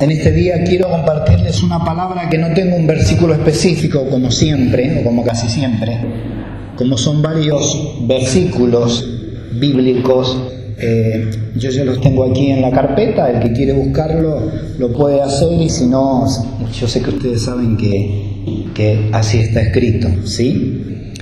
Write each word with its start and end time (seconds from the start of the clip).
En 0.00 0.12
este 0.12 0.30
día 0.30 0.62
quiero 0.62 0.88
compartirles 0.88 1.60
una 1.64 1.84
palabra 1.84 2.28
que 2.28 2.38
no 2.38 2.54
tengo 2.54 2.76
un 2.76 2.86
versículo 2.86 3.34
específico 3.34 4.08
como 4.08 4.30
siempre, 4.30 5.00
o 5.00 5.04
como 5.04 5.24
casi 5.24 5.48
siempre, 5.48 5.98
como 6.76 6.96
son 6.96 7.20
varios 7.20 7.98
versículos 8.06 9.04
bíblicos. 9.58 10.38
Eh, 10.80 11.30
yo 11.56 11.70
ya 11.70 11.84
los 11.84 12.00
tengo 12.00 12.30
aquí 12.30 12.52
en 12.52 12.62
la 12.62 12.70
carpeta, 12.70 13.28
el 13.28 13.40
que 13.40 13.52
quiere 13.52 13.72
buscarlo 13.72 14.48
lo 14.78 14.92
puede 14.92 15.20
hacer 15.20 15.60
y 15.60 15.68
si 15.68 15.86
no, 15.86 16.24
yo 16.72 16.86
sé 16.86 17.02
que 17.02 17.10
ustedes 17.10 17.42
saben 17.42 17.76
que, 17.76 18.66
que 18.74 19.10
así 19.12 19.38
está 19.38 19.62
escrito, 19.62 20.08
¿sí? 20.24 21.14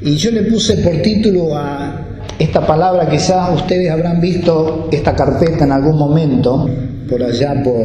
Y 0.00 0.16
yo 0.16 0.30
le 0.30 0.44
puse 0.44 0.78
por 0.78 1.02
título 1.02 1.54
a 1.54 2.02
esta 2.38 2.66
palabra, 2.66 3.10
quizás 3.10 3.54
ustedes 3.54 3.90
habrán 3.90 4.22
visto 4.22 4.88
esta 4.90 5.14
carpeta 5.14 5.64
en 5.64 5.72
algún 5.72 5.98
momento, 5.98 6.66
por 7.08 7.22
allá 7.22 7.62
por, 7.62 7.84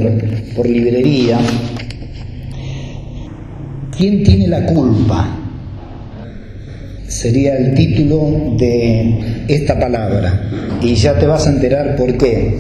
por 0.56 0.68
librería. 0.68 1.40
¿Quién 3.98 4.24
tiene 4.24 4.48
la 4.48 4.66
culpa? 4.66 5.38
Sería 7.08 7.58
el 7.58 7.74
título 7.74 8.56
de 8.58 9.46
esta 9.48 9.80
palabra. 9.80 10.80
Y 10.82 10.94
ya 10.96 11.18
te 11.18 11.26
vas 11.26 11.48
a 11.48 11.50
enterar 11.50 11.96
por 11.96 12.18
qué. 12.18 12.60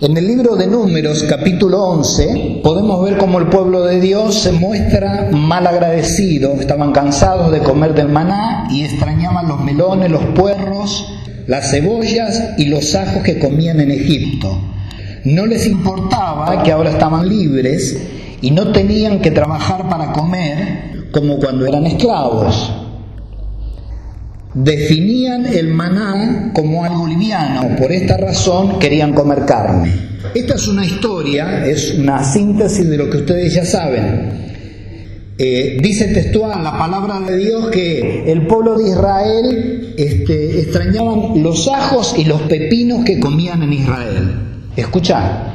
En 0.00 0.16
el 0.16 0.26
libro 0.26 0.54
de 0.54 0.68
Números, 0.68 1.24
capítulo 1.24 1.82
11, 1.82 2.60
podemos 2.62 3.04
ver 3.04 3.18
cómo 3.18 3.40
el 3.40 3.48
pueblo 3.48 3.84
de 3.84 4.00
Dios 4.00 4.36
se 4.36 4.52
muestra 4.52 5.28
mal 5.32 5.66
agradecido. 5.66 6.52
Estaban 6.52 6.92
cansados 6.92 7.50
de 7.50 7.58
comer 7.58 7.94
del 7.94 8.08
maná 8.08 8.68
y 8.70 8.84
extrañaban 8.84 9.48
los 9.48 9.60
melones, 9.64 10.10
los 10.10 10.24
puerros, 10.36 11.04
las 11.48 11.72
cebollas 11.72 12.50
y 12.58 12.66
los 12.66 12.94
ajos 12.94 13.24
que 13.24 13.40
comían 13.40 13.80
en 13.80 13.90
Egipto. 13.90 14.56
No 15.24 15.46
les 15.46 15.66
importaba 15.66 16.62
que 16.62 16.72
ahora 16.72 16.90
estaban 16.90 17.28
libres 17.28 17.96
y 18.40 18.50
no 18.50 18.72
tenían 18.72 19.20
que 19.20 19.30
trabajar 19.30 19.88
para 19.88 20.12
comer 20.12 21.08
como 21.10 21.38
cuando 21.38 21.66
eran 21.66 21.86
esclavos. 21.86 22.72
Definían 24.54 25.46
el 25.46 25.68
maná 25.68 26.52
como 26.54 26.84
algo 26.84 27.06
liviano, 27.06 27.76
por 27.76 27.92
esta 27.92 28.16
razón 28.16 28.78
querían 28.78 29.12
comer 29.12 29.44
carne. 29.44 30.08
Esta 30.34 30.54
es 30.54 30.68
una 30.68 30.84
historia, 30.84 31.66
es 31.66 31.94
una 31.94 32.24
síntesis 32.24 32.88
de 32.88 32.96
lo 32.96 33.10
que 33.10 33.18
ustedes 33.18 33.54
ya 33.54 33.64
saben. 33.64 34.48
Eh, 35.40 35.78
dice 35.80 36.08
textual 36.08 36.64
la 36.64 36.76
palabra 36.76 37.20
de 37.20 37.36
Dios 37.36 37.68
que 37.70 38.24
el 38.26 38.46
pueblo 38.48 38.76
de 38.76 38.90
Israel 38.90 39.94
este, 39.96 40.60
extrañaban 40.60 41.40
los 41.42 41.68
ajos 41.68 42.16
y 42.18 42.24
los 42.24 42.42
pepinos 42.42 43.04
que 43.04 43.20
comían 43.20 43.62
en 43.62 43.72
Israel. 43.72 44.48
Escucha, 44.78 45.54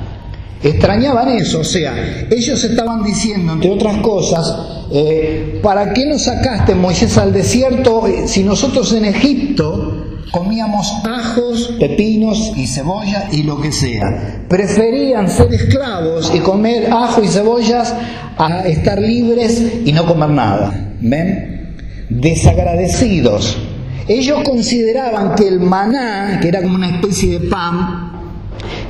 extrañaban 0.62 1.30
eso, 1.30 1.62
o 1.62 1.64
sea, 1.64 2.28
ellos 2.30 2.62
estaban 2.62 3.06
diciendo, 3.06 3.54
entre 3.54 3.72
otras 3.72 4.00
cosas, 4.02 4.54
eh, 4.92 5.62
¿para 5.64 5.94
qué 5.94 6.06
nos 6.06 6.24
sacaste 6.24 6.76
Moisés 6.76 7.18
al 7.18 7.32
desierto 7.32 8.06
eh, 8.06 8.28
si 8.28 8.44
nosotros 8.44 8.92
en 8.92 9.06
Egipto 9.06 10.20
comíamos 10.30 10.92
ajos, 11.06 11.74
pepinos 11.80 12.52
y 12.58 12.68
cebolla 12.68 13.30
y 13.32 13.44
lo 13.44 13.62
que 13.62 13.72
sea? 13.72 14.44
Preferían 14.50 15.30
ser 15.30 15.54
esclavos 15.54 16.30
y 16.36 16.40
comer 16.40 16.92
ajo 16.92 17.24
y 17.24 17.30
cebollas 17.30 17.96
a 18.38 18.68
estar 18.68 19.02
libres 19.02 19.64
y 19.86 19.94
no 19.94 20.06
comer 20.06 20.32
nada. 20.32 20.96
¿Ven? 21.00 21.78
Desagradecidos. 22.10 23.58
Ellos 24.06 24.42
consideraban 24.44 25.36
que 25.36 25.48
el 25.48 25.62
maná, 25.62 26.40
que 26.42 26.50
era 26.50 26.62
como 26.62 26.76
una 26.76 26.90
especie 26.90 27.40
de 27.40 27.48
pan, 27.48 28.13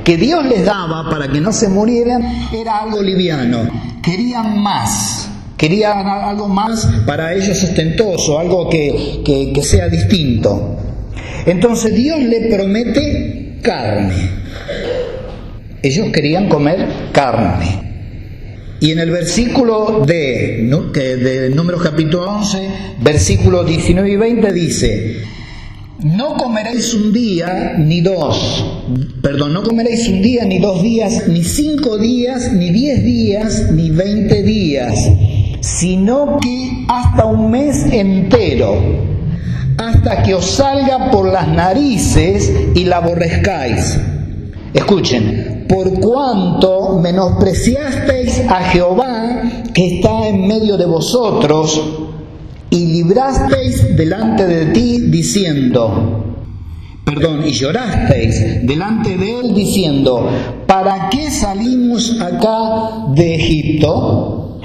que 0.04 0.18
Dios 0.18 0.46
les 0.46 0.66
daba 0.66 1.09
para 1.09 1.30
que 1.30 1.40
no 1.40 1.52
se 1.52 1.70
murieran, 1.70 2.50
era 2.54 2.80
algo 2.80 3.02
liviano. 3.02 3.70
Querían 4.02 4.59
más. 4.59 5.30
Querían 5.58 6.06
algo 6.06 6.50
más 6.50 6.86
para 7.06 7.34
ellos 7.34 7.64
ostentoso, 7.64 8.38
algo 8.38 8.70
que, 8.70 9.22
que, 9.24 9.64
sea 9.64 9.88
distinto. 9.88 10.78
Entonces 11.46 11.96
Dios 11.96 12.19
le 12.22 12.50
promete 12.50 13.59
carne. 13.62 14.30
Ellos 15.81 16.08
querían 16.12 16.50
comer 16.50 16.85
carne. 17.14 17.81
Y 18.81 18.91
en 18.91 19.00
el 19.00 19.12
versículo 19.12 20.03
de, 20.06 20.68
de 20.94 21.50
Números 21.52 21.81
capítulo 21.81 22.30
11, 22.30 22.70
versículos 23.00 23.66
19 23.66 24.12
y 24.12 24.16
20 24.18 24.52
dice, 24.52 25.22
no 26.03 26.36
comeréis 26.36 26.94
un 26.94 27.14
día 27.14 27.75
ni 27.78 28.02
dos, 28.02 28.66
perdón, 29.22 29.53
no 29.53 29.64
comeréis 29.64 30.09
un 30.09 30.22
día 30.22 30.44
ni 30.44 30.59
dos 30.59 30.81
días, 30.84 31.28
ni 31.30 31.44
cinco 31.44 31.97
días, 31.97 32.52
ni 32.52 32.72
diez 32.72 33.03
días, 33.03 33.72
ni 33.72 33.90
veinte 33.90 34.44
días, 34.44 35.00
sino 35.62 36.38
que 36.41 36.86
hasta 36.90 37.25
un 37.25 37.50
mes 37.52 37.86
entero, 37.91 38.75
hasta 39.78 40.24
que 40.24 40.34
os 40.34 40.46
salga 40.46 41.09
por 41.09 41.31
las 41.31 41.47
narices 41.47 42.52
y 42.75 42.84
la 42.84 42.97
aborrezcáis. 42.97 43.97
Escuchen, 44.74 45.66
por 45.70 46.00
cuanto 46.02 47.00
menospreciasteis 47.00 48.41
a 48.50 48.62
Jehová 48.66 49.41
que 49.74 49.97
está 49.97 50.28
en 50.28 50.47
medio 50.47 50.75
de 50.75 50.85
vosotros, 50.85 51.81
y 52.73 52.88
librasteis 52.88 53.95
delante 53.95 54.47
de 54.47 54.66
ti 54.73 54.97
diciendo, 55.01 56.39
perdón, 57.06 57.45
y 57.45 57.51
llorasteis 57.51 58.66
delante 58.66 59.16
de 59.16 59.39
él 59.39 59.53
diciendo, 59.53 60.28
¿para 60.66 61.07
qué 61.09 61.29
salimos 61.29 62.19
acá 62.19 63.11
de 63.13 63.35
Egipto? 63.35 64.59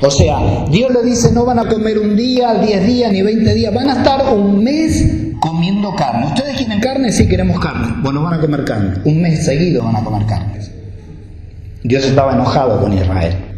O 0.00 0.10
sea, 0.10 0.64
Dios 0.70 0.92
le 0.92 1.02
dice, 1.02 1.32
no 1.32 1.44
van 1.44 1.58
a 1.58 1.66
comer 1.66 1.98
un 1.98 2.14
día, 2.14 2.54
diez 2.54 2.86
días, 2.86 3.12
ni 3.12 3.20
veinte 3.20 3.52
días, 3.52 3.74
van 3.74 3.90
a 3.90 3.94
estar 3.94 4.32
un 4.32 4.62
mes 4.62 5.34
comiendo 5.40 5.92
carne. 5.96 6.26
¿Ustedes 6.26 6.56
quieren 6.56 6.78
carne? 6.78 7.10
Sí, 7.10 7.28
queremos 7.28 7.58
carne. 7.58 7.96
Bueno, 8.00 8.22
van 8.22 8.34
a 8.34 8.40
comer 8.40 8.64
carne. 8.64 9.00
Un 9.04 9.20
mes 9.20 9.44
seguido 9.44 9.82
van 9.82 9.96
a 9.96 10.04
comer 10.04 10.24
carne. 10.24 10.60
Dios 11.82 12.04
estaba 12.04 12.32
enojado 12.32 12.80
con 12.80 12.92
Israel. 12.92 13.49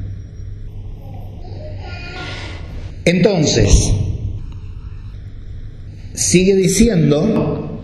Entonces, 3.04 3.92
sigue 6.14 6.54
diciendo 6.54 7.80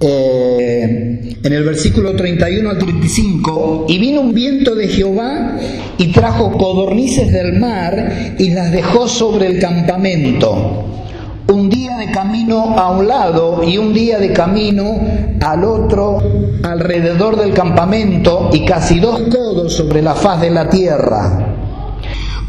eh, 0.00 1.36
en 1.44 1.52
el 1.52 1.64
versículo 1.64 2.16
31 2.16 2.70
al 2.70 2.78
35, 2.78 3.86
y 3.88 3.98
vino 3.98 4.20
un 4.20 4.34
viento 4.34 4.74
de 4.74 4.88
Jehová 4.88 5.56
y 5.98 6.08
trajo 6.08 6.52
codornices 6.58 7.32
del 7.32 7.60
mar 7.60 8.34
y 8.38 8.50
las 8.50 8.72
dejó 8.72 9.06
sobre 9.06 9.46
el 9.46 9.60
campamento. 9.60 10.88
Un 11.48 11.68
día 11.68 11.98
de 11.98 12.10
camino 12.10 12.76
a 12.76 12.90
un 12.90 13.06
lado 13.06 13.62
y 13.62 13.78
un 13.78 13.92
día 13.92 14.18
de 14.18 14.32
camino 14.32 15.00
al 15.40 15.64
otro 15.64 16.18
alrededor 16.64 17.36
del 17.36 17.52
campamento 17.52 18.50
y 18.52 18.64
casi 18.64 18.98
dos 18.98 19.20
codos 19.30 19.72
sobre 19.72 20.02
la 20.02 20.14
faz 20.14 20.40
de 20.40 20.50
la 20.50 20.68
tierra. 20.68 21.51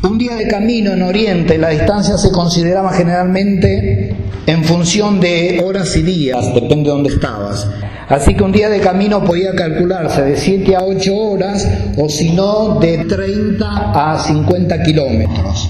Un 0.04 0.18
día 0.18 0.36
de 0.36 0.50
camino 0.50 0.92
en 0.92 1.02
Oriente, 1.02 1.58
la 1.58 1.70
distancia 1.70 2.18
se 2.18 2.30
consideraba 2.30 2.92
generalmente 2.92 4.14
en 4.46 4.64
función 4.66 5.22
de 5.22 5.62
horas 5.64 5.96
y 5.96 6.02
días, 6.02 6.54
depende 6.54 6.84
de 6.84 6.90
dónde 6.90 7.10
estabas. 7.10 7.66
Así 8.10 8.36
que 8.36 8.44
un 8.44 8.52
día 8.52 8.68
de 8.68 8.82
camino 8.82 9.24
podía 9.24 9.56
calcularse 9.56 10.22
de 10.24 10.36
7 10.36 10.76
a 10.76 10.84
8 10.84 11.16
horas 11.16 11.66
o 11.96 12.10
si 12.10 12.34
no 12.34 12.80
de 12.82 13.06
30 13.06 13.66
a 13.94 14.20
50 14.20 14.84
kilómetros. 14.84 15.70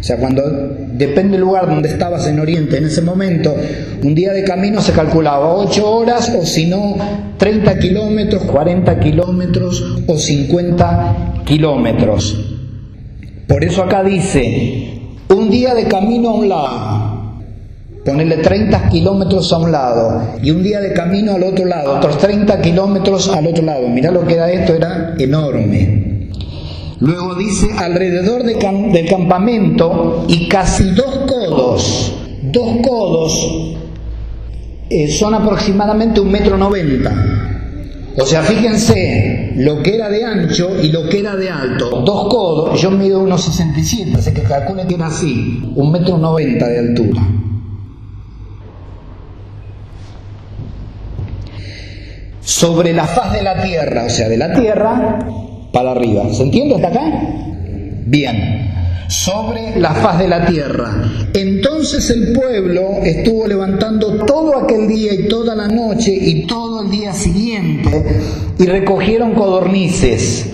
O 0.00 0.02
sea, 0.02 0.16
cuando 0.16 0.42
depende 0.94 1.32
del 1.32 1.42
lugar 1.42 1.66
donde 1.66 1.90
estabas 1.90 2.26
en 2.28 2.40
Oriente 2.40 2.78
en 2.78 2.86
ese 2.86 3.02
momento, 3.02 3.54
un 4.02 4.14
día 4.14 4.32
de 4.32 4.42
camino 4.42 4.80
se 4.80 4.92
calculaba 4.92 5.54
8 5.54 5.86
horas 5.86 6.32
o 6.34 6.46
si 6.46 6.66
no 6.66 6.96
30 7.36 7.78
kilómetros, 7.78 8.42
40 8.44 8.98
kilómetros 9.00 9.84
o 10.06 10.16
50 10.16 11.42
kilómetros. 11.44 12.49
Por 13.50 13.64
eso 13.64 13.82
acá 13.82 14.04
dice, 14.04 15.00
un 15.28 15.50
día 15.50 15.74
de 15.74 15.88
camino 15.88 16.28
a 16.28 16.34
un 16.34 16.48
lado, 16.48 17.42
ponerle 18.04 18.36
30 18.36 18.88
kilómetros 18.90 19.52
a 19.52 19.58
un 19.58 19.72
lado 19.72 20.38
y 20.40 20.52
un 20.52 20.62
día 20.62 20.78
de 20.78 20.92
camino 20.92 21.32
al 21.32 21.42
otro 21.42 21.64
lado, 21.64 21.96
otros 21.96 22.16
30 22.18 22.60
kilómetros 22.60 23.28
al 23.28 23.48
otro 23.48 23.64
lado. 23.64 23.88
Mirá 23.88 24.12
lo 24.12 24.24
que 24.24 24.34
era 24.34 24.52
esto, 24.52 24.74
era 24.74 25.16
enorme. 25.18 26.28
Luego 27.00 27.34
dice 27.34 27.66
alrededor 27.76 28.44
de 28.44 28.54
del 28.92 29.08
campamento 29.08 30.26
y 30.28 30.46
casi 30.46 30.84
dos 30.90 31.18
codos, 31.26 32.14
dos 32.52 32.76
codos 32.86 33.74
eh, 34.90 35.08
son 35.08 35.34
aproximadamente 35.34 36.20
un 36.20 36.30
metro 36.30 36.56
noventa. 36.56 37.12
O 38.16 38.24
sea, 38.24 38.42
fíjense 38.42 39.39
lo 39.56 39.82
que 39.82 39.94
era 39.94 40.08
de 40.08 40.24
ancho 40.24 40.80
y 40.82 40.88
lo 40.88 41.08
que 41.08 41.20
era 41.20 41.36
de 41.36 41.50
alto. 41.50 42.02
Dos 42.02 42.28
codos, 42.28 42.80
yo 42.80 42.90
mido 42.90 43.20
unos 43.20 43.42
67, 43.44 44.12
así 44.16 44.32
que 44.32 44.42
calcule 44.42 44.86
que 44.86 44.94
era 44.94 45.06
así, 45.06 45.72
un 45.74 45.92
metro 45.92 46.18
noventa 46.18 46.68
de 46.68 46.78
altura. 46.78 47.22
sobre 52.42 52.92
la 52.92 53.06
faz 53.06 53.32
de 53.32 53.42
la 53.42 53.62
tierra, 53.62 54.04
o 54.04 54.10
sea, 54.10 54.28
de 54.28 54.36
la 54.36 54.52
tierra 54.52 55.18
para 55.72 55.92
arriba. 55.92 56.24
¿Se 56.32 56.42
entiende 56.42 56.74
hasta 56.74 56.88
acá? 56.88 57.00
Bien 58.06 58.69
sobre 59.08 59.78
la 59.78 59.94
faz 59.94 60.18
de 60.18 60.28
la 60.28 60.46
tierra. 60.46 61.10
Entonces 61.32 62.10
el 62.10 62.32
pueblo 62.32 62.98
estuvo 63.02 63.46
levantando 63.46 64.24
todo 64.24 64.56
aquel 64.56 64.88
día 64.88 65.14
y 65.14 65.28
toda 65.28 65.54
la 65.54 65.68
noche 65.68 66.12
y 66.12 66.46
todo 66.46 66.82
el 66.82 66.90
día 66.90 67.12
siguiente 67.12 68.20
y 68.58 68.66
recogieron 68.66 69.34
codornices. 69.34 70.46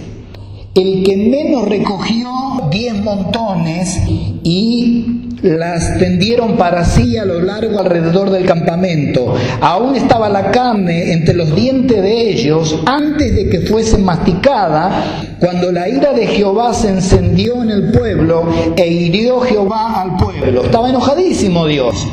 El 0.75 1.03
que 1.05 1.17
menos 1.17 1.69
recogió 1.69 2.29
diez 2.71 2.95
montones 3.03 3.99
y 4.43 5.26
las 5.43 5.99
tendieron 5.99 6.57
para 6.57 6.85
sí 6.85 7.17
a 7.17 7.25
lo 7.25 7.41
largo 7.41 7.79
alrededor 7.79 8.31
del 8.31 8.47
campamento. 8.47 9.35
Aún 9.61 9.97
estaba 9.97 10.29
la 10.29 10.51
carne 10.51 11.13
entre 11.13 11.35
los 11.35 11.55
dientes 11.55 12.03
de 12.03 12.31
ellos 12.31 12.81
antes 12.87 13.35
de 13.35 13.49
que 13.49 13.61
fuese 13.61 13.99
masticada, 13.99 15.37
cuando 15.39 15.71
la 15.73 15.89
ira 15.89 16.13
de 16.13 16.27
Jehová 16.27 16.73
se 16.75 16.89
encendió 16.89 17.63
en 17.63 17.71
el 17.71 17.93
pueblo 17.93 18.49
e 18.77 18.89
hirió 18.89 19.41
Jehová 19.41 20.03
al 20.03 20.17
pueblo. 20.17 20.65
Estaba 20.65 20.89
enojadísimo 20.89 21.67
Dios. 21.67 22.07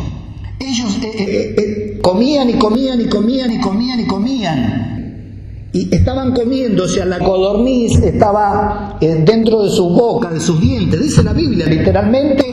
Ellos 0.60 0.98
eh, 1.04 1.12
eh, 1.18 1.56
eh, 1.58 2.00
comían 2.02 2.50
y 2.50 2.54
comían 2.54 3.02
y 3.02 3.06
comían 3.06 3.52
y 3.52 3.60
comían 3.60 4.00
y 4.00 4.06
comían. 4.06 5.70
Y 5.74 5.94
estaban 5.94 6.34
comiendo, 6.34 6.84
o 6.84 6.88
sea, 6.88 7.04
la 7.04 7.18
codorniz 7.18 7.98
estaba 7.98 9.00
dentro 9.02 9.64
de 9.64 9.72
su 9.72 9.90
boca, 9.90 10.30
de 10.30 10.40
sus 10.40 10.62
dientes, 10.62 11.02
dice 11.02 11.24
la 11.24 11.34
Biblia 11.34 11.66
literalmente, 11.66 12.46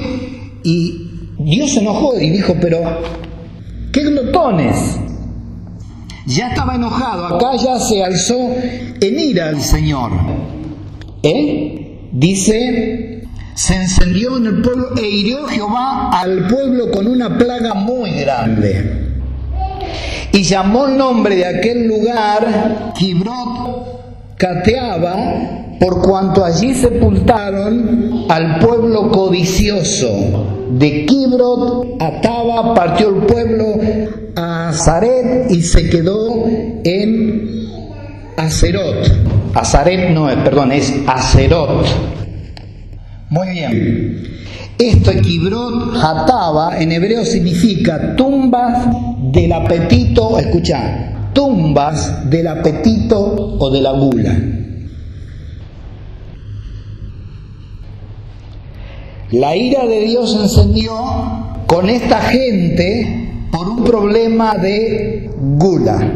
y 0.62 1.10
Dios 1.38 1.72
se 1.72 1.80
enojó 1.80 2.18
y 2.18 2.30
dijo, 2.30 2.54
pero, 2.60 2.80
¿qué 3.92 4.02
glotones? 4.04 4.98
Ya 6.26 6.50
estaba 6.50 6.74
enojado, 6.76 7.26
acá 7.26 7.56
ya 7.56 7.78
se 7.78 8.04
alzó 8.04 8.54
en 9.00 9.18
ira 9.18 9.50
el 9.50 9.60
Señor. 9.60 10.12
¿Eh? 11.22 12.08
Dice, 12.12 13.24
se 13.54 13.74
encendió 13.74 14.36
en 14.36 14.46
el 14.46 14.62
pueblo 14.62 14.90
e 14.96 15.08
hirió 15.08 15.46
Jehová 15.46 16.10
al 16.12 16.46
pueblo 16.46 16.90
con 16.90 17.06
una 17.06 17.36
plaga 17.36 17.74
muy 17.74 18.10
grande. 18.12 19.08
Y 20.32 20.42
llamó 20.42 20.86
el 20.86 20.96
nombre 20.96 21.36
de 21.36 21.46
aquel 21.46 21.88
lugar 21.88 22.92
Kibrot 22.96 24.36
Cateaba 24.36 25.60
por 25.80 26.02
cuanto 26.02 26.44
allí 26.44 26.74
sepultaron 26.74 28.26
al 28.28 28.58
pueblo 28.58 29.10
codicioso. 29.10 30.68
De 30.72 31.06
Kibrot 31.06 32.00
Ataba 32.00 32.74
partió 32.74 33.08
el 33.08 33.22
pueblo 33.22 33.66
a 34.36 34.72
Zaret 34.74 35.50
y 35.50 35.62
se 35.62 35.88
quedó 35.88 36.44
en 36.84 37.66
Acerot. 38.36 39.10
Azaret 39.54 40.10
no 40.10 40.30
es, 40.30 40.36
perdón, 40.36 40.70
es 40.70 40.94
Acerot. 41.06 41.86
Muy 43.30 43.48
bien. 43.48 44.22
Esto, 44.78 45.12
Kibrot 45.12 45.96
Ataba, 45.96 46.78
en 46.78 46.92
hebreo 46.92 47.24
significa 47.24 48.16
tumbas 48.16 48.86
del 49.32 49.52
apetito, 49.52 50.38
escucha, 50.38 51.30
tumbas 51.32 52.28
del 52.28 52.48
apetito 52.48 53.56
o 53.58 53.70
de 53.70 53.80
la 53.80 53.92
gula. 53.92 54.36
La 59.32 59.56
ira 59.56 59.86
de 59.86 60.00
Dios 60.00 60.36
encendió 60.40 60.92
con 61.66 61.88
esta 61.88 62.20
gente 62.20 63.30
por 63.52 63.68
un 63.68 63.84
problema 63.84 64.56
de 64.56 65.30
gula. 65.56 66.12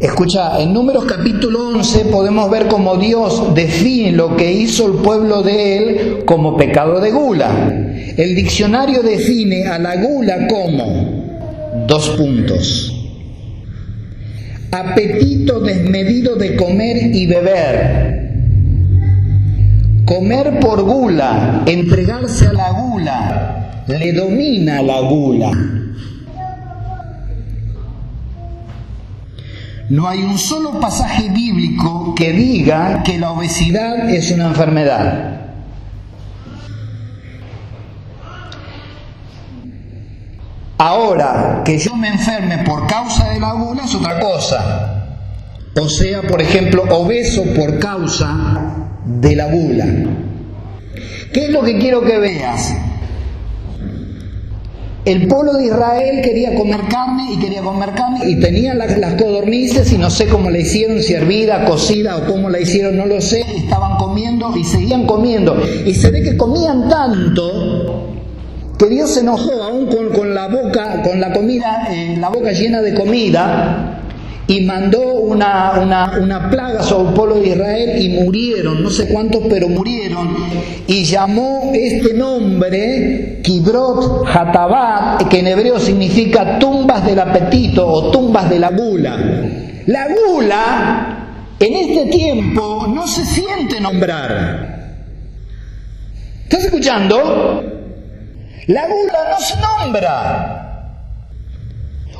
Escucha, 0.00 0.58
en 0.60 0.72
Números 0.72 1.04
capítulo 1.04 1.68
11 1.68 2.06
podemos 2.06 2.50
ver 2.50 2.66
cómo 2.66 2.96
Dios 2.96 3.54
define 3.54 4.12
lo 4.12 4.36
que 4.36 4.52
hizo 4.52 4.86
el 4.86 4.94
pueblo 5.02 5.42
de 5.42 5.76
él 5.76 6.24
como 6.24 6.56
pecado 6.56 7.00
de 7.00 7.10
gula. 7.10 7.70
El 8.16 8.34
diccionario 8.34 9.02
define 9.02 9.66
a 9.66 9.78
la 9.78 9.96
gula 9.96 10.46
como 10.48 11.84
dos 11.86 12.08
puntos. 12.10 12.90
Apetito 14.70 15.60
desmedido 15.60 16.36
de 16.36 16.56
comer 16.56 17.14
y 17.14 17.26
beber, 17.26 18.23
Comer 20.04 20.60
por 20.60 20.82
gula, 20.82 21.62
entregarse 21.64 22.48
a 22.48 22.52
la 22.52 22.70
gula, 22.72 23.84
le 23.86 24.12
domina 24.12 24.82
la 24.82 25.00
gula. 25.00 25.50
No 29.88 30.06
hay 30.06 30.22
un 30.22 30.36
solo 30.36 30.78
pasaje 30.78 31.30
bíblico 31.30 32.14
que 32.14 32.32
diga 32.32 33.02
que 33.02 33.18
la 33.18 33.30
obesidad 33.30 34.10
es 34.10 34.30
una 34.30 34.48
enfermedad. 34.48 35.40
Ahora, 40.76 41.62
que 41.64 41.78
yo 41.78 41.96
me 41.96 42.08
enferme 42.08 42.58
por 42.58 42.86
causa 42.86 43.30
de 43.30 43.40
la 43.40 43.52
gula 43.52 43.84
es 43.84 43.94
otra 43.94 44.20
cosa. 44.20 45.20
O 45.80 45.88
sea, 45.88 46.20
por 46.22 46.42
ejemplo, 46.42 46.84
obeso 46.90 47.42
por 47.54 47.78
causa 47.78 48.83
de 49.04 49.36
la 49.36 49.46
bula. 49.46 49.86
¿Qué 51.32 51.46
es 51.46 51.50
lo 51.50 51.62
que 51.62 51.78
quiero 51.78 52.02
que 52.02 52.18
veas? 52.18 52.74
El 55.04 55.28
pueblo 55.28 55.52
de 55.54 55.66
Israel 55.66 56.22
quería 56.22 56.54
comer 56.54 56.80
carne 56.88 57.34
y 57.34 57.38
quería 57.38 57.60
comer 57.60 57.90
carne 57.90 58.20
y 58.26 58.40
tenían 58.40 58.78
las, 58.78 59.14
codornices 59.20 59.92
y 59.92 59.98
no 59.98 60.08
sé 60.08 60.28
cómo 60.28 60.48
la 60.48 60.58
hicieron, 60.58 61.02
si 61.02 61.12
hervida, 61.12 61.66
cocida 61.66 62.16
o 62.16 62.26
cómo 62.26 62.48
la 62.48 62.58
hicieron, 62.58 62.96
no 62.96 63.04
lo 63.04 63.20
sé. 63.20 63.44
Estaban 63.54 63.98
comiendo 63.98 64.56
y 64.56 64.64
seguían 64.64 65.04
comiendo. 65.04 65.60
Y 65.84 65.92
se 65.94 66.10
ve 66.10 66.22
que 66.22 66.38
comían 66.38 66.88
tanto 66.88 68.04
que 68.78 68.86
Dios 68.86 69.10
se 69.10 69.20
enojó 69.20 69.62
aún 69.62 69.86
con, 69.86 70.34
la 70.34 70.48
boca, 70.48 71.02
con 71.02 71.20
la 71.20 71.32
comida, 71.32 71.86
eh, 71.90 72.16
la 72.18 72.30
boca 72.30 72.52
llena 72.52 72.80
de 72.80 72.94
comida, 72.94 74.03
y 74.46 74.60
mandó 74.62 75.00
una, 75.00 75.72
una, 76.20 76.50
plaga 76.50 76.82
sobre 76.82 77.08
el 77.08 77.14
pueblo 77.14 77.34
de 77.36 77.48
Israel 77.48 78.02
y 78.02 78.08
murieron, 78.10 78.82
no 78.82 78.90
sé 78.90 79.08
cuántos, 79.08 79.42
pero 79.48 79.68
murieron, 79.68 80.36
y 80.86 81.04
llamó 81.04 81.70
este 81.72 82.12
nombre 82.12 83.40
Kibrot 83.42 84.26
Hatabat, 84.26 85.28
que 85.28 85.38
en 85.38 85.46
hebreo 85.46 85.80
significa 85.80 86.58
tumbas 86.58 87.06
del 87.06 87.20
apetito 87.20 87.86
o 87.86 88.10
tumbas 88.10 88.50
de 88.50 88.58
la 88.58 88.70
gula. 88.70 89.16
La 89.86 90.08
gula 90.08 91.14
en 91.58 91.74
este 91.74 92.06
tiempo 92.06 92.86
no 92.94 93.06
se 93.06 93.24
siente 93.24 93.80
nombrar. 93.80 94.74
¿Estás 96.44 96.64
escuchando? 96.64 97.62
La 98.66 98.86
gula 98.86 99.18
no 99.30 99.40
se 99.40 99.54
nombra. 99.56 100.63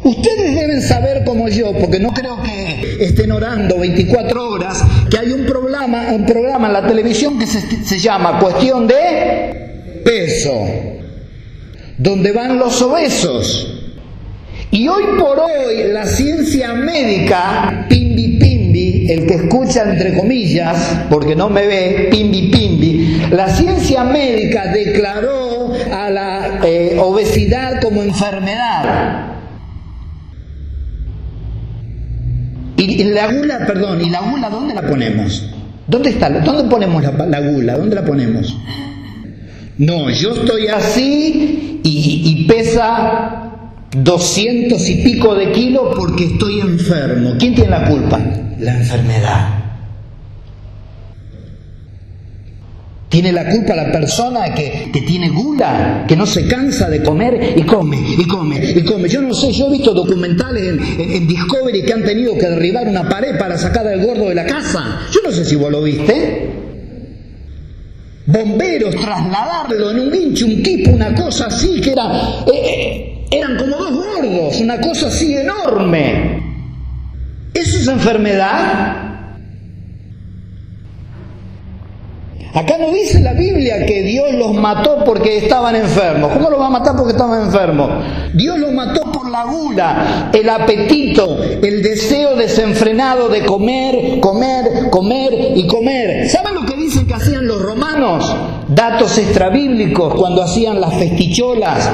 Ustedes 0.04 0.54
deben 0.54 0.82
saber 0.82 1.25
como 1.25 1.49
yo, 1.49 1.73
porque 1.73 1.99
no 1.99 2.12
creo 2.12 2.38
que 2.42 3.02
estén 3.02 3.32
orando 3.32 3.78
24 3.78 4.50
horas, 4.50 4.84
que 5.11 5.18
hay 5.18 5.32
un 5.32 5.46
programa, 5.46 6.08
un 6.12 6.26
programa 6.26 6.66
en 6.66 6.73
la 6.75 6.87
televisión 6.87 7.38
que 7.38 7.46
se, 7.46 7.99
llama 7.99 8.38
Cuestión 8.38 8.87
de 8.87 10.02
Peso, 10.04 10.52
donde 11.96 12.32
van 12.32 12.58
los 12.58 12.82
obesos. 12.82 13.80
Y 14.70 14.88
hoy 14.88 15.04
por 15.18 15.38
hoy 15.38 15.84
la 15.90 16.04
ciencia 16.04 16.75
médica, 16.75 17.87
pimbi 17.88 18.37
pimbi, 18.38 19.11
el 19.11 19.26
que 19.26 19.34
escucha 19.34 19.84
entre 19.84 20.12
comillas, 20.12 21.06
porque 21.08 21.34
no 21.34 21.49
me 21.49 21.66
ve, 21.66 22.08
pimbi 22.11 22.50
pimbi, 22.50 23.23
la 23.30 23.49
ciencia 23.49 24.04
médica 24.04 24.66
declaró 24.66 25.73
a 25.90 26.11
la 26.11 26.61
eh, 26.62 26.99
obesidad 26.99 27.80
como 27.80 28.02
enfermedad. 28.02 29.33
Y 32.84 33.04
la 33.04 33.32
gula, 33.32 33.66
perdón, 33.66 34.00
¿y 34.04 34.10
la 34.10 34.20
gula 34.20 34.50
dónde 34.50 34.74
la 34.74 34.82
ponemos? 34.82 35.50
¿Dónde 35.86 36.10
está? 36.10 36.30
¿Dónde 36.30 36.64
ponemos 36.64 37.02
la, 37.02 37.40
gula? 37.40 37.76
¿Dónde 37.76 37.94
la 37.94 38.04
ponemos? 38.04 38.56
No, 39.78 40.10
yo 40.10 40.34
estoy 40.34 40.68
así 40.68 41.80
y, 41.82 42.22
y 42.24 42.44
pesa 42.46 43.50
doscientos 43.96 44.88
y 44.88 45.02
pico 45.02 45.34
de 45.34 45.52
kilos 45.52 45.94
porque 45.96 46.24
estoy 46.24 46.60
enfermo. 46.60 47.34
¿Quién 47.38 47.54
tiene 47.54 47.70
la 47.70 47.84
culpa? 47.88 48.20
La 48.58 48.76
enfermedad. 48.76 49.63
Tiene 53.14 53.30
la 53.30 53.49
culpa 53.49 53.76
la 53.76 53.92
persona 53.92 54.52
que, 54.52 54.90
tiene 55.06 55.28
gula, 55.28 56.04
que 56.09 56.16
no 56.16 56.26
se 56.26 56.49
cansa 56.49 56.90
de 56.90 57.00
comer 57.00 57.54
y 57.56 57.62
come, 57.62 57.97
y 57.97 58.26
come, 58.26 58.56
y 58.75 58.83
come. 58.83 59.09
Yo 59.09 59.23
no 59.23 59.33
sé, 59.33 59.52
yo 59.52 59.68
he 59.68 59.71
visto 59.71 59.94
documentales 59.94 60.80
en, 60.99 61.25
Discovery 61.28 61.85
que 61.85 61.92
han 61.92 62.02
tenido 62.02 62.37
que 62.37 62.49
derribar 62.49 62.88
una 62.88 63.09
pared 63.09 63.38
para 63.38 63.56
sacar 63.56 63.87
al 63.87 64.04
gordo 64.04 64.30
de 64.30 64.35
la 64.35 64.44
casa. 64.44 65.02
Yo 65.12 65.21
no 65.25 65.30
sé 65.30 65.44
si 65.44 65.54
vos 65.54 65.71
lo 65.71 65.85
viste. 65.85 66.50
Bomberos, 68.26 68.97
trasladarlo 68.97 69.92
en 69.92 70.00
un 70.00 70.12
hinche, 70.12 70.44
un 70.44 70.61
tipo, 70.64 70.90
una 70.90 71.14
cosa 71.14 71.47
así, 71.47 71.80
que 71.80 71.92
era... 71.92 72.21
Eh, 72.52 72.52
eh, 72.52 73.26
eran 73.30 73.56
como 73.56 73.76
dos 73.76 73.92
gordos, 73.92 74.61
una 74.61 74.80
cosa 74.80 75.06
así 75.06 75.37
enorme. 75.37 76.42
¿Eso 77.54 77.78
es 77.78 77.87
enfermedad? 77.87 79.03
Acá 82.54 82.78
no 82.78 82.92
dice 82.92 83.20
la 83.20 83.32
Biblia 83.32 83.84
que 83.84 84.02
Dios 84.02 84.32
los 84.34 84.54
mató 84.54 85.02
porque 85.04 85.38
estaban 85.38 85.75
enfermos. 85.75 86.32
¿Cómo 86.32 86.50
los 86.50 86.61
va 86.61 86.66
a 86.68 86.70
matar 86.70 86.96
porque 86.96 87.11
estaban 87.11 87.46
enfermos? 87.46 87.90
Dios 88.32 88.56
los 88.61 88.73
mató 88.73 89.11
por 89.11 89.28
la 89.28 89.42
gula, 89.42 90.30
el 90.32 90.49
apetito, 90.49 91.42
el 91.42 91.82
deseo 91.82 92.37
desenfrenado 92.37 93.28
de 93.28 93.44
comer, 93.44 94.20
comer, 94.20 94.88
comer 94.88 95.32
y 95.56 95.66
comer. 95.66 96.28
¿Saben 96.30 96.54
lo 96.54 96.64
que 96.64 96.76
dicen 96.76 97.08
que 97.08 97.14
hacían 97.14 97.44
los 97.44 97.61
romanos? 97.61 98.32
Datos 98.68 99.18
extrabíblicos 99.18 100.14
cuando 100.14 100.40
hacían 100.40 100.80
las 100.80 100.94
festicholas 100.94 101.90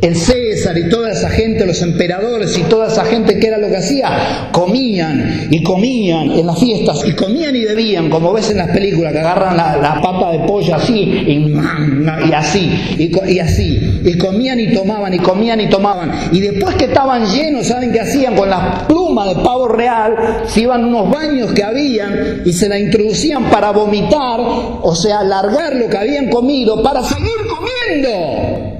el 0.00 0.16
César 0.16 0.78
y 0.78 0.88
toda 0.88 1.10
esa 1.10 1.28
gente, 1.28 1.66
los 1.66 1.82
emperadores 1.82 2.56
y 2.56 2.62
toda 2.62 2.88
esa 2.88 3.04
gente, 3.04 3.38
¿qué 3.38 3.48
era 3.48 3.58
lo 3.58 3.68
que 3.68 3.76
hacía? 3.76 4.48
Comían 4.52 5.48
y 5.50 5.62
comían 5.62 6.30
en 6.32 6.46
las 6.46 6.58
fiestas 6.58 7.02
y 7.04 7.12
comían 7.12 7.54
y 7.56 7.64
bebían, 7.64 8.08
como 8.08 8.32
ves 8.32 8.50
en 8.50 8.58
las 8.58 8.70
películas, 8.70 9.12
que 9.12 9.18
agarran 9.18 9.56
la, 9.56 10.00
pata 10.02 10.30
de 10.30 10.40
pollo 10.40 10.74
así 10.74 10.94
y, 10.94 12.32
así, 12.32 12.70
y, 12.98 13.38
así, 13.40 14.00
y 14.04 14.16
comían 14.16 14.60
y 14.60 14.72
tomaban 14.72 15.14
y 15.14 15.18
comían 15.18 15.60
y 15.60 15.68
tomaban. 15.68 16.12
Y 16.32 16.40
después 16.40 16.76
que 16.76 16.84
estaban 16.86 17.26
llenos, 17.26 17.66
¿saben 17.66 17.92
qué 17.92 18.00
hacían? 18.00 18.36
Con 18.36 18.48
las 18.48 18.84
plumas 18.84 19.28
de 19.28 19.42
pavo 19.42 19.68
real, 19.68 20.42
se 20.46 20.62
iban 20.62 20.84
unos 20.84 21.10
baños 21.10 21.52
que 21.52 21.64
habían 21.64 22.42
y 22.44 22.52
se 22.52 22.68
la 22.68 22.78
introducían 22.78 23.50
para 23.50 23.72
vomitar, 23.72 24.40
o 24.82 24.94
sea, 24.94 25.20
alargar 25.20 25.74
lo 25.74 25.88
que 25.88 25.96
habían 25.96 26.30
comido 26.30 26.82
para 26.82 27.02
seguir 27.02 27.34
comiendo 27.48 28.77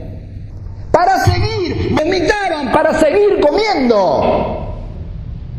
para 0.99 1.25
seguir, 1.25 1.91
vomitaban 1.93 2.73
para 2.73 2.99
seguir 2.99 3.39
comiendo. 3.41 4.65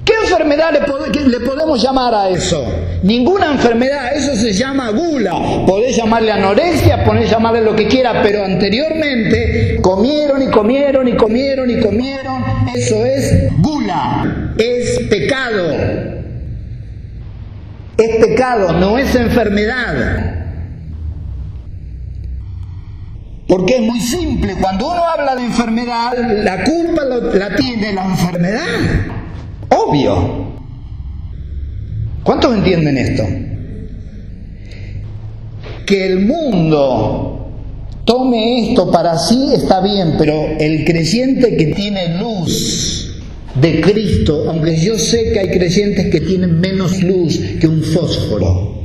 ¿Qué 0.03 0.13
enfermedad 0.23 0.73
le, 0.73 1.39
podemos 1.39 1.81
llamar 1.81 2.13
a 2.13 2.29
eso? 2.29 2.61
Ninguna 3.03 3.53
enfermedad, 3.53 4.13
eso 4.13 4.35
se 4.35 4.51
llama 4.51 4.89
gula. 4.89 5.31
Podés 5.65 5.95
llamarle 5.95 6.33
anorexia, 6.33 7.05
podés 7.05 7.29
llamarle 7.29 7.61
lo 7.61 7.73
que 7.73 7.87
quiera, 7.87 8.21
pero 8.21 8.43
anteriormente 8.43 9.79
comieron 9.81 10.41
y 10.43 10.47
comieron 10.47 11.07
y 11.07 11.15
comieron 11.15 11.69
y 11.69 11.79
comieron. 11.79 12.43
Eso 12.75 13.05
es 13.05 13.49
gula, 13.61 14.53
es 14.57 14.99
pecado. 15.09 15.73
Es 17.97 18.25
pecado, 18.25 18.73
no 18.73 18.97
es 18.97 19.15
enfermedad. 19.15 20.38
Porque 23.49 23.77
es 23.77 23.81
muy 23.81 23.99
simple, 23.99 24.57
cuando 24.61 24.91
uno 24.91 25.03
habla 25.03 25.35
de 25.35 25.41
enfermedad, 25.41 26.13
la 26.43 26.63
culpa 26.63 27.03
la 27.03 27.55
tiene 27.55 27.91
la 27.93 28.05
enfermedad. 28.05 28.61
Obvio. 29.69 30.49
¿Cuántos 32.21 32.53
entienden 32.53 32.95
esto? 32.99 33.23
Que 35.83 36.05
el 36.05 36.19
mundo 36.27 37.51
tome 38.05 38.69
esto 38.69 38.91
para 38.91 39.17
sí 39.17 39.49
está 39.51 39.81
bien, 39.81 40.13
pero 40.19 40.55
el 40.59 40.85
creyente 40.85 41.57
que 41.57 41.73
tiene 41.73 42.19
luz 42.19 43.19
de 43.59 43.81
Cristo, 43.81 44.43
aunque 44.47 44.77
yo 44.79 44.99
sé 44.99 45.31
que 45.33 45.39
hay 45.39 45.49
creyentes 45.49 46.11
que 46.11 46.21
tienen 46.21 46.59
menos 46.59 47.01
luz 47.01 47.39
que 47.59 47.67
un 47.67 47.81
fósforo, 47.81 48.78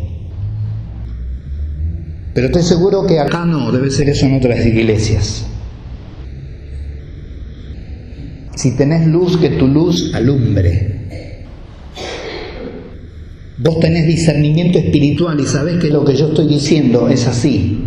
pero 2.34 2.48
estoy 2.48 2.62
seguro 2.62 3.06
que 3.06 3.20
acá 3.20 3.46
no, 3.46 3.70
debe 3.70 3.90
ser 3.90 4.08
eso 4.08 4.26
en 4.26 4.34
otras 4.34 4.66
iglesias. 4.66 5.46
Si 8.56 8.76
tenés 8.76 9.06
luz, 9.06 9.36
que 9.36 9.50
tu 9.50 9.68
luz 9.68 10.12
alumbre. 10.14 11.06
Vos 13.58 13.78
tenés 13.78 14.06
discernimiento 14.06 14.78
espiritual 14.78 15.38
y 15.38 15.46
sabés 15.46 15.80
que 15.80 15.90
lo 15.90 16.04
que 16.04 16.16
yo 16.16 16.28
estoy 16.28 16.48
diciendo 16.48 17.08
es 17.08 17.26
así. 17.28 17.83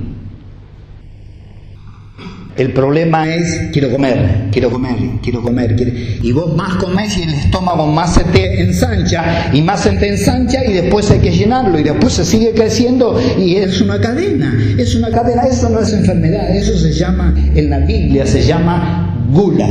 El 2.57 2.73
problema 2.73 3.31
es, 3.31 3.69
quiero 3.71 3.91
comer, 3.91 4.47
quiero 4.51 4.71
comer, 4.71 4.95
quiero 5.21 5.43
comer. 5.43 5.75
Y 6.23 6.31
vos 6.31 6.55
más 6.55 6.75
comés 6.77 7.15
y 7.17 7.21
el 7.21 7.29
estómago 7.29 7.85
más 7.85 8.15
se 8.15 8.23
te 8.23 8.61
ensancha 8.61 9.51
y 9.53 9.61
más 9.61 9.81
se 9.81 9.91
te 9.91 10.09
ensancha 10.09 10.65
y 10.65 10.73
después 10.73 11.11
hay 11.11 11.19
que 11.19 11.31
llenarlo 11.31 11.79
y 11.79 11.83
después 11.83 12.13
se 12.13 12.25
sigue 12.25 12.53
creciendo 12.53 13.19
y 13.37 13.57
es 13.57 13.79
una 13.79 14.01
cadena, 14.01 14.57
es 14.75 14.95
una 14.95 15.11
cadena. 15.11 15.43
Eso 15.43 15.69
no 15.69 15.81
es 15.81 15.93
enfermedad, 15.93 16.49
eso 16.55 16.75
se 16.75 16.91
llama, 16.93 17.35
en 17.53 17.69
la 17.69 17.77
Biblia 17.79 18.25
se 18.25 18.41
llama 18.41 19.27
gula. 19.31 19.67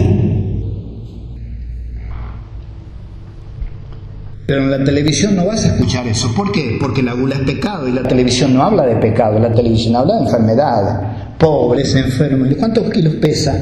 Pero 4.47 4.63
en 4.63 4.71
la 4.71 4.85
televisión 4.85 5.35
no 5.35 5.45
vas 5.47 5.65
a 5.65 5.75
escuchar 5.75 6.07
eso. 6.07 6.33
¿Por 6.33 6.53
qué? 6.53 6.77
Porque 6.81 7.03
la 7.03 7.15
gula 7.15 7.35
es 7.35 7.41
pecado 7.41 7.89
y 7.89 7.93
la 7.93 8.05
televisión 8.05 8.55
no 8.55 8.63
habla 8.63 8.87
de 8.87 8.95
pecado, 8.95 9.41
la 9.41 9.53
televisión 9.53 9.97
habla 9.97 10.15
de 10.15 10.21
enfermedad 10.21 11.26
pobres, 11.39 11.95
enfermos. 11.95 12.49
¿Cuántos 12.59 12.91
kilos 12.91 13.15
pesa? 13.15 13.55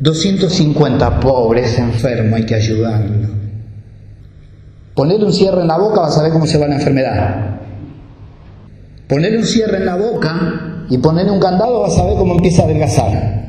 250, 0.00 1.20
pobres, 1.20 1.78
enfermo, 1.78 2.36
hay 2.36 2.44
que 2.44 2.54
ayudarlo. 2.54 3.28
Ponerle 4.94 5.26
un 5.26 5.32
cierre 5.32 5.62
en 5.62 5.68
la 5.68 5.78
boca 5.78 6.00
vas 6.00 6.18
a 6.18 6.22
ver 6.22 6.32
cómo 6.32 6.46
se 6.46 6.58
va 6.58 6.66
la 6.66 6.76
enfermedad. 6.76 7.60
Ponerle 9.08 9.38
un 9.38 9.44
cierre 9.44 9.78
en 9.78 9.86
la 9.86 9.96
boca 9.96 10.84
y 10.88 10.98
ponerle 10.98 11.32
un 11.32 11.40
candado 11.40 11.80
vas 11.80 11.96
a 11.98 12.04
ver 12.04 12.16
cómo 12.16 12.34
empieza 12.34 12.62
a 12.62 12.64
adelgazar. 12.66 13.42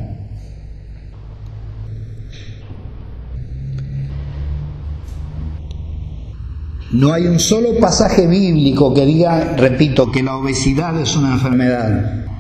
No 6.91 7.11
hay 7.11 7.25
un 7.25 7.39
solo 7.39 7.79
pasaje 7.79 8.27
bíblico 8.27 8.93
que 8.93 9.03
diga, 9.03 9.55
repito, 9.57 10.11
que 10.11 10.21
la 10.21 10.37
obesidad 10.37 10.99
es 11.01 11.15
una 11.15 11.33
enfermedad. 11.33 12.32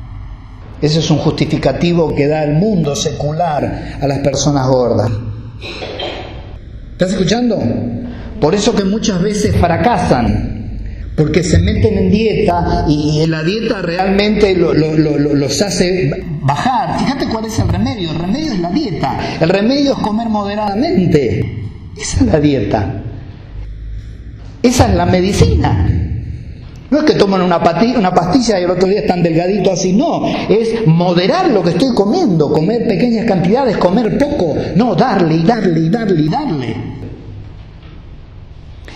Ese 0.83 0.99
es 0.99 1.09
un 1.09 1.19
justificativo 1.19 2.13
que 2.13 2.27
da 2.27 2.43
el 2.43 2.55
mundo 2.55 2.93
secular 2.93 3.97
a 4.01 4.05
las 4.05 4.19
personas 4.19 4.67
gordas. 4.67 5.09
¿Estás 6.91 7.11
escuchando? 7.11 7.57
Por 8.41 8.53
eso 8.53 8.75
que 8.75 8.83
muchas 8.83 9.21
veces 9.21 9.55
fracasan, 9.55 11.07
porque 11.15 11.41
se 11.41 11.59
meten 11.59 11.97
en 11.97 12.11
dieta 12.11 12.83
y 12.89 13.25
la 13.27 13.43
dieta 13.43 13.81
realmente 13.81 14.53
los 14.57 15.61
hace 15.61 16.21
bajar. 16.41 16.99
Fíjate 16.99 17.27
cuál 17.29 17.45
es 17.45 17.57
el 17.59 17.69
remedio. 17.69 18.11
El 18.11 18.19
remedio 18.19 18.51
es 18.51 18.59
la 18.59 18.69
dieta. 18.69 19.37
El 19.39 19.47
remedio 19.47 19.93
es 19.93 19.99
comer 19.99 20.27
moderadamente. 20.27 21.63
Esa 21.97 22.17
es 22.17 22.21
la 22.23 22.39
dieta. 22.41 23.03
Esa 24.61 24.89
es 24.89 24.95
la 24.95 25.05
medicina. 25.05 25.92
No 26.93 26.99
es 26.99 27.05
que 27.05 27.15
toman 27.15 27.41
una, 27.41 27.57
una 27.97 28.13
pastilla 28.13 28.59
y 28.59 28.65
el 28.65 28.69
otro 28.69 28.87
día 28.87 28.99
están 28.99 29.23
delgaditos 29.23 29.79
así, 29.79 29.93
no, 29.93 30.27
es 30.47 30.85
moderar 30.85 31.49
lo 31.49 31.63
que 31.63 31.71
estoy 31.71 31.91
comiendo, 31.95 32.53
comer 32.53 32.87
pequeñas 32.87 33.25
cantidades, 33.25 33.77
comer 33.77 34.15
poco, 34.15 34.55
no, 34.75 34.93
darle 34.93 35.37
y 35.37 35.43
darle 35.43 35.79
y 35.79 35.89
darle 35.89 36.21
y 36.21 36.29
darle. 36.29 36.75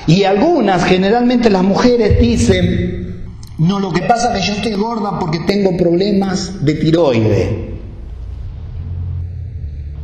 Y 0.05 0.23
algunas, 0.25 0.83
generalmente 0.85 1.49
las 1.49 1.63
mujeres 1.63 2.19
dicen, 2.21 3.31
no, 3.57 3.79
lo 3.79 3.91
que 3.91 4.03
pasa 4.03 4.31
es 4.31 4.41
que 4.41 4.47
yo 4.47 4.53
estoy 4.53 4.73
gorda 4.73 5.17
porque 5.17 5.39
tengo 5.47 5.75
problemas 5.75 6.63
de 6.63 6.75
tiroides. 6.75 7.76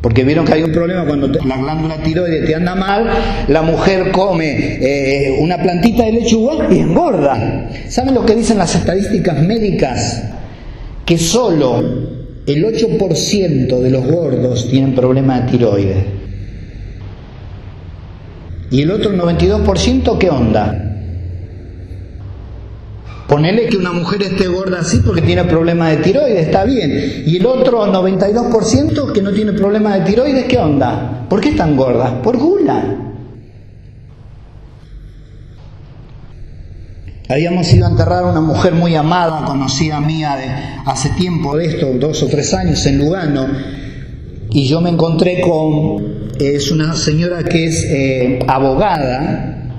Porque 0.03 0.25
vieron 0.25 0.43
que 0.43 0.55
hay 0.55 0.63
un 0.63 0.73
problema 0.73 1.05
cuando 1.05 1.29
la 1.45 1.55
glándula 1.55 1.95
tiroides 2.03 2.45
te 2.45 2.53
anda 2.53 2.75
mal, 2.75 3.09
la 3.47 3.61
mujer 3.61 4.11
come 4.11 4.77
eh, 4.81 5.37
una 5.39 5.57
plantita 5.57 6.03
de 6.03 6.11
lechuga 6.11 6.67
y 6.69 6.79
engorda. 6.79 7.69
¿Saben 7.87 8.13
lo 8.13 8.25
que 8.25 8.35
dicen 8.35 8.57
las 8.57 8.75
estadísticas 8.75 9.41
médicas? 9.41 10.23
Que 11.05 11.17
solo 11.17 11.79
el 12.45 12.65
8% 12.65 13.79
de 13.79 13.89
los 13.89 14.05
gordos 14.05 14.69
tienen 14.69 14.93
problemas 14.93 15.45
de 15.45 15.51
tiroides. 15.51 16.05
¿Y 18.71 18.81
el 18.81 18.91
otro 18.91 19.13
92% 19.13 20.17
qué 20.17 20.29
onda? 20.29 20.92
Ponele 23.33 23.65
que 23.65 23.77
una 23.77 23.91
mujer 23.91 24.21
esté 24.21 24.45
gorda 24.45 24.81
así 24.81 24.97
porque 24.97 25.23
tiene 25.23 25.43
problemas 25.45 25.89
de 25.89 25.97
tiroides, 26.03 26.45
está 26.45 26.65
bien. 26.65 27.23
Y 27.25 27.37
el 27.37 27.47
otro 27.47 27.83
92% 27.91 29.11
que 29.11 29.23
no 29.23 29.31
tiene 29.31 29.53
problemas 29.53 29.97
de 29.97 30.01
tiroides, 30.01 30.45
¿qué 30.45 30.59
onda? 30.59 31.25
¿Por 31.27 31.41
qué 31.41 31.49
están 31.49 31.75
gordas? 31.75 32.11
Por 32.21 32.37
gula. 32.37 32.95
Habíamos 37.27 37.73
ido 37.73 37.87
a 37.87 37.89
enterrar 37.89 38.23
a 38.23 38.27
una 38.27 38.41
mujer 38.41 38.73
muy 38.73 38.93
amada, 38.95 39.43
conocida 39.45 39.99
mía 39.99 40.35
de 40.35 40.45
hace 40.85 41.09
tiempo 41.09 41.57
de 41.57 41.65
esto, 41.65 41.87
dos 41.99 42.21
o 42.21 42.27
tres 42.27 42.53
años 42.53 42.85
en 42.85 42.99
Lugano, 42.99 43.47
y 44.51 44.67
yo 44.67 44.79
me 44.79 44.91
encontré 44.91 45.41
con, 45.41 46.29
es 46.39 46.69
una 46.69 46.93
señora 46.93 47.43
que 47.43 47.65
es 47.65 47.83
eh, 47.89 48.39
abogada, 48.47 49.71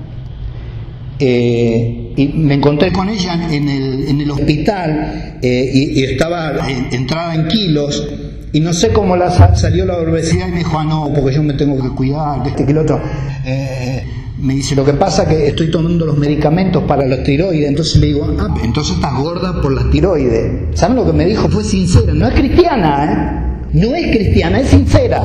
eh, 1.19 2.01
y 2.15 2.27
me 2.27 2.55
encontré 2.55 2.91
con 2.91 3.09
ella 3.09 3.33
en 3.51 3.67
el, 3.67 4.07
en 4.07 4.21
el 4.21 4.31
hospital 4.31 5.37
eh, 5.41 5.71
y, 5.73 6.03
estaba 6.03 6.53
entrada 6.91 7.35
en 7.35 7.47
kilos 7.47 8.07
Y 8.53 8.59
no 8.61 8.73
sé 8.73 8.89
cómo 8.89 9.17
la, 9.17 9.31
salió 9.55 9.85
la 9.85 9.97
obesidad 9.97 10.47
y 10.47 10.51
me 10.51 10.57
dijo, 10.59 10.79
ah, 10.79 10.85
no, 10.85 11.11
porque 11.13 11.35
yo 11.35 11.43
me 11.43 11.53
tengo 11.55 11.81
que 11.81 11.89
cuidar, 11.89 12.41
que 12.43 12.49
este, 12.49 12.65
que 12.65 12.71
el 12.71 12.77
otro. 12.77 13.01
Eh, 13.45 14.03
me 14.39 14.53
dice, 14.53 14.75
lo 14.75 14.85
que 14.85 14.93
pasa 14.93 15.23
es 15.23 15.29
que 15.29 15.47
estoy 15.47 15.71
tomando 15.71 16.05
los 16.05 16.17
medicamentos 16.17 16.83
para 16.83 17.05
los 17.05 17.23
tiroides. 17.23 17.67
Entonces 17.67 17.97
le 17.97 18.07
digo, 18.07 18.27
ah, 18.39 18.55
entonces 18.63 18.95
estás 18.95 19.17
gorda 19.17 19.61
por 19.61 19.73
las 19.73 19.89
tiroides. 19.89 20.77
¿Saben 20.77 20.95
lo 20.95 21.05
que 21.05 21.13
me 21.13 21.25
dijo? 21.25 21.49
Fue 21.49 21.63
sincera. 21.63 22.13
No 22.13 22.27
es 22.27 22.33
cristiana, 22.33 23.05
¿eh? 23.05 23.67
No 23.73 23.93
es 23.93 24.07
cristiana, 24.15 24.61
es 24.61 24.69
sincera. 24.69 25.21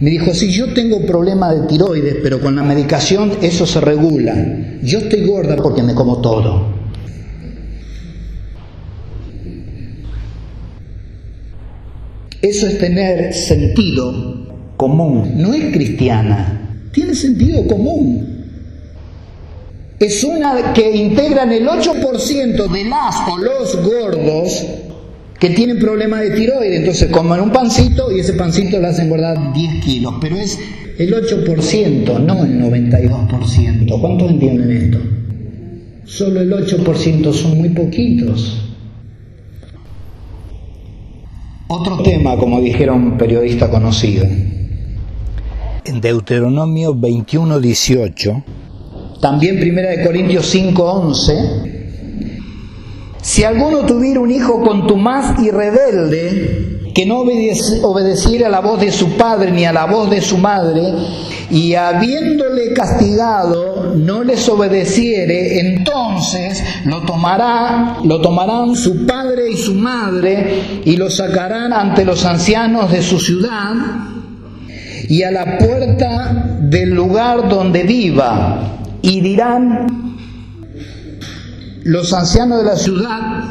Me 0.00 0.10
dijo, 0.10 0.32
sí, 0.32 0.50
yo 0.50 0.72
tengo 0.74 1.04
problema 1.04 1.52
de 1.52 1.66
tiroides, 1.66 2.16
pero 2.22 2.40
con 2.40 2.54
la 2.54 2.62
medicación 2.62 3.32
eso 3.42 3.66
se 3.66 3.80
regula. 3.80 4.34
Yo 4.82 4.98
estoy 4.98 5.26
gorda 5.26 5.56
porque 5.56 5.82
me 5.82 5.94
como 5.94 6.20
todo. 6.20 6.78
Eso 12.40 12.68
es 12.68 12.78
tener 12.78 13.34
sentido 13.34 14.72
común. 14.76 15.32
No 15.36 15.52
es 15.52 15.72
cristiana, 15.72 16.88
tiene 16.92 17.16
sentido 17.16 17.66
común. 17.66 18.38
Es 19.98 20.22
una 20.22 20.72
que 20.72 20.96
integran 20.96 21.50
el 21.50 21.66
8% 21.66 22.68
de 22.68 22.84
las 22.84 23.16
o 23.28 23.36
los 23.38 23.82
gordos 23.82 24.64
que 25.38 25.50
tienen 25.50 25.78
problemas 25.78 26.20
de 26.20 26.30
tiroides, 26.30 26.80
entonces 26.80 27.10
comen 27.10 27.40
un 27.40 27.50
pancito 27.50 28.10
y 28.10 28.20
ese 28.20 28.32
pancito 28.32 28.80
le 28.80 28.88
hacen 28.88 29.08
guardar 29.08 29.52
10 29.52 29.84
kilos, 29.84 30.14
pero 30.20 30.36
es 30.36 30.58
el 30.98 31.14
8%, 31.14 32.20
no 32.20 32.44
el 32.44 32.60
92%. 32.60 34.00
¿Cuántos 34.00 34.30
entienden 34.30 34.70
esto? 34.70 34.98
Solo 36.04 36.40
el 36.40 36.50
8% 36.52 37.32
son 37.32 37.58
muy 37.58 37.68
poquitos. 37.68 38.64
Otro 41.68 42.02
tema, 42.02 42.36
como 42.36 42.60
dijeron 42.60 43.02
un 43.04 43.18
periodista 43.18 43.70
conocido. 43.70 44.24
En 45.84 46.00
Deuteronomio 46.00 46.94
21, 46.94 47.60
18, 47.60 48.44
también 49.20 49.58
Primera 49.58 49.90
de 49.90 50.04
Corintios 50.04 50.46
5, 50.46 50.82
11, 50.82 51.67
si 53.28 53.44
alguno 53.44 53.84
tuviera 53.84 54.20
un 54.20 54.30
hijo 54.30 54.62
contumaz 54.62 55.38
y 55.38 55.50
rebelde, 55.50 56.92
que 56.94 57.04
no 57.04 57.18
obedeciera 57.18 58.46
a 58.46 58.50
la 58.50 58.60
voz 58.60 58.80
de 58.80 58.90
su 58.90 59.18
padre 59.18 59.50
ni 59.50 59.66
a 59.66 59.72
la 59.74 59.84
voz 59.84 60.08
de 60.08 60.22
su 60.22 60.38
madre, 60.38 60.94
y 61.50 61.74
habiéndole 61.74 62.72
castigado 62.72 63.92
no 63.94 64.24
les 64.24 64.48
obedeciere, 64.48 65.60
entonces 65.60 66.64
lo 66.86 67.02
tomará, 67.02 67.98
lo 68.02 68.18
tomarán 68.22 68.74
su 68.74 69.04
padre 69.04 69.50
y 69.50 69.58
su 69.58 69.74
madre 69.74 70.80
y 70.86 70.96
lo 70.96 71.10
sacarán 71.10 71.74
ante 71.74 72.06
los 72.06 72.24
ancianos 72.24 72.90
de 72.90 73.02
su 73.02 73.20
ciudad 73.20 73.74
y 75.06 75.22
a 75.22 75.30
la 75.30 75.58
puerta 75.58 76.56
del 76.62 76.94
lugar 76.94 77.46
donde 77.50 77.82
viva 77.82 78.86
y 79.02 79.20
dirán 79.20 80.07
los 81.88 82.12
ancianos 82.12 82.58
de 82.58 82.64
la 82.64 82.76
ciudad, 82.76 83.44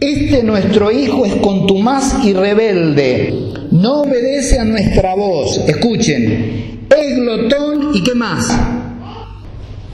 este 0.00 0.42
nuestro 0.42 0.90
hijo 0.90 1.24
es 1.24 1.36
contumaz 1.36 2.16
y 2.24 2.32
rebelde, 2.32 3.52
no 3.70 4.00
obedece 4.00 4.58
a 4.58 4.64
nuestra 4.64 5.14
voz. 5.14 5.58
Escuchen, 5.68 6.88
es 6.90 7.16
glotón 7.16 7.94
y 7.94 8.02
qué 8.02 8.16
más. 8.16 8.52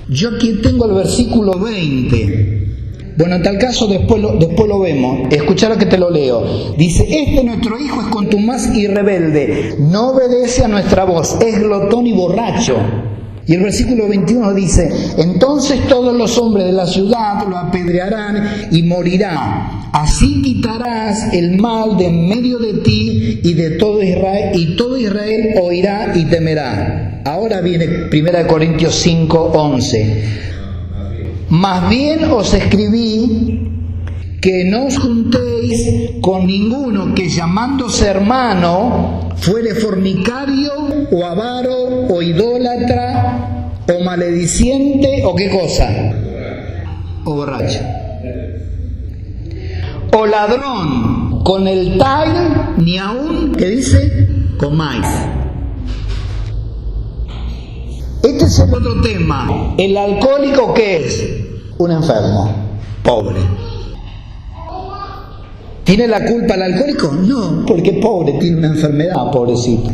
Yo 0.08 0.30
aquí 0.30 0.54
tengo 0.62 0.87
el 0.87 0.94
versículo 0.94 1.58
20. 1.58 3.12
Bueno, 3.18 3.37
en 3.37 3.42
tal 3.42 3.58
caso 3.58 3.87
después 3.87 4.22
lo, 4.22 4.37
después 4.37 4.66
lo 4.70 4.80
vemos. 4.80 5.30
Escuchar 5.30 5.76
que 5.76 5.84
te 5.84 5.99
lo 5.99 6.08
leo. 6.08 6.75
Dice, 6.78 7.06
este 7.06 7.44
nuestro 7.44 7.78
hijo 7.78 8.00
es 8.00 8.06
contumaz 8.06 8.75
y 8.75 8.87
rebelde, 8.87 9.75
no 9.78 10.12
obedece 10.12 10.64
a 10.64 10.68
nuestra 10.68 11.04
voz, 11.04 11.37
es 11.42 11.61
glotón 11.61 12.06
y 12.06 12.14
borracho. 12.14 13.12
Y 13.46 13.54
el 13.54 13.62
versículo 13.62 14.08
21 14.08 14.54
dice, 14.54 14.88
entonces 15.18 15.88
todos 15.88 16.16
los 16.16 16.38
hombres 16.38 16.66
de 16.66 16.72
la 16.72 16.87
ciudad 16.87 17.46
lo 17.48 17.57
apedrearán 17.59 18.68
y 18.70 18.83
morirá. 18.85 19.88
Así 19.92 20.40
quitarás 20.42 21.33
el 21.33 21.59
mal 21.59 21.96
de 21.96 22.07
en 22.07 22.28
medio 22.28 22.59
de 22.59 22.74
ti 22.74 23.40
y 23.42 23.55
de 23.55 23.70
todo 23.72 24.02
Israel, 24.02 24.52
y 24.55 24.76
todo 24.76 24.96
Israel 24.96 25.55
oirá 25.61 26.12
y 26.14 26.24
temerá. 26.26 27.22
Ahora 27.24 27.61
viene 27.61 27.87
1 28.12 28.46
Corintios 28.46 28.94
5, 28.94 29.52
11. 29.55 30.24
Más 31.50 31.90
bien 31.90 32.24
os 32.24 32.55
escribí 32.55 33.71
que 34.42 34.64
no 34.64 34.87
os 34.87 34.98
juntéis 34.98 36.18
con 36.20 36.46
ninguno 36.46 37.14
que 37.14 37.28
llamándose 37.28 38.09
hermano 38.09 39.31
fuere 39.37 39.72
fornicario 39.76 40.72
o 41.12 41.24
avaro 41.24 42.11
o 42.11 42.20
idólatra 42.20 43.70
o 43.87 44.02
malediciente 44.02 45.22
o 45.24 45.37
qué 45.37 45.48
cosa. 45.48 45.88
O 47.24 47.37
borracho. 47.37 47.78
O 50.12 50.26
ladrón 50.26 51.44
con 51.44 51.68
el 51.68 51.96
tal 51.96 52.74
ni 52.78 52.98
aún 52.98 53.52
que 53.52 53.66
dice 53.66 54.26
comáis. 54.59 55.07
Este 58.24 58.44
es 58.44 58.59
el 58.59 58.74
otro 58.74 59.00
tema. 59.02 59.74
El 59.78 59.96
alcohólico 59.96 60.74
que 60.74 60.96
es 60.96 61.24
un 61.78 61.92
enfermo 61.92 62.52
pobre 63.05 63.38
¿Tiene 65.85 66.07
la 66.07 66.25
culpa 66.25 66.55
el 66.55 66.62
alcohólico? 66.62 67.12
No, 67.12 67.64
porque 67.66 67.95
pobre, 67.95 68.35
tiene 68.35 68.59
una 68.59 68.68
enfermedad, 68.68 69.31
pobrecito. 69.33 69.90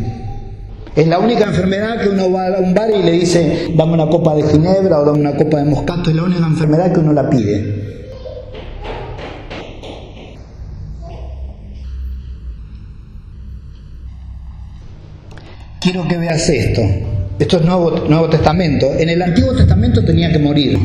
Es 0.95 1.07
la 1.07 1.19
única 1.19 1.45
enfermedad 1.45 2.01
que 2.01 2.09
uno 2.09 2.33
va 2.33 2.49
a 2.49 2.59
un 2.59 2.75
bar 2.75 2.91
y 2.91 3.03
le 3.03 3.13
dice, 3.13 3.69
dame 3.75 3.95
una 3.95 4.09
copa 4.09 4.35
de 4.35 4.43
ginebra 4.43 5.01
o 5.01 5.05
dame 5.05 5.21
una 5.21 5.37
copa 5.37 5.59
de 5.59 5.65
moscato, 5.65 6.11
es 6.11 6.17
la 6.17 6.25
única 6.25 6.47
enfermedad 6.47 6.93
que 6.93 7.01
uno 7.01 7.13
la 7.13 7.31
pide. 7.31 7.89
Quiero 15.81 16.07
que 16.09 16.19
veas 16.19 16.49
esto. 16.49 16.83
Esto 17.39 17.57
es 17.59 17.65
Nuevo, 17.65 17.91
Nuevo 18.09 18.29
Testamento. 18.29 18.93
En 18.99 19.09
el 19.09 19.23
Antiguo 19.23 19.55
Testamento 19.55 20.05
tenía 20.05 20.31
que 20.33 20.41
morir. 20.41 20.79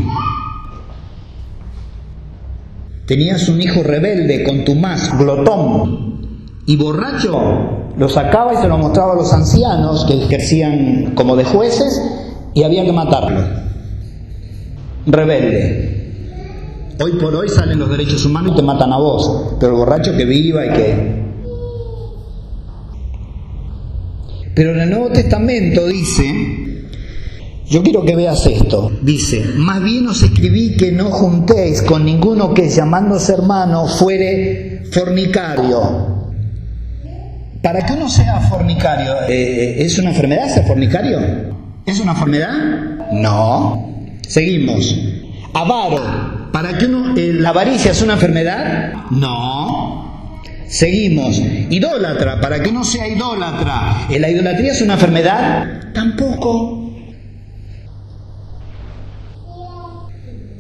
Tenías 3.05 3.49
un 3.49 3.61
hijo 3.61 3.83
rebelde, 3.83 4.43
contumaz, 4.43 5.17
glotón 5.17 6.21
y 6.65 6.77
borracho, 6.77 7.37
lo 7.97 8.07
sacaba 8.07 8.53
y 8.53 8.57
se 8.57 8.67
lo 8.67 8.77
mostraba 8.77 9.13
a 9.13 9.15
los 9.15 9.33
ancianos 9.33 10.05
que 10.05 10.23
ejercían 10.23 11.13
como 11.13 11.35
de 11.35 11.43
jueces 11.43 12.01
y 12.53 12.63
había 12.63 12.85
que 12.85 12.93
matarlo. 12.93 13.41
Rebelde. 15.05 15.93
Hoy 17.03 17.13
por 17.13 17.35
hoy 17.35 17.49
salen 17.49 17.79
los 17.79 17.89
derechos 17.89 18.25
humanos 18.25 18.53
y 18.53 18.55
te 18.55 18.61
matan 18.61 18.93
a 18.93 18.97
vos, 18.97 19.55
pero 19.59 19.73
el 19.73 19.79
borracho 19.79 20.15
que 20.15 20.23
viva 20.23 20.65
y 20.65 20.69
que... 20.69 21.23
Pero 24.55 24.71
en 24.75 24.81
el 24.81 24.89
Nuevo 24.89 25.09
Testamento 25.09 25.87
dice 25.87 26.72
yo 27.69 27.81
quiero 27.81 28.03
que 28.03 28.15
veas 28.15 28.45
esto. 28.45 28.91
Dice, 29.01 29.43
más 29.55 29.81
bien 29.83 30.07
os 30.07 30.21
escribí 30.21 30.75
que 30.75 30.91
no 30.91 31.09
juntéis 31.09 31.81
con 31.81 32.05
ninguno 32.05 32.53
que 32.53 32.69
llamándose 32.69 33.33
hermano 33.33 33.87
fuere 33.87 34.83
fornicario. 34.91 36.13
Para 37.61 37.85
que 37.85 37.93
uno 37.93 38.09
sea 38.09 38.41
fornicario, 38.41 39.15
eh, 39.29 39.83
¿es 39.83 39.97
una 39.97 40.09
enfermedad 40.09 40.49
ser 40.49 40.65
fornicario? 40.65 41.19
¿Es 41.85 41.99
una 41.99 42.11
enfermedad? 42.11 42.53
No. 43.13 44.09
Seguimos. 44.27 44.95
Avaro, 45.53 46.49
¿para 46.51 46.77
que 46.77 46.85
uno, 46.85 47.15
eh, 47.15 47.31
la 47.33 47.49
avaricia 47.49 47.91
es 47.91 48.01
una 48.01 48.13
enfermedad? 48.13 48.93
No. 49.11 50.41
Seguimos. 50.67 51.41
Idólatra, 51.69 52.41
para 52.41 52.61
que 52.61 52.69
uno 52.69 52.83
sea 52.83 53.07
idólatra. 53.07 54.07
¿La 54.09 54.29
idolatría 54.29 54.73
es 54.73 54.81
una 54.81 54.95
enfermedad? 54.95 55.93
Tampoco. 55.93 56.82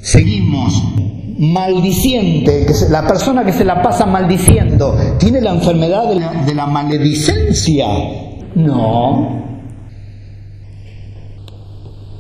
Seguimos. 0.03 0.83
Maldiciente, 1.37 2.67
la 2.89 3.07
persona 3.07 3.43
que 3.43 3.53
se 3.53 3.65
la 3.65 3.81
pasa 3.81 4.05
maldiciendo, 4.05 4.95
¿tiene 5.17 5.41
la 5.41 5.51
enfermedad 5.51 6.09
de 6.45 6.53
la 6.53 6.67
maledicencia? 6.67 7.87
No. 8.53 9.41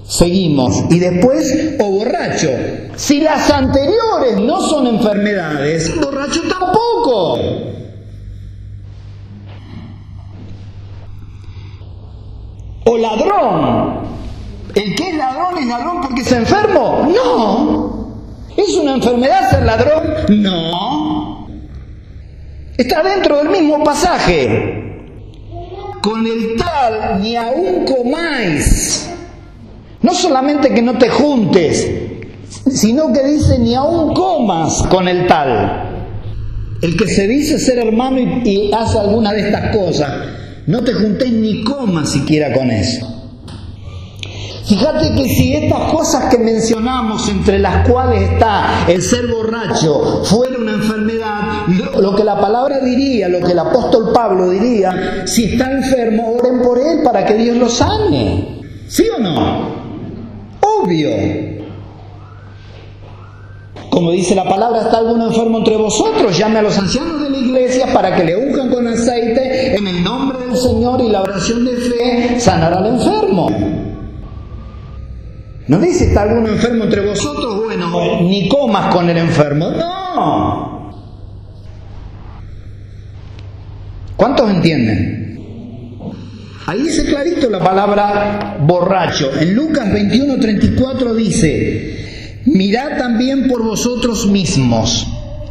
Seguimos. 0.03 0.85
Y 0.89 0.97
después, 0.97 1.75
o 1.79 1.91
borracho. 1.91 2.49
Si 2.95 3.19
las 3.19 3.51
anteriores 3.51 4.39
no 4.39 4.61
son 4.61 4.87
enfermedades, 4.87 5.93
borracho 5.99 6.41
tampoco. 6.49 7.37
O 12.85 12.97
ladrón. 12.97 14.03
¿El 14.75 14.95
que 14.95 15.09
es 15.09 15.15
ladrón 15.15 15.57
es 15.59 15.67
ladrón 15.67 16.01
porque 16.01 16.21
es 16.21 16.31
enfermo? 16.31 17.07
No. 17.13 18.03
¿Es 18.57 18.75
una 18.75 18.95
enfermedad 18.95 19.49
ser 19.51 19.63
ladrón? 19.63 20.03
No. 20.41 21.47
Está 22.77 23.03
dentro 23.03 23.37
del 23.37 23.49
mismo 23.49 23.83
pasaje. 23.83 24.81
Con 26.01 26.25
el 26.25 26.55
tal 26.57 27.21
ni 27.21 27.35
aún 27.35 27.85
comáis. 27.85 29.09
No 30.01 30.13
solamente 30.13 30.73
que 30.73 30.81
no 30.81 30.97
te 30.97 31.09
juntes, 31.09 31.87
sino 32.71 33.13
que 33.13 33.23
dice 33.23 33.59
ni 33.59 33.75
aún 33.75 34.13
comas 34.13 34.83
con 34.89 35.07
el 35.07 35.27
tal. 35.27 35.91
El 36.81 36.97
que 36.97 37.07
se 37.07 37.27
dice 37.27 37.59
ser 37.59 37.77
hermano 37.77 38.19
y, 38.19 38.71
hace 38.73 38.99
alguna 38.99 39.31
de 39.31 39.47
estas 39.47 39.75
cosas, 39.75 40.11
no 40.67 40.83
te 40.83 40.93
juntes 40.93 41.31
ni 41.31 41.63
comas 41.63 42.09
siquiera 42.09 42.51
con 42.51 42.69
eso. 42.71 43.12
Fíjate 44.65 45.13
que 45.13 45.27
si 45.27 45.53
estas 45.53 45.91
cosas 45.91 46.33
que 46.33 46.37
mencionamos, 46.37 47.27
entre 47.27 47.59
las 47.59 47.87
cuales 47.87 48.31
está 48.31 48.85
el 48.87 49.01
ser 49.01 49.27
borracho, 49.27 50.23
fuera 50.23 50.57
una 50.57 50.71
enfermedad, 50.71 51.67
lo 51.99 52.15
que 52.15 52.23
la 52.23 52.39
palabra 52.39 52.79
diría, 52.79 53.27
lo 53.27 53.41
que 53.41 53.51
el 53.51 53.59
apóstol 53.59 54.11
Pablo 54.13 54.51
diría, 54.51 55.23
si 55.25 55.51
está 55.53 55.69
enfermo, 55.69 56.35
oren 56.39 56.61
por 56.61 56.79
él 56.79 57.01
para 57.03 57.25
que 57.25 57.33
Dios 57.33 57.57
lo 57.57 57.67
sane. 57.67 58.61
¿Sí 58.87 59.05
o 59.09 59.19
no? 59.19 59.83
Obvio. 60.61 61.09
Como 63.89 64.11
dice 64.11 64.33
la 64.33 64.47
palabra, 64.47 64.83
está 64.83 64.99
alguno 64.99 65.27
enfermo 65.27 65.57
entre 65.57 65.75
vosotros, 65.75 66.37
llame 66.37 66.59
a 66.59 66.61
los 66.61 66.77
ancianos 66.77 67.21
de 67.21 67.29
la 67.29 67.37
iglesia 67.37 67.87
para 67.93 68.15
que 68.15 68.23
le 68.23 68.37
unjan 68.37 68.69
con 68.69 68.87
aceite 68.87 69.75
en 69.75 69.87
el 69.87 70.03
nombre 70.03 70.39
del 70.39 70.57
Señor 70.57 71.01
y 71.01 71.09
la 71.09 71.21
oración 71.21 71.65
de 71.65 71.75
fe 71.75 72.39
sanará 72.39 72.77
al 72.77 72.87
enfermo. 72.87 73.92
No 75.67 75.79
dice, 75.79 76.07
está 76.07 76.23
alguno 76.23 76.49
enfermo 76.49 76.83
entre 76.83 77.05
vosotros, 77.05 77.63
bueno, 77.63 78.21
ni 78.21 78.49
comas 78.49 78.93
con 78.93 79.09
el 79.09 79.17
enfermo. 79.17 79.69
No. 79.71 80.91
¿Cuántos 84.17 84.51
entienden? 84.51 85.23
Ahí 86.65 86.83
dice 86.83 87.05
clarito 87.05 87.49
la 87.49 87.59
palabra 87.59 88.57
borracho. 88.61 89.31
En 89.39 89.53
Lucas 89.53 89.91
21, 89.91 90.37
34 90.39 91.13
dice, 91.13 92.41
mirad 92.45 92.97
también 92.97 93.47
por 93.47 93.63
vosotros 93.63 94.27
mismos, 94.27 95.07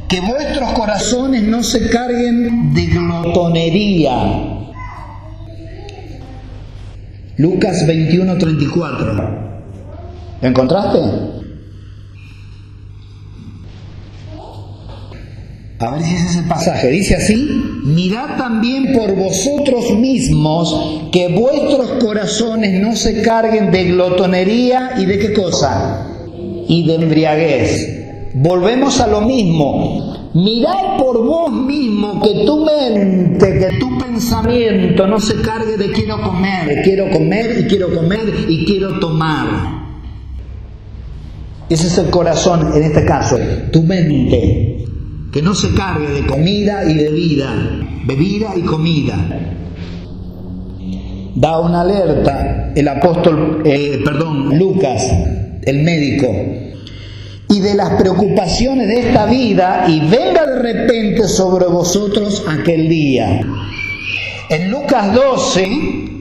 que 0.09 0.21
vuestros 0.21 0.73
corazones 0.73 1.43
no 1.43 1.63
se 1.63 1.89
carguen 1.89 2.75
de 2.75 2.87
glotonería. 2.87 4.13
Lucas 7.39 7.87
21, 7.87 8.37
34. 8.37 9.52
¿Lo 10.43 10.49
encontraste? 10.49 10.99
A 15.79 15.91
ver 15.91 16.03
si 16.03 16.15
ese 16.15 16.27
es 16.27 16.37
el 16.37 16.45
pasaje. 16.45 16.91
Dice 16.91 17.15
así, 17.15 17.81
mirad 17.85 18.37
también 18.37 18.93
por 18.93 19.15
vosotros 19.15 19.97
mismos 19.99 21.11
que 21.13 21.29
vuestros 21.29 21.93
corazones 22.05 22.81
no 22.81 22.97
se 22.97 23.23
carguen 23.23 23.71
de 23.71 23.85
glotonería 23.85 24.95
y 24.99 25.07
de 25.07 25.19
qué 25.19 25.33
cosa? 25.33 26.09
Y 26.69 26.87
de 26.87 26.95
embriaguez. 26.95 28.35
Volvemos 28.35 29.01
a 29.01 29.07
lo 29.07 29.21
mismo. 29.21 30.31
Mirad 30.35 30.99
por 30.99 31.25
vos 31.25 31.53
mismo 31.53 32.21
que 32.21 32.45
tu 32.45 32.65
mente, 32.65 33.59
que 33.59 33.79
tu 33.79 33.99
pensamiento 33.99 35.07
no 35.07 35.21
se 35.21 35.41
cargue 35.41 35.77
de 35.77 35.93
quiero 35.93 36.21
comer, 36.21 36.83
quiero 36.83 37.11
comer 37.11 37.61
y 37.61 37.65
quiero 37.69 37.95
comer 37.95 38.47
y 38.49 38.65
quiero 38.65 38.99
tomar. 38.99 39.82
Ese 41.73 41.87
es 41.87 41.97
el 41.97 42.11
corazón, 42.11 42.71
en 42.77 42.83
este 42.83 43.03
caso, 43.07 43.39
tu 43.73 43.83
mente, 43.83 44.85
que 45.33 45.41
no 45.41 45.55
se 45.55 45.73
cargue 45.73 46.07
de 46.11 46.27
comida 46.27 46.85
y 46.85 46.99
bebida, 46.99 47.49
bebida 48.05 48.49
y 48.55 48.61
comida. 48.61 49.17
Da 51.35 51.61
una 51.61 51.81
alerta 51.81 52.73
el 52.77 52.87
apóstol, 52.87 53.63
eh, 53.65 54.03
perdón, 54.05 54.59
Lucas, 54.59 55.11
el 55.63 55.83
médico, 55.83 56.27
y 57.49 57.61
de 57.61 57.75
las 57.75 57.95
preocupaciones 57.95 58.89
de 58.89 59.09
esta 59.09 59.25
vida, 59.25 59.87
y 59.89 60.01
venga 60.01 60.45
de 60.45 60.59
repente 60.59 61.27
sobre 61.27 61.69
vosotros 61.69 62.45
aquel 62.51 62.87
día. 62.91 63.41
En 64.51 64.71
Lucas 64.71 65.15
12, 65.15 66.12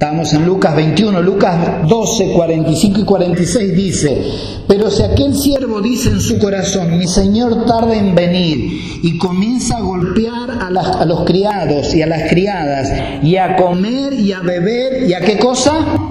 Estamos 0.00 0.32
en 0.32 0.46
Lucas 0.46 0.74
21, 0.76 1.20
Lucas 1.20 1.86
12, 1.86 2.32
45 2.32 3.00
y 3.00 3.04
46 3.04 3.76
dice, 3.76 4.22
pero 4.66 4.90
si 4.90 5.02
aquel 5.02 5.36
siervo 5.36 5.82
dice 5.82 6.08
en 6.08 6.22
su 6.22 6.38
corazón, 6.38 6.96
mi 6.96 7.06
Señor 7.06 7.66
tarda 7.66 7.94
en 7.94 8.14
venir, 8.14 8.80
y 9.02 9.18
comienza 9.18 9.76
a 9.76 9.82
golpear 9.82 10.52
a, 10.52 10.68
a 10.68 11.04
los 11.04 11.26
criados 11.26 11.94
y 11.94 12.00
a 12.00 12.06
las 12.06 12.30
criadas, 12.30 12.90
y 13.22 13.36
a 13.36 13.56
comer 13.56 14.14
y 14.14 14.32
a 14.32 14.40
beber, 14.40 15.06
¿y 15.06 15.12
a 15.12 15.20
qué 15.20 15.38
cosa? 15.38 16.09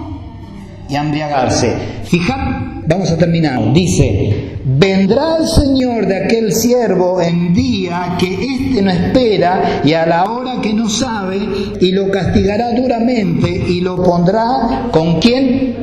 Y 0.90 0.96
a 0.96 1.02
embriagarse. 1.02 1.76
Fijad 2.04 2.70
Vamos 2.90 3.12
a 3.12 3.18
terminar. 3.20 3.72
Dice, 3.72 4.58
vendrá 4.66 5.38
el 5.38 5.48
Señor 5.48 6.08
de 6.08 6.26
aquel 6.26 6.52
siervo 6.52 7.22
en 7.22 7.54
día 7.54 8.16
que 8.18 8.34
éste 8.34 8.82
no 8.82 8.90
espera 8.90 9.82
y 9.84 9.94
a 9.94 10.08
la 10.08 10.24
hora 10.24 10.60
que 10.60 10.74
no 10.74 10.90
sabe 10.90 11.38
y 11.80 11.92
lo 11.92 12.10
castigará 12.10 12.74
duramente 12.74 13.48
y 13.48 13.82
lo 13.82 14.02
pondrá 14.02 14.88
con 14.92 15.20
quién? 15.20 15.76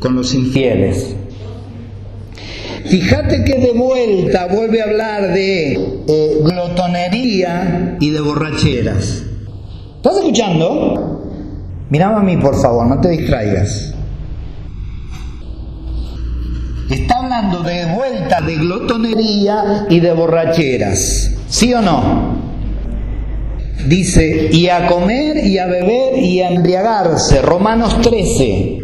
Con 0.00 0.16
los 0.16 0.34
infieles. 0.34 1.14
Fíjate 2.86 3.44
que 3.44 3.60
de 3.60 3.70
vuelta 3.70 4.48
vuelve 4.48 4.80
a 4.80 4.86
hablar 4.86 5.32
de 5.32 5.74
eh, 6.08 6.40
glotonería 6.42 7.96
y 8.00 8.10
de 8.10 8.20
borracheras. 8.20 9.22
¿Estás 9.98 10.16
escuchando? 10.16 11.22
Mírame 11.90 12.16
a 12.16 12.22
mí, 12.22 12.36
por 12.38 12.60
favor, 12.60 12.88
no 12.88 13.00
te 13.00 13.10
distraigas. 13.10 13.94
Está 16.90 17.18
hablando 17.18 17.62
de 17.62 17.86
vuelta 17.94 18.40
de 18.40 18.56
glotonería 18.56 19.86
y 19.88 20.00
de 20.00 20.12
borracheras. 20.12 21.30
¿Sí 21.48 21.72
o 21.72 21.80
no? 21.80 22.40
Dice, 23.86 24.50
y 24.52 24.68
a 24.68 24.88
comer 24.88 25.46
y 25.46 25.58
a 25.58 25.66
beber 25.66 26.18
y 26.18 26.40
a 26.40 26.50
embriagarse. 26.50 27.42
Romanos 27.42 28.00
13. 28.02 28.78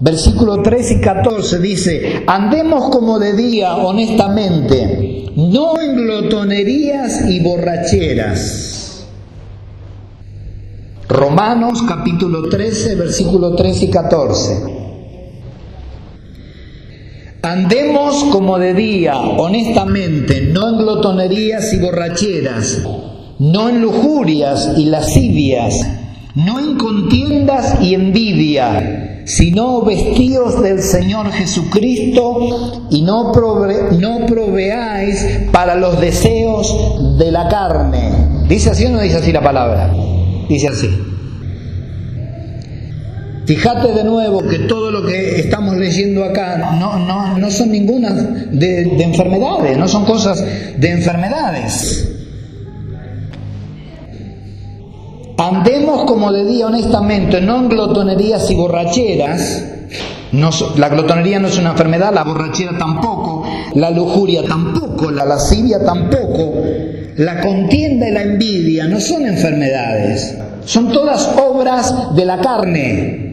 Versículo 0.00 0.62
13 0.62 0.94
y 0.94 1.00
14 1.00 1.58
dice, 1.58 2.22
andemos 2.28 2.88
como 2.90 3.18
de 3.18 3.32
día 3.32 3.74
honestamente, 3.74 5.32
no 5.34 5.80
en 5.80 5.96
glotonerías 5.96 7.28
y 7.28 7.40
borracheras. 7.40 9.08
Romanos 11.08 11.82
capítulo 11.88 12.48
13, 12.48 12.94
versículo 12.94 13.56
13 13.56 13.84
y 13.86 13.90
14. 13.90 14.77
Andemos 17.50 18.24
como 18.24 18.58
de 18.58 18.74
día, 18.74 19.16
honestamente, 19.16 20.50
no 20.52 20.68
en 20.68 20.76
glotonerías 20.76 21.72
y 21.72 21.78
borracheras, 21.78 22.82
no 23.38 23.70
en 23.70 23.80
lujurias 23.80 24.74
y 24.76 24.84
lascivias, 24.84 25.80
no 26.34 26.58
en 26.58 26.76
contiendas 26.76 27.80
y 27.80 27.94
envidia, 27.94 29.22
sino 29.24 29.80
vestidos 29.80 30.62
del 30.62 30.82
Señor 30.82 31.32
Jesucristo 31.32 32.86
y 32.90 33.00
no, 33.00 33.32
no 33.98 34.26
proveáis 34.26 35.48
para 35.50 35.74
los 35.74 35.98
deseos 36.02 37.16
de 37.18 37.32
la 37.32 37.48
carne. 37.48 38.46
¿Dice 38.46 38.68
así 38.68 38.84
o 38.84 38.90
no 38.90 39.00
dice 39.00 39.16
así 39.16 39.32
la 39.32 39.42
palabra? 39.42 39.90
Dice 40.50 40.68
así. 40.68 41.17
Fíjate 43.48 43.94
de 43.94 44.04
nuevo 44.04 44.46
que 44.46 44.58
todo 44.58 44.90
lo 44.90 45.06
que 45.06 45.40
estamos 45.40 45.74
leyendo 45.74 46.22
acá 46.22 46.76
no, 46.78 46.98
no, 46.98 47.38
no 47.38 47.50
son 47.50 47.72
ninguna 47.72 48.10
de, 48.10 48.84
de 48.84 49.04
enfermedades, 49.04 49.78
no 49.78 49.88
son 49.88 50.04
cosas 50.04 50.44
de 50.76 50.90
enfermedades. 50.90 52.10
Andemos 55.38 56.04
como 56.04 56.30
de 56.30 56.44
día 56.44 56.66
honestamente, 56.66 57.40
no 57.40 57.60
en 57.60 57.68
glotonerías 57.70 58.50
y 58.50 58.54
borracheras. 58.54 59.64
No, 60.32 60.50
la 60.76 60.90
glotonería 60.90 61.38
no 61.38 61.48
es 61.48 61.56
una 61.58 61.70
enfermedad, 61.70 62.12
la 62.12 62.24
borrachera 62.24 62.76
tampoco, 62.76 63.44
la 63.76 63.90
lujuria 63.90 64.42
tampoco, 64.42 65.10
la 65.10 65.24
lascivia 65.24 65.82
tampoco, 65.82 66.52
la 67.16 67.40
contienda 67.40 68.10
y 68.10 68.12
la 68.12 68.22
envidia 68.24 68.84
no 68.84 69.00
son 69.00 69.24
enfermedades, 69.24 70.36
son 70.66 70.92
todas 70.92 71.30
obras 71.38 72.14
de 72.14 72.26
la 72.26 72.42
carne 72.42 73.27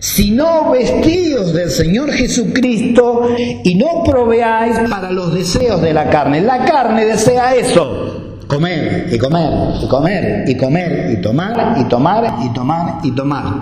sino 0.00 0.70
vestidos 0.70 1.52
del 1.52 1.70
Señor 1.70 2.10
Jesucristo 2.12 3.28
y 3.64 3.74
no 3.74 4.02
proveáis 4.04 4.78
para 4.90 5.10
los 5.10 5.34
deseos 5.34 5.80
de 5.82 5.92
la 5.92 6.08
carne. 6.08 6.40
La 6.40 6.64
carne 6.64 7.04
desea 7.04 7.54
eso, 7.54 8.38
comer 8.46 9.08
y 9.12 9.18
comer 9.18 9.50
y 9.82 9.88
comer 9.88 10.44
y 10.48 10.56
comer 10.56 11.10
y 11.18 11.20
tomar 11.20 11.76
y 11.80 11.84
tomar 11.84 12.34
y 12.44 12.52
tomar 12.52 13.00
y 13.02 13.10
tomar 13.12 13.54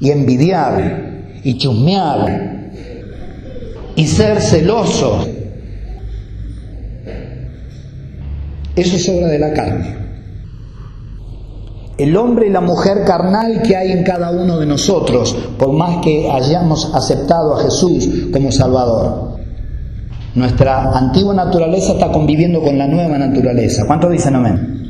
y 0.00 0.10
envidiar 0.10 1.40
y 1.42 1.58
chusmear 1.58 2.70
y 3.96 4.06
ser 4.06 4.40
celoso. 4.40 5.26
Eso 8.76 8.96
es 8.96 9.08
obra 9.08 9.26
de 9.26 9.38
la 9.38 9.52
carne. 9.52 10.09
El 12.00 12.16
hombre 12.16 12.46
y 12.46 12.50
la 12.50 12.62
mujer 12.62 13.04
carnal 13.04 13.60
que 13.60 13.76
hay 13.76 13.92
en 13.92 14.04
cada 14.04 14.30
uno 14.30 14.58
de 14.58 14.64
nosotros, 14.64 15.36
por 15.58 15.74
más 15.74 15.98
que 16.02 16.30
hayamos 16.30 16.94
aceptado 16.94 17.54
a 17.54 17.62
Jesús 17.62 18.08
como 18.32 18.50
Salvador. 18.50 19.38
Nuestra 20.34 20.96
antigua 20.96 21.34
naturaleza 21.34 21.92
está 21.92 22.10
conviviendo 22.10 22.62
con 22.62 22.78
la 22.78 22.86
nueva 22.86 23.18
naturaleza. 23.18 23.84
¿Cuántos 23.86 24.12
dicen 24.12 24.34
amén? 24.34 24.80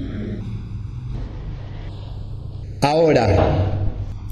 Ahora, 2.80 3.80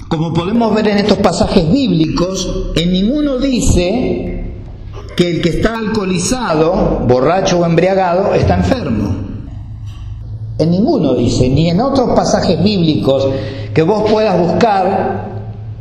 como 0.07 0.33
podemos 0.33 0.73
ver 0.73 0.87
en 0.87 0.99
estos 0.99 1.17
pasajes 1.17 1.69
bíblicos, 1.69 2.71
en 2.77 2.93
ninguno 2.93 3.39
dice 3.39 4.53
que 5.17 5.31
el 5.31 5.41
que 5.41 5.49
está 5.49 5.77
alcoholizado, 5.77 7.03
borracho 7.05 7.59
o 7.59 7.65
embriagado, 7.65 8.33
está 8.35 8.55
enfermo. 8.55 9.38
En 10.59 10.71
ninguno 10.71 11.15
dice, 11.15 11.47
ni 11.47 11.69
en 11.69 11.79
otros 11.79 12.09
pasajes 12.09 12.61
bíblicos 12.61 13.29
que 13.73 13.81
vos 13.81 14.11
puedas 14.11 14.37
buscar, 14.37 15.29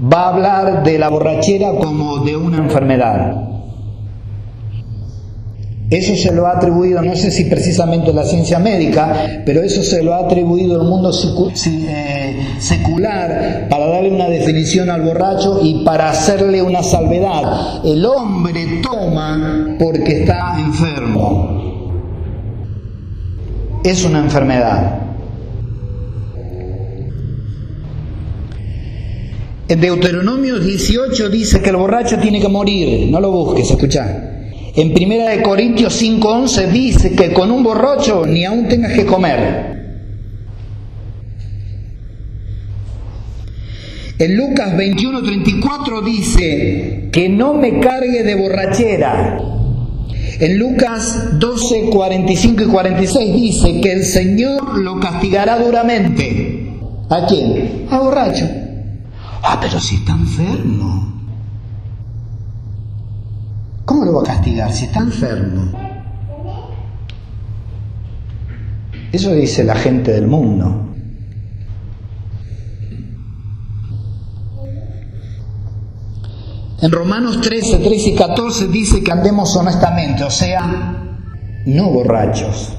va 0.01 0.21
a 0.21 0.29
hablar 0.29 0.85
de 0.85 0.99
la 1.01 1.09
borrachera 1.09 1.73
como 1.79 2.19
de 2.19 2.37
una 2.37 2.59
enfermedad. 2.59 3.49
Eso 5.91 6.15
se 6.17 6.33
lo 6.33 6.47
ha 6.47 6.53
atribuido, 6.53 7.03
no 7.03 7.17
sé 7.17 7.31
si 7.31 7.47
precisamente 7.47 8.13
la 8.13 8.25
ciencia 8.25 8.59
médica, 8.59 9.43
pero 9.45 9.63
eso 9.63 9.83
se 9.83 10.03
lo 10.03 10.15
ha 10.15 10.19
atribuido 10.19 10.81
el 10.81 10.87
mundo 10.87 11.11
eh, 11.11 12.37
secular 12.61 13.67
para 13.71 13.87
darle 13.89 14.13
una 14.13 14.29
definición 14.29 14.91
al 14.91 15.03
borracho 15.03 15.61
y 15.63 15.83
para 15.85 16.11
hacerle 16.11 16.63
una 16.63 16.83
salvedad. 16.83 17.85
El 17.85 18.05
hombre 18.05 18.81
toma 18.83 19.77
porque 19.79 20.21
está 20.23 20.57
enfermo. 20.61 21.58
Es 23.85 24.05
una 24.05 24.19
enfermedad. 24.19 25.03
En 29.69 29.81
Deuteronomio 29.81 30.59
18 30.59 31.29
dice 31.29 31.61
que 31.61 31.71
el 31.71 31.77
borracho 31.77 32.19
tiene 32.19 32.41
que 32.41 32.49
morir. 32.49 33.11
No 33.11 33.21
lo 33.21 33.31
busques, 33.31 33.71
escucha. 33.71 34.39
En 34.75 34.95
Primera 34.95 35.29
de 35.29 35.43
Corintios 35.43 36.01
5:11 36.01 36.69
dice 36.69 37.15
que 37.15 37.33
con 37.33 37.51
un 37.51 37.63
borracho 37.63 38.25
ni 38.27 38.45
aún 38.45 38.67
tengas 38.69 38.93
que 38.93 39.05
comer. 39.05 39.77
En 44.19 44.37
Lucas 44.37 44.75
21:34 44.75 46.03
dice 46.03 47.09
que 47.13 47.29
no 47.29 47.55
me 47.55 47.79
cargue 47.79 48.23
de 48.23 48.35
borrachera. 48.35 49.58
En 50.41 50.59
Lucas 50.59 51.39
12, 51.39 51.91
45 51.91 52.63
y 52.63 52.67
46 52.67 53.35
dice 53.35 53.81
que 53.81 53.93
el 53.93 54.05
Señor 54.05 54.79
lo 54.79 55.01
castigará 55.01 55.59
duramente. 55.59 56.77
¿A 57.11 57.27
quién? 57.27 57.87
A 57.91 57.99
borracho. 57.99 58.49
Ah, 59.43 59.59
pero 59.61 59.81
si 59.81 59.97
está 59.97 60.13
enfermo. 60.13 61.13
¿Cómo 63.85 64.05
lo 64.05 64.15
va 64.15 64.21
a 64.21 64.27
castigar 64.27 64.73
si 64.73 64.85
está 64.85 65.01
enfermo? 65.01 65.73
Eso 69.11 69.33
dice 69.33 69.65
la 69.65 69.75
gente 69.75 70.13
del 70.13 70.29
mundo. 70.29 70.88
En 76.81 76.93
Romanos 76.93 77.41
13, 77.41 77.79
13 77.79 78.11
y 78.11 78.15
14 78.15 78.69
dice 78.69 79.03
que 79.03 79.11
andemos 79.11 79.55
honestamente, 79.57 80.23
o 80.23 80.31
sea, 80.31 80.95
no 81.67 81.91
borrachos. 81.91 82.73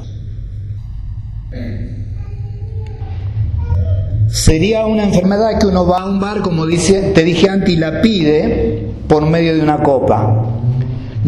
Sería 4.29 4.85
una 4.85 5.03
enfermedad 5.03 5.59
que 5.59 5.65
uno 5.65 5.85
va 5.85 6.01
a 6.01 6.05
un 6.05 6.19
bar, 6.19 6.41
como 6.41 6.65
dice, 6.65 7.11
te 7.13 7.23
dije 7.23 7.49
antes, 7.49 7.69
y 7.69 7.75
la 7.75 8.01
pide 8.01 8.89
por 9.07 9.25
medio 9.25 9.55
de 9.55 9.61
una 9.61 9.83
copa. 9.83 10.58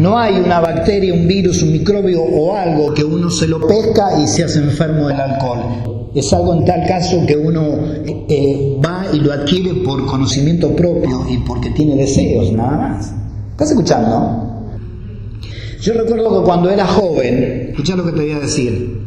No 0.02 0.18
hay 0.18 0.34
una 0.34 0.58
bacteria, 0.58 1.14
un 1.14 1.28
virus, 1.28 1.62
un 1.62 1.70
microbio 1.70 2.22
o 2.22 2.56
algo 2.56 2.92
que 2.92 3.04
uno 3.04 3.30
se 3.30 3.46
lo 3.46 3.64
pesca 3.68 4.20
y 4.20 4.26
se 4.26 4.42
hace 4.42 4.58
enfermo 4.58 5.06
del 5.06 5.20
alcohol. 5.20 6.10
Es 6.12 6.32
algo 6.32 6.54
en 6.54 6.64
tal 6.64 6.84
caso 6.88 7.24
que 7.24 7.36
uno 7.36 7.62
eh, 8.04 8.26
eh, 8.28 8.80
va 8.84 9.06
y 9.12 9.20
lo 9.20 9.32
adquiere 9.32 9.74
por 9.74 10.04
conocimiento 10.06 10.74
propio 10.74 11.24
y 11.30 11.38
porque 11.38 11.70
tiene 11.70 11.94
deseos, 11.94 12.50
nada 12.50 12.78
más. 12.78 13.12
¿Estás 13.52 13.70
escuchando? 13.70 14.66
Yo 15.80 15.92
recuerdo 15.92 16.40
que 16.40 16.46
cuando 16.46 16.68
era 16.68 16.84
joven, 16.84 17.68
escucha 17.70 17.94
lo 17.94 18.04
que 18.04 18.10
te 18.10 18.22
voy 18.22 18.32
a 18.32 18.40
decir. 18.40 19.02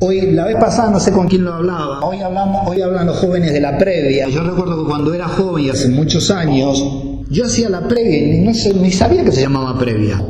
Hoy, 0.00 0.30
la 0.30 0.46
vez 0.46 0.56
pasada 0.56 0.88
no 0.88 0.98
sé 0.98 1.12
con 1.12 1.28
quién 1.28 1.44
lo 1.44 1.52
hablaba, 1.52 2.00
hoy 2.06 2.22
hablamos, 2.22 2.66
hoy 2.66 2.80
hablan 2.80 3.04
los 3.04 3.18
jóvenes 3.18 3.52
de 3.52 3.60
la 3.60 3.76
previa. 3.76 4.30
Yo 4.30 4.42
recuerdo 4.42 4.82
que 4.82 4.90
cuando 4.90 5.12
era 5.12 5.28
joven 5.28 5.66
y 5.66 5.68
hace 5.68 5.88
muchos 5.88 6.30
años, 6.30 6.82
yo 7.30 7.44
hacía 7.46 7.68
la 7.68 7.86
previa 7.88 8.18
y 8.18 8.40
no 8.40 8.52
ni 8.80 8.90
sabía 8.90 9.24
que 9.24 9.32
se 9.32 9.42
llamaba 9.42 9.78
previa. 9.78 10.22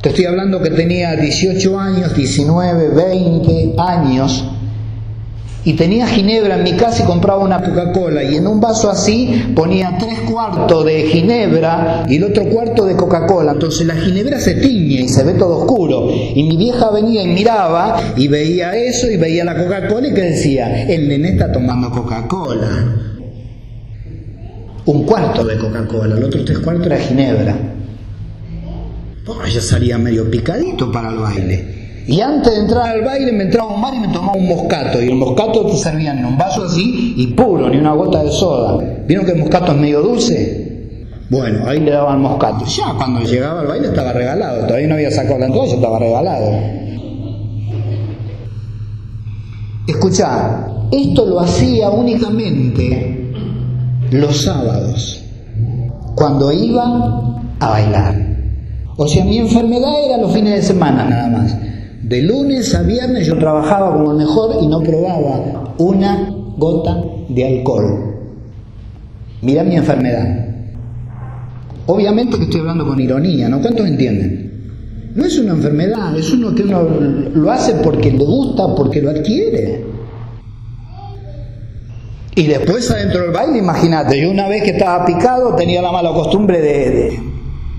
Te 0.00 0.08
estoy 0.08 0.24
hablando 0.24 0.60
que 0.60 0.70
tenía 0.70 1.14
18 1.14 1.78
años, 1.78 2.14
19, 2.14 2.88
20 2.88 3.74
años 3.78 4.44
y 5.64 5.74
tenía 5.74 6.08
ginebra 6.08 6.56
en 6.56 6.64
mi 6.64 6.72
casa 6.72 7.04
y 7.04 7.06
compraba 7.06 7.44
una 7.44 7.62
Coca-Cola 7.62 8.24
y 8.24 8.36
en 8.36 8.48
un 8.48 8.60
vaso 8.60 8.90
así 8.90 9.52
ponía 9.54 9.96
tres 9.98 10.20
cuartos 10.28 10.84
de 10.84 11.02
ginebra 11.02 12.04
y 12.08 12.16
el 12.16 12.24
otro 12.24 12.44
cuarto 12.46 12.84
de 12.84 12.96
Coca-Cola. 12.96 13.52
Entonces 13.52 13.86
la 13.86 13.94
ginebra 13.94 14.40
se 14.40 14.54
tiñe 14.56 15.02
y 15.02 15.08
se 15.08 15.22
ve 15.22 15.34
todo 15.34 15.58
oscuro. 15.58 16.08
Y 16.10 16.42
mi 16.44 16.56
vieja 16.56 16.90
venía 16.90 17.22
y 17.22 17.28
miraba 17.28 17.96
y 18.16 18.26
veía 18.26 18.74
eso 18.74 19.08
y 19.08 19.16
veía 19.16 19.44
la 19.44 19.56
Coca-Cola 19.56 20.08
y 20.08 20.14
que 20.14 20.22
decía, 20.22 20.82
el 20.88 21.08
nene 21.08 21.30
está 21.30 21.52
tomando 21.52 21.90
Coca-Cola. 21.90 23.11
Un 24.84 25.04
cuarto 25.04 25.44
de 25.44 25.58
Coca-Cola, 25.58 26.16
el 26.16 26.24
otro 26.24 26.44
tres 26.44 26.58
cuartos 26.58 26.86
era 26.86 26.98
ginebra. 26.98 27.56
Pues 29.24 29.54
ya 29.54 29.60
salía 29.60 29.96
medio 29.96 30.28
picadito 30.28 30.90
para 30.90 31.10
el 31.10 31.18
baile. 31.18 32.04
Y 32.08 32.20
antes 32.20 32.52
de 32.52 32.60
entrar 32.62 32.88
al 32.88 33.02
baile 33.02 33.30
me 33.30 33.44
entraba 33.44 33.72
un 33.72 33.80
bar 33.80 33.94
y 33.94 34.00
me 34.00 34.08
tomaba 34.08 34.32
un 34.32 34.48
moscato. 34.48 35.00
Y 35.00 35.08
el 35.08 35.14
moscato 35.14 35.66
te 35.66 35.76
servían 35.76 36.18
en 36.18 36.24
un 36.24 36.36
vaso 36.36 36.64
así 36.64 37.14
y 37.16 37.28
puro, 37.28 37.68
ni 37.70 37.76
una 37.76 37.92
gota 37.92 38.24
de 38.24 38.32
soda. 38.32 38.84
¿Vieron 39.06 39.24
que 39.24 39.32
el 39.32 39.38
moscato 39.38 39.70
es 39.70 39.78
medio 39.78 40.02
dulce? 40.02 41.06
Bueno, 41.30 41.64
ahí 41.68 41.78
le 41.78 41.92
daban 41.92 42.20
moscato. 42.20 42.64
Ya 42.64 42.92
cuando 42.96 43.20
llegaba 43.20 43.60
al 43.60 43.68
baile 43.68 43.86
estaba 43.86 44.12
regalado. 44.12 44.66
Todavía 44.66 44.88
no 44.88 44.94
había 44.94 45.12
sacado 45.12 45.38
la 45.38 45.46
entrada, 45.46 45.66
estaba 45.68 45.98
regalado. 46.00 46.50
Escuchá, 49.86 50.66
esto 50.90 51.24
lo 51.24 51.38
hacía 51.38 51.88
únicamente 51.88 53.21
los 54.12 54.42
sábados, 54.42 55.22
cuando 56.14 56.52
iba 56.52 57.44
a 57.58 57.70
bailar. 57.70 58.32
O 58.96 59.08
sea, 59.08 59.24
mi 59.24 59.38
enfermedad 59.38 60.04
era 60.04 60.18
los 60.18 60.32
fines 60.32 60.54
de 60.54 60.62
semana 60.62 61.04
nada 61.08 61.28
más. 61.28 61.56
De 62.02 62.22
lunes 62.22 62.74
a 62.74 62.82
viernes 62.82 63.26
yo 63.26 63.38
trabajaba 63.38 63.94
como 63.94 64.12
mejor 64.14 64.56
y 64.60 64.66
no 64.66 64.80
probaba 64.80 65.74
una 65.78 66.30
gota 66.58 67.02
de 67.28 67.46
alcohol. 67.46 68.12
Mira 69.40 69.64
mi 69.64 69.76
enfermedad. 69.76 70.46
Obviamente 71.86 72.36
que 72.36 72.44
estoy 72.44 72.60
hablando 72.60 72.86
con 72.86 73.00
ironía, 73.00 73.48
¿no? 73.48 73.60
¿Cuántos 73.60 73.86
entienden? 73.86 74.52
No 75.14 75.24
es 75.24 75.38
una 75.38 75.52
enfermedad, 75.52 76.16
es 76.16 76.32
uno 76.32 76.54
que 76.54 76.62
uno 76.62 76.82
lo 77.34 77.50
hace 77.50 77.74
porque 77.82 78.10
le 78.10 78.24
gusta, 78.24 78.74
porque 78.74 79.02
lo 79.02 79.10
adquiere. 79.10 79.91
Y 82.34 82.46
después 82.46 82.90
adentro 82.90 83.22
del 83.22 83.30
baile, 83.30 83.58
imagínate, 83.58 84.20
yo 84.20 84.30
una 84.30 84.48
vez 84.48 84.62
que 84.62 84.70
estaba 84.70 85.04
picado 85.04 85.54
tenía 85.54 85.82
la 85.82 85.92
mala 85.92 86.12
costumbre 86.12 86.60
de 86.60 87.32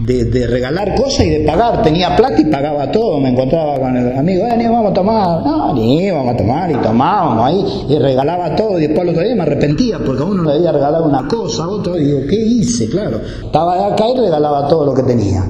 de, 0.06 0.48
regalar 0.48 0.96
cosas 0.96 1.26
y 1.26 1.30
de 1.30 1.40
pagar. 1.42 1.82
Tenía 1.82 2.16
plata 2.16 2.40
y 2.40 2.46
pagaba 2.46 2.92
todo. 2.92 3.20
Me 3.20 3.30
encontraba 3.30 3.80
con 3.80 3.96
el 3.96 4.18
amigo, 4.18 4.46
eh, 4.46 4.58
ni 4.58 4.66
vamos 4.66 4.92
a 4.92 4.94
tomar. 4.94 5.44
No, 5.44 5.74
ni 5.74 6.12
vamos 6.12 6.34
a 6.34 6.38
tomar 6.38 6.72
y 6.72 6.76
tomábamos 6.76 7.46
ahí 7.46 7.86
y 7.90 8.00
regalaba 8.00 8.56
todo. 8.56 8.78
Y 8.80 8.88
después 8.88 9.02
al 9.02 9.10
otro 9.10 9.24
día 9.24 9.36
me 9.36 9.44
arrepentía 9.44 10.00
porque 10.00 10.24
a 10.24 10.26
uno 10.26 10.44
le 10.44 10.54
había 10.54 10.72
regalado 10.72 11.06
una 11.06 11.28
cosa, 11.28 11.64
a 11.64 11.70
otro. 11.70 11.98
Y 11.98 12.06
digo, 12.06 12.20
¿qué 12.30 12.36
hice? 12.36 12.90
Claro. 12.90 13.22
Estaba 13.46 13.88
acá 13.88 14.10
y 14.10 14.18
regalaba 14.18 14.68
todo 14.68 14.86
lo 14.86 14.94
que 14.94 15.04
tenía. 15.04 15.44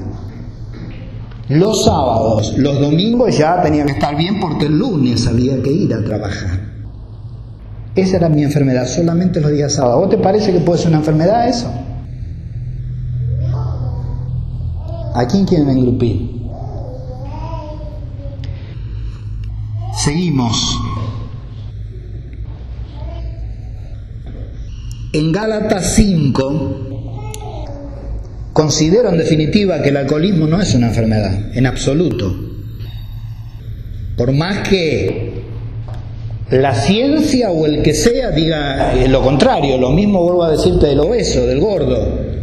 Los 1.48 1.84
sábados, 1.84 2.56
los 2.56 2.80
domingos 2.80 3.36
ya 3.36 3.60
tenía 3.60 3.84
que 3.84 3.92
estar 3.92 4.16
bien 4.16 4.40
porque 4.40 4.66
el 4.66 4.78
lunes 4.78 5.26
había 5.26 5.60
que 5.62 5.70
ir 5.70 5.92
a 5.92 6.02
trabajar. 6.02 6.73
Esa 7.94 8.16
era 8.16 8.28
mi 8.28 8.42
enfermedad, 8.42 8.86
solamente 8.86 9.40
los 9.40 9.52
días 9.52 9.72
sábados. 9.72 10.00
¿Vos 10.00 10.10
te 10.10 10.18
parece 10.18 10.52
que 10.52 10.60
puede 10.60 10.78
ser 10.78 10.88
una 10.88 10.98
enfermedad 10.98 11.48
eso? 11.48 11.72
¿A 15.14 15.26
quién 15.28 15.44
quieren 15.46 15.68
engrupir? 15.68 16.42
Seguimos. 19.96 20.76
En 25.12 25.30
Gálatas 25.30 25.94
5 25.94 26.84
considero 28.52 29.10
en 29.10 29.18
definitiva 29.18 29.80
que 29.82 29.90
el 29.90 29.96
alcoholismo 29.98 30.46
no 30.48 30.60
es 30.60 30.74
una 30.74 30.88
enfermedad, 30.88 31.56
en 31.56 31.66
absoluto. 31.66 32.34
Por 34.16 34.32
más 34.32 34.68
que 34.68 35.33
la 36.50 36.74
ciencia 36.74 37.50
o 37.50 37.64
el 37.66 37.82
que 37.82 37.94
sea 37.94 38.30
diga 38.30 38.92
lo 39.08 39.22
contrario, 39.22 39.78
lo 39.78 39.90
mismo 39.90 40.22
vuelvo 40.22 40.44
a 40.44 40.50
decirte 40.50 40.86
del 40.86 41.00
obeso, 41.00 41.46
del 41.46 41.60
gordo. 41.60 42.34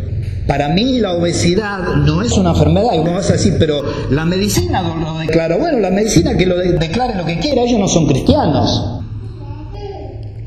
Para 0.48 0.70
mí 0.70 1.00
la 1.00 1.14
obesidad 1.14 1.96
no 1.98 2.22
es 2.22 2.34
una 2.34 2.50
enfermedad, 2.50 2.94
y 2.96 3.00
vos 3.00 3.14
vas 3.14 3.30
a 3.30 3.34
decir, 3.34 3.56
pero 3.60 3.82
la 4.10 4.26
medicina 4.26 4.82
lo 4.82 5.20
declara. 5.20 5.56
Bueno, 5.58 5.80
la 5.80 5.92
medicina 5.92 6.36
que 6.36 6.46
lo 6.46 6.58
declare 6.58 7.16
lo 7.16 7.26
que 7.26 7.38
quiera, 7.40 7.62
ellos 7.62 7.80
no 7.80 7.88
son 7.88 8.08
cristianos. 8.08 9.00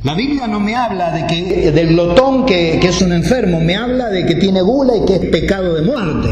La 0.02 0.14
Biblia 0.14 0.46
no 0.46 0.60
me 0.60 0.74
habla 0.74 1.12
de 1.12 1.26
que, 1.26 1.70
del 1.70 1.88
glotón 1.88 2.44
que, 2.44 2.78
que 2.80 2.88
es 2.88 3.00
un 3.00 3.12
enfermo, 3.12 3.60
me 3.60 3.76
habla 3.76 4.10
de 4.10 4.26
que 4.26 4.34
tiene 4.34 4.60
gula 4.60 4.94
y 4.96 5.06
que 5.06 5.14
es 5.14 5.30
pecado 5.30 5.74
de 5.74 5.82
muerte. 5.82 6.28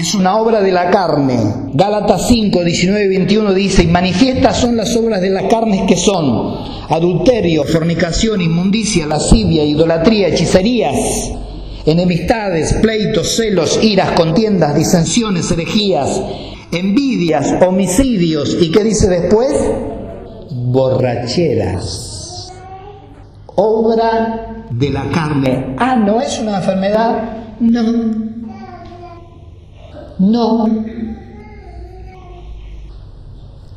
Es 0.00 0.14
una 0.14 0.36
obra 0.36 0.62
de 0.62 0.72
la 0.72 0.90
carne. 0.90 1.38
Gálatas 1.74 2.26
5, 2.28 2.64
19 2.64 3.04
y 3.04 3.08
21 3.08 3.54
dice, 3.54 3.82
y 3.82 3.86
manifiestas 3.86 4.56
son 4.56 4.76
las 4.76 4.96
obras 4.96 5.20
de 5.20 5.30
la 5.30 5.46
carne 5.46 5.84
que 5.86 5.96
son 5.96 6.56
adulterio, 6.88 7.64
fornicación, 7.64 8.40
inmundicia, 8.40 9.06
lascivia, 9.06 9.62
idolatría, 9.62 10.28
hechicerías, 10.28 10.96
enemistades, 11.84 12.74
pleitos, 12.74 13.36
celos, 13.36 13.78
iras, 13.82 14.12
contiendas, 14.12 14.74
disensiones, 14.74 15.50
herejías, 15.50 16.20
envidias, 16.72 17.54
homicidios, 17.62 18.56
¿y 18.60 18.70
qué 18.70 18.82
dice 18.82 19.08
después? 19.08 19.52
Borracheras. 20.50 22.52
Obra 23.54 24.66
de 24.70 24.90
la 24.90 25.10
carne. 25.10 25.74
Ah, 25.78 25.96
¿no 25.96 26.20
es 26.20 26.38
una 26.38 26.56
enfermedad? 26.56 27.56
No. 27.60 28.39
No. 30.20 30.68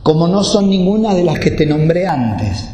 Como 0.03 0.27
no 0.27 0.43
son 0.43 0.69
ninguna 0.69 1.13
de 1.13 1.23
las 1.23 1.39
que 1.39 1.51
te 1.51 1.65
nombré 1.65 2.05
antes. 2.05 2.69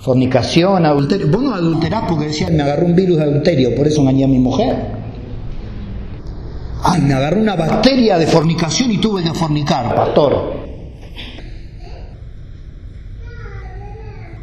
Fornicación, 0.00 0.86
adulterio. 0.86 1.28
Vos 1.28 1.42
no 1.42 1.52
adulterás 1.52 2.04
porque 2.08 2.26
decías, 2.26 2.52
me 2.52 2.62
agarró 2.62 2.86
un 2.86 2.94
virus 2.94 3.16
de 3.18 3.24
adulterio, 3.24 3.74
por 3.74 3.88
eso 3.88 4.00
engañé 4.00 4.24
a 4.24 4.28
mi 4.28 4.38
mujer. 4.38 4.76
Ay, 6.84 7.02
me 7.02 7.14
agarró 7.14 7.40
una 7.40 7.56
bacteria 7.56 8.16
de 8.16 8.26
fornicación 8.28 8.92
y 8.92 8.98
tuve 8.98 9.24
que 9.24 9.34
fornicar, 9.34 9.92
pastor. 9.94 10.60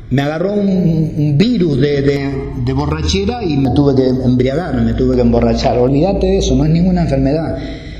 Me 0.10 0.21
agarró 0.21 0.53
un, 0.53 1.36
virus 1.38 1.80
de, 1.80 2.01
de, 2.01 2.73
borrachera 2.73 3.43
y 3.43 3.58
me 3.58 3.71
tuve 3.71 3.95
que 3.95 4.08
embriagar, 4.08 4.75
me 4.75 4.93
tuve 4.93 5.15
que 5.15 5.21
emborrachar. 5.21 5.77
Olvídate 5.77 6.27
de 6.27 6.38
eso, 6.38 6.56
no 6.56 6.65
es 6.65 6.71
ninguna 6.71 7.03
enfermedad 7.03 7.58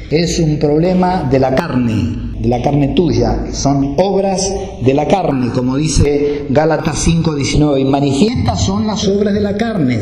es 0.10 0.40
un 0.40 0.58
problema 0.58 1.28
de 1.30 1.40
la 1.40 1.54
carne, 1.54 2.34
de 2.40 2.48
la 2.48 2.62
carne 2.62 2.90
tuya, 2.90 3.48
son 3.52 3.96
obras 3.98 4.54
de 4.84 4.94
la 4.94 5.08
carne, 5.08 5.50
como 5.54 5.76
dice 5.76 6.46
Gálatas 6.50 7.06
5:19, 7.08 7.80
y 7.82 7.86
manifiestas 7.86 8.64
son 8.64 8.88
las 8.88 9.08
obras 9.08 9.34
de 9.34 9.42
la 9.42 9.58
carne. 9.58 10.00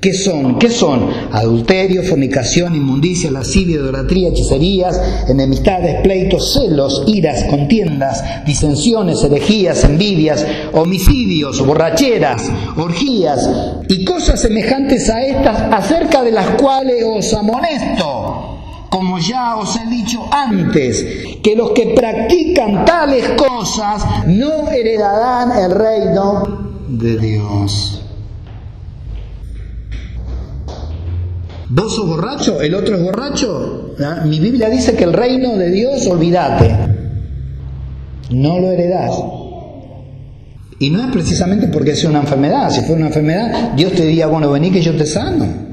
¿Qué 0.00 0.12
son? 0.12 0.58
¿Qué 0.60 0.70
son? 0.70 1.08
Adulterio, 1.32 2.04
fornicación, 2.04 2.76
inmundicia, 2.76 3.30
lascivia, 3.30 3.76
idolatría, 3.76 4.28
hechicerías, 4.28 5.00
enemistades, 5.28 6.00
pleitos, 6.02 6.52
celos, 6.52 7.02
iras, 7.08 7.44
contiendas, 7.44 8.22
disensiones, 8.44 9.24
herejías, 9.24 9.82
envidias, 9.82 10.46
homicidios, 10.74 11.66
borracheras, 11.66 12.48
orgías 12.76 13.50
y 13.88 14.04
cosas 14.04 14.40
semejantes 14.40 15.10
a 15.10 15.22
estas 15.22 15.60
acerca 15.72 16.22
de 16.22 16.30
las 16.30 16.50
cuales 16.50 17.02
os 17.04 17.34
amonesto 17.34 18.55
como 18.96 19.18
ya 19.18 19.56
os 19.56 19.76
he 19.76 19.86
dicho 19.90 20.26
antes, 20.32 21.04
que 21.42 21.54
los 21.54 21.72
que 21.72 21.92
practican 21.94 22.86
tales 22.86 23.28
cosas 23.36 24.26
no 24.26 24.70
heredarán 24.70 25.52
el 25.58 25.70
reino 25.70 26.72
de 26.88 27.18
Dios. 27.18 28.02
¿Vos 31.68 31.94
sos 31.94 32.08
borracho? 32.08 32.62
¿El 32.62 32.74
otro 32.74 32.96
es 32.96 33.02
borracho? 33.02 33.94
Mi 34.24 34.40
Biblia 34.40 34.70
dice 34.70 34.96
que 34.96 35.04
el 35.04 35.12
reino 35.12 35.58
de 35.58 35.70
Dios, 35.70 36.06
olvídate, 36.06 36.74
no 38.30 38.58
lo 38.58 38.70
heredás. 38.70 39.14
Y 40.78 40.88
no 40.88 41.04
es 41.04 41.12
precisamente 41.12 41.68
porque 41.68 41.94
sea 41.94 42.08
una 42.08 42.20
enfermedad. 42.20 42.70
Si 42.70 42.80
fuera 42.80 42.96
una 42.96 43.08
enfermedad, 43.08 43.72
Dios 43.76 43.92
te 43.92 44.06
diría, 44.06 44.26
bueno, 44.26 44.50
vení 44.50 44.70
que 44.70 44.80
yo 44.80 44.96
te 44.96 45.04
sano. 45.04 45.65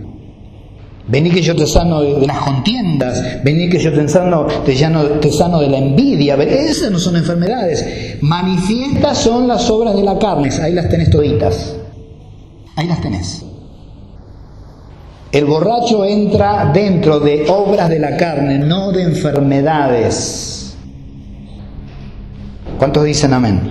Vení 1.06 1.30
que 1.32 1.42
yo 1.42 1.54
te 1.54 1.68
sano 1.68 2.02
de 2.02 2.26
las 2.26 2.38
contiendas, 2.38 3.44
vení 3.44 3.70
que 3.70 3.78
yo 3.78 3.92
te 3.92 4.08
sano, 4.08 4.46
te, 4.66 4.74
te 4.74 5.32
sano 5.32 5.60
de 5.60 5.68
la 5.68 5.78
envidia. 5.78 6.36
Esas 6.36 6.92
no 6.92 7.00
son 7.00 7.18
enfermedades. 7.18 8.18
Manifiestas 8.22 9.18
son 9.18 9.48
las 9.48 9.70
obras 9.70 9.96
de 9.96 10.04
la 10.04 10.18
carne. 10.18 10.50
Ahí 10.62 10.74
las 10.74 10.88
tenés 10.88 11.10
toditas. 11.10 11.76
Ahí 12.76 12.88
las 12.88 13.02
tenés. 13.02 13.44
El 15.34 15.46
borracho 15.46 16.06
entra 16.06 16.72
dentro 16.74 17.20
de 17.20 17.50
obras 17.50 17.90
de 17.90 18.00
la 18.00 18.16
carne, 18.16 18.60
no 18.60 18.92
de 18.92 19.04
enfermedades. 19.04 20.78
¿Cuántos 22.78 23.04
dicen 23.04 23.34
amén? 23.34 23.62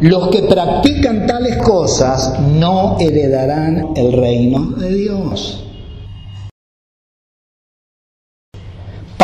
Los 0.00 0.28
que 0.28 0.42
practican 0.42 1.26
tales 1.26 1.56
cosas 1.58 2.38
no 2.40 2.96
heredarán 3.00 3.88
el 3.96 4.12
reino 4.12 4.70
de 4.76 4.94
Dios. 4.94 5.64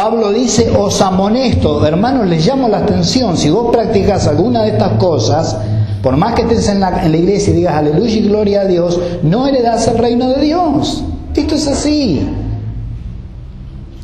Pablo 0.01 0.33
dice, 0.33 0.73
os 0.75 0.99
amonesto, 1.03 1.85
hermanos, 1.85 2.27
les 2.27 2.47
llamo 2.47 2.69
la 2.69 2.79
atención, 2.79 3.37
si 3.37 3.51
vos 3.51 3.71
practicas 3.71 4.27
alguna 4.27 4.63
de 4.63 4.71
estas 4.71 4.93
cosas, 4.93 5.59
por 6.03 6.17
más 6.17 6.33
que 6.33 6.41
estés 6.41 6.71
en 6.71 6.81
la, 6.81 7.07
iglesia 7.07 7.53
y 7.53 7.57
digas 7.57 7.75
aleluya 7.75 8.15
y 8.15 8.23
gloria 8.23 8.61
a 8.63 8.65
Dios, 8.65 8.99
no 9.23 9.47
heredas 9.47 9.87
el 9.89 9.99
reino 9.99 10.31
de 10.31 10.41
Dios. 10.41 11.05
Esto 11.37 11.55
es 11.55 11.69
así. 11.69 12.27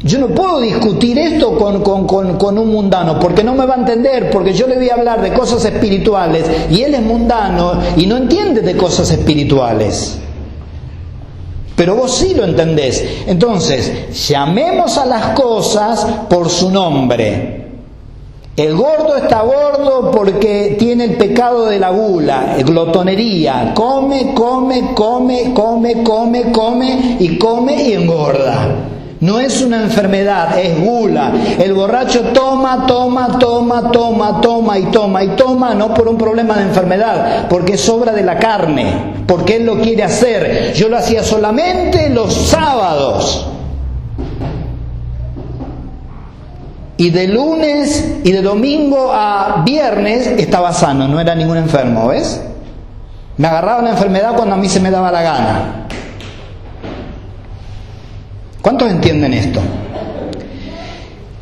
Yo 0.02 0.18
no 0.18 0.28
puedo 0.35 0.61
discutir 0.61 1.16
esto 1.18 1.56
con, 1.56 1.80
con, 1.80 2.59
un 2.59 2.70
mundano 2.70 3.18
porque 3.18 3.42
no 3.42 3.54
me 3.54 3.64
va 3.64 3.76
a 3.76 3.78
entender, 3.78 4.28
porque 4.28 4.52
yo 4.52 4.66
le 4.66 4.76
voy 4.76 4.90
a 4.90 4.96
hablar 4.96 5.22
de 5.22 5.32
cosas 5.32 5.64
espirituales 5.64 6.44
y 6.70 6.82
él 6.82 6.92
es 6.92 7.00
mundano 7.00 7.72
y 7.96 8.04
no 8.04 8.18
entiende 8.18 8.61
de 8.61 8.76
cosas 8.76 9.11
espirituales. 9.12 10.18
Pero 11.76 11.94
vos 11.94 12.16
sí 12.16 12.34
lo 12.34 12.44
entendés. 12.44 13.04
Entonces, 13.26 14.28
llamemos 14.28 14.96
a 14.96 15.04
las 15.04 15.26
cosas 15.38 16.04
por 16.28 16.48
su 16.48 16.70
nombre. 16.70 17.64
El 18.56 18.74
gordo 18.74 19.16
está 19.16 19.42
gordo 19.42 20.10
porque 20.10 20.76
tiene 20.78 21.04
el 21.04 21.16
pecado 21.18 21.66
de 21.66 21.78
la 21.78 21.90
gula, 21.90 22.56
glotonería. 22.64 23.74
Come, 23.74 24.32
come, 24.34 24.94
come, 24.94 25.52
come, 25.52 26.02
come, 26.02 26.52
come 26.52 27.16
y 27.20 27.36
come 27.36 27.82
y 27.82 27.92
engorda. 27.92 28.95
No 29.20 29.40
es 29.40 29.62
una 29.62 29.83
enfermedad, 29.83 30.59
es 30.59 30.79
gula. 30.79 31.33
El 31.59 31.72
borracho 31.72 32.20
toma, 32.35 32.87
toma, 32.87 33.38
toma, 33.38 33.90
toma, 33.90 34.40
toma 34.40 34.79
y 34.79 34.85
toma 34.87 35.24
y 35.24 35.29
toma, 35.29 35.74
no 35.74 35.94
por 35.94 36.07
un 36.09 36.18
problema 36.18 36.57
de 36.57 36.64
enfermedad, 36.64 37.48
porque 37.48 37.74
es 37.74 37.88
obra 37.88 38.12
de 38.12 38.22
la 38.22 38.38
carne, 38.38 39.24
porque 39.26 39.57
él 39.57 39.64
lo 39.64 39.81
quiere 39.81 40.02
hacer. 40.02 40.74
Yo 40.74 40.88
lo 40.88 40.98
hacía 40.98 41.22
solamente 41.22 42.11
los 42.11 42.35
sábados. 42.35 43.46
Y 46.98 47.11
de 47.11 47.29
lunes 47.29 48.20
y 48.24 48.33
de 48.33 48.42
domingo 48.42 49.12
a 49.12 49.62
viernes 49.64 50.26
estaba 50.26 50.72
sano, 50.72 51.09
no 51.09 51.20
era 51.20 51.35
ningún 51.35 51.59
enfermo, 51.59 52.09
¿ves? 52.09 52.42
Me 53.38 53.48
agarraba 53.48 53.81
una 53.81 53.90
enfermedad 53.90 54.35
cuando 54.35 54.55
a 54.55 54.59
mí 54.59 54.68
se 54.68 54.81
me 54.81 54.90
daba 54.90 55.11
la 55.12 55.22
gana. 55.22 55.86
¿Cuántos 58.66 58.90
entienden 58.90 59.32
esto? 59.32 59.60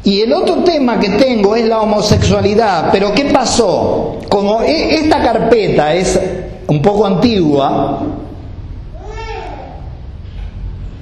Y 0.02 0.20
el 0.20 0.30
otro 0.34 0.56
tema 0.56 1.00
que 1.00 1.08
tengo 1.08 1.56
es 1.56 1.64
la 1.64 1.80
homosexualidad, 1.80 2.90
pero 2.92 3.14
¿qué 3.14 3.24
pasó? 3.24 4.18
Como 4.28 4.60
e, 4.60 4.96
esta 4.96 5.22
carpeta 5.22 5.94
es 5.94 6.20
un 6.66 6.82
poco 6.82 7.06
antigua, 7.06 8.02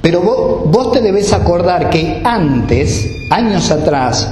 pero 0.00 0.20
vos, 0.20 0.92
te 0.92 1.00
debes 1.00 1.32
acordar 1.32 1.90
que 1.90 2.20
antes, 2.22 3.04
años 3.28 3.72
atrás, 3.72 4.30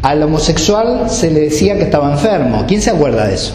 al 0.00 0.22
homosexual 0.22 1.10
se 1.10 1.30
le 1.30 1.40
decía 1.40 1.76
que 1.76 1.82
estaba 1.82 2.10
enfermo. 2.10 2.64
¿Quién 2.66 2.80
se 2.80 2.88
acuerda 2.88 3.26
de 3.26 3.34
eso? 3.34 3.52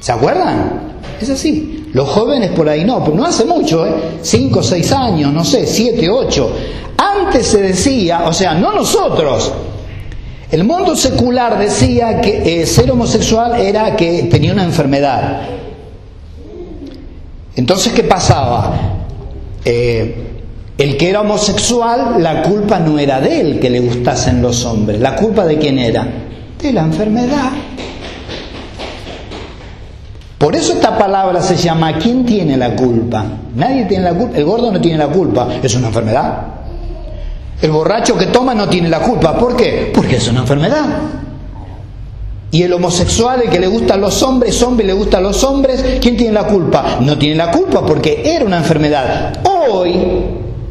¿Se 0.00 0.12
acuerdan? 0.12 0.82
Es 1.18 1.30
así. 1.30 1.81
Los 1.92 2.08
jóvenes 2.08 2.50
por 2.52 2.68
ahí 2.68 2.84
no, 2.84 3.04
pero 3.04 3.16
no 3.16 3.24
hace 3.26 3.44
mucho, 3.44 3.86
¿eh? 3.86 3.92
Cinco, 4.22 4.62
seis 4.62 4.90
años, 4.92 5.32
no 5.32 5.44
sé, 5.44 5.66
siete, 5.66 6.08
ocho. 6.08 6.50
Antes 6.96 7.46
se 7.48 7.60
decía, 7.60 8.24
o 8.26 8.32
sea, 8.32 8.54
no 8.54 8.72
nosotros, 8.72 9.52
el 10.50 10.64
mundo 10.64 10.96
secular 10.96 11.58
decía 11.58 12.20
que 12.20 12.62
eh, 12.62 12.66
ser 12.66 12.90
homosexual 12.90 13.60
era 13.60 13.96
que 13.96 14.24
tenía 14.24 14.52
una 14.52 14.64
enfermedad. 14.64 15.42
Entonces, 17.56 17.92
¿qué 17.92 18.04
pasaba? 18.04 18.72
Eh, 19.64 20.28
El 20.78 20.96
que 20.96 21.10
era 21.10 21.20
homosexual, 21.20 22.16
la 22.22 22.42
culpa 22.42 22.78
no 22.78 22.98
era 22.98 23.20
de 23.20 23.40
él 23.40 23.60
que 23.60 23.68
le 23.68 23.80
gustasen 23.80 24.40
los 24.40 24.64
hombres. 24.64 24.98
¿La 25.00 25.14
culpa 25.14 25.44
de 25.44 25.58
quién 25.58 25.78
era? 25.78 26.06
De 26.60 26.72
la 26.72 26.80
enfermedad. 26.82 27.50
Por 30.52 30.60
eso 30.60 30.74
esta 30.74 30.98
palabra 30.98 31.40
se 31.40 31.56
llama 31.56 31.96
¿quién 31.96 32.26
tiene 32.26 32.58
la 32.58 32.76
culpa? 32.76 33.24
Nadie 33.54 33.86
tiene 33.86 34.04
la 34.04 34.12
culpa. 34.12 34.36
El 34.36 34.44
gordo 34.44 34.70
no 34.70 34.78
tiene 34.82 34.98
la 34.98 35.08
culpa. 35.08 35.48
Es 35.62 35.74
una 35.74 35.86
enfermedad. 35.86 36.42
El 37.62 37.70
borracho 37.70 38.18
que 38.18 38.26
toma 38.26 38.54
no 38.54 38.68
tiene 38.68 38.90
la 38.90 38.98
culpa. 38.98 39.34
¿Por 39.38 39.56
qué? 39.56 39.90
Porque 39.94 40.16
es 40.16 40.28
una 40.28 40.40
enfermedad. 40.40 40.84
Y 42.50 42.62
el 42.64 42.72
homosexual, 42.74 43.40
el 43.44 43.48
que 43.48 43.60
le 43.60 43.66
gustan 43.66 44.02
los 44.02 44.22
hombres, 44.22 44.62
hombre 44.62 44.86
le 44.86 44.92
gustan 44.92 45.22
los 45.22 45.42
hombres, 45.42 45.82
¿quién 46.02 46.18
tiene 46.18 46.34
la 46.34 46.46
culpa? 46.46 46.98
No 47.00 47.16
tiene 47.16 47.36
la 47.36 47.50
culpa 47.50 47.86
porque 47.86 48.22
era 48.22 48.44
una 48.44 48.58
enfermedad. 48.58 49.32
Hoy 49.48 49.94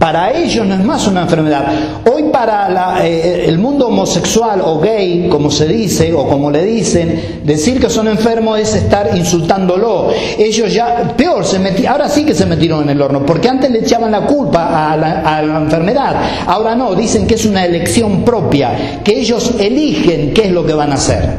para 0.02 0.36
ellos 0.36 0.66
no 0.66 0.74
es 0.74 0.84
más 0.84 1.06
una 1.06 1.22
enfermedad. 1.22 1.64
Hoy 2.12 2.24
para 2.32 3.06
eh, 3.06 3.46
el 3.48 3.60
mundo 3.60 3.86
homosexual 3.86 4.60
o 4.66 4.80
gay, 4.80 5.28
como 5.30 5.52
se 5.52 5.68
dice 5.68 6.12
o 6.12 6.28
como 6.28 6.50
le 6.50 6.66
dicen, 6.66 7.42
decir 7.44 7.80
que 7.80 7.88
son 7.88 8.08
enfermos 8.08 8.58
es 8.58 8.74
estar 8.74 9.16
insultándolo. 9.16 10.10
Ellos 10.40 10.74
ya, 10.74 11.14
peor, 11.16 11.46
se 11.46 11.88
ahora 11.88 12.10
sí 12.10 12.26
que 12.26 12.34
se 12.34 12.48
metieron 12.48 12.82
en 12.82 12.90
el 12.90 13.00
horno, 13.00 13.24
porque 13.24 13.48
antes 13.48 13.70
le 13.70 13.82
echaban 13.82 14.12
la 14.12 14.26
culpa 14.26 14.92
a 14.92 14.98
la, 14.98 15.20
a 15.20 15.44
la 15.44 15.58
enfermedad. 15.60 16.16
Ahora 16.48 16.74
no, 16.74 16.96
dicen 16.96 17.28
que 17.28 17.36
es 17.36 17.46
una 17.46 17.64
elección 17.64 18.24
propia, 18.24 19.02
que 19.04 19.20
ellos 19.20 19.54
eligen 19.60 20.34
qué 20.34 20.46
es 20.46 20.52
lo 20.52 20.66
que 20.66 20.74
van 20.74 20.94
a 20.94 20.96
hacer. 20.96 21.30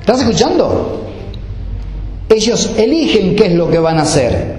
¿Estás 0.00 0.20
escuchando? 0.20 1.06
Ellos 2.28 2.74
eligen 2.76 3.34
qué 3.34 3.46
es 3.46 3.52
lo 3.54 3.70
que 3.70 3.78
van 3.78 3.96
a 3.96 4.02
hacer. 4.02 4.57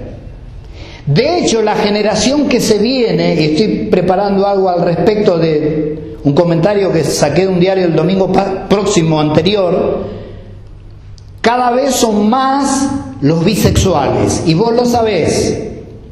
De 1.12 1.40
hecho, 1.40 1.60
la 1.60 1.74
generación 1.74 2.48
que 2.48 2.60
se 2.60 2.78
viene, 2.78 3.34
y 3.34 3.44
estoy 3.46 3.88
preparando 3.90 4.46
algo 4.46 4.68
al 4.68 4.82
respecto 4.82 5.38
de 5.38 6.16
un 6.22 6.34
comentario 6.34 6.92
que 6.92 7.02
saqué 7.02 7.42
de 7.42 7.48
un 7.48 7.58
diario 7.58 7.84
el 7.86 7.96
domingo 7.96 8.30
próximo 8.68 9.20
anterior, 9.20 10.04
cada 11.40 11.72
vez 11.72 11.96
son 11.96 12.30
más 12.30 12.90
los 13.22 13.44
bisexuales, 13.44 14.44
y 14.46 14.54
vos 14.54 14.72
lo 14.72 14.84
sabés. 14.84 15.66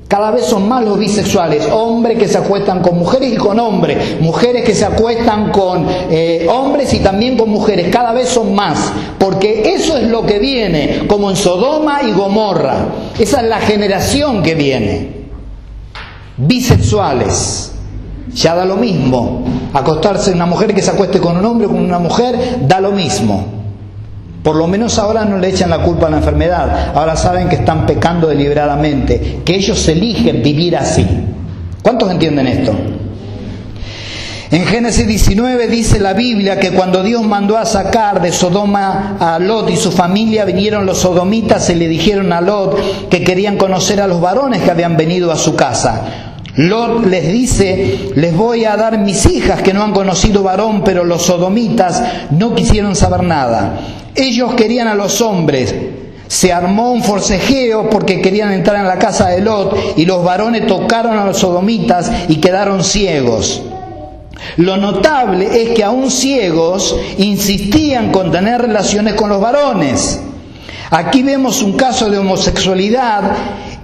Cada 0.09 0.31
vez 0.31 0.47
son 0.47 0.67
más 0.67 0.83
los 0.83 0.99
bisexuales, 0.99 1.69
hombres 1.71 2.19
que 2.19 2.27
se 2.27 2.39
acuestan 2.39 2.81
con 2.81 2.99
mujeres 2.99 3.35
y 3.35 3.37
con 3.37 3.61
hombres, 3.61 4.19
mujeres 4.21 4.65
que 4.65 4.75
se 4.75 4.87
acuestan 4.87 5.53
con 5.53 5.87
eh, 6.11 6.47
hombres 6.51 6.95
y 6.95 7.01
también 7.01 7.37
con 7.37 7.51
mujeres, 7.51 7.89
cada 7.93 8.13
vez 8.13 8.31
son 8.31 8.55
más, 8.55 8.91
porque 9.19 9.75
eso 9.75 9.99
es 9.99 10.09
lo 10.09 10.25
que 10.25 10.39
viene, 10.39 11.03
como 11.07 11.29
en 11.29 11.37
Sodoma 11.37 12.01
y 12.03 12.13
Gomorra, 12.13 12.87
esa 13.19 13.41
es 13.41 13.49
la 13.49 13.61
generación 13.61 14.43
que 14.43 14.55
viene, 14.55 15.09
bisexuales, 16.37 17.73
ya 18.33 18.55
da 18.55 18.65
lo 18.65 18.77
mismo, 18.77 19.45
acostarse 19.73 20.33
una 20.33 20.47
mujer 20.47 20.75
que 20.75 20.83
se 20.83 20.91
acueste 20.91 21.19
con 21.19 21.37
un 21.37 21.45
hombre 21.45 21.67
o 21.67 21.71
con 21.71 21.81
una 21.81 21.99
mujer, 21.99 22.61
da 22.67 22.81
lo 22.81 22.93
mismo. 22.93 23.59
Por 24.43 24.57
lo 24.57 24.67
menos 24.67 24.99
ahora 24.99 25.25
no 25.25 25.39
le 25.39 25.49
echan 25.49 25.71
la 25.71 25.83
culpa 25.83 26.07
a 26.07 26.11
la 26.11 26.19
enfermedad, 26.19 26.93
ahora 26.95 27.17
saben 27.17 27.49
que 27.49 27.57
están 27.57 27.87
pecando 27.87 28.29
deliberadamente, 28.29 29.41
que 29.45 29.57
ellos 29.57 29.87
eligen 29.89 30.43
vivir 30.43 30.77
así. 30.77 31.07
¿Cuántos 31.83 32.11
entienden 32.11 32.47
esto? 32.47 32.73
En 34.51 34.65
Génesis 34.65 35.07
19 35.07 35.67
dice 35.67 36.01
la 36.01 36.15
Biblia 36.15 36.59
que 36.59 36.71
cuando 36.71 37.03
Dios 37.03 37.23
mandó 37.23 37.59
a 37.59 37.67
sacar 37.67 38.23
de 38.23 38.33
Sodoma 38.33 39.19
a 39.21 39.39
Lot 39.39 39.69
y 39.69 39.77
su 39.77 39.93
familia, 39.93 40.47
vinieron 40.47 40.87
los 40.87 41.01
sodomitas 41.01 41.69
y 41.69 41.75
le 41.75 41.87
dijeron 41.87 42.33
a 42.33 42.41
Lot 42.41 43.11
que 43.11 43.23
querían 43.23 43.59
conocer 43.59 44.01
a 44.01 44.07
los 44.07 44.23
varones 44.23 44.63
que 44.63 44.71
habían 44.71 44.97
venido 44.97 45.31
a 45.31 45.37
su 45.37 45.55
casa. 45.55 46.33
Lot 46.57 47.05
les 47.05 47.31
dice, 47.31 48.11
les 48.15 48.35
voy 48.35 48.65
a 48.65 48.79
dar 48.79 48.97
mis 48.97 49.27
hijas 49.27 49.61
que 49.61 49.75
no 49.75 49.83
han 49.83 49.93
conocido 49.93 50.43
varón, 50.43 50.83
pero 50.83 51.05
los 51.05 51.25
sodomitas 51.25 52.03
no 52.31 52.55
quisieron 52.55 52.97
saber 52.97 53.25
nada. 53.25 53.79
Ellos 54.15 54.55
querían 54.55 54.89
a 54.89 54.95
los 54.95 55.21
hombres. 55.21 55.75
Se 56.27 56.55
armó 56.55 56.93
un 56.93 57.03
forcejeo 57.03 57.91
porque 57.91 58.23
querían 58.23 58.51
entrar 58.53 58.77
en 58.77 58.89
la 58.89 58.99
casa 58.99 59.29
de 59.29 59.43
Lot 59.43 59.99
y 59.99 60.07
los 60.07 60.25
varones 60.25 60.67
tocaron 60.67 61.19
a 61.19 61.27
los 61.27 61.37
sodomitas 61.37 62.11
y 62.29 62.37
quedaron 62.37 62.83
ciegos. 62.83 63.63
Lo 64.57 64.77
notable 64.77 65.63
es 65.63 65.71
que 65.71 65.85
aún 65.85 66.11
ciegos 66.11 66.97
insistían 67.19 68.11
con 68.13 68.31
tener 68.31 68.63
relaciones 68.63 69.15
con 69.15 69.29
los 69.29 69.41
varones. 69.41 70.21
Aquí 70.91 71.23
vemos 71.23 71.63
un 71.63 71.75
caso 71.75 72.09
de 72.09 72.19
homosexualidad 72.19 73.33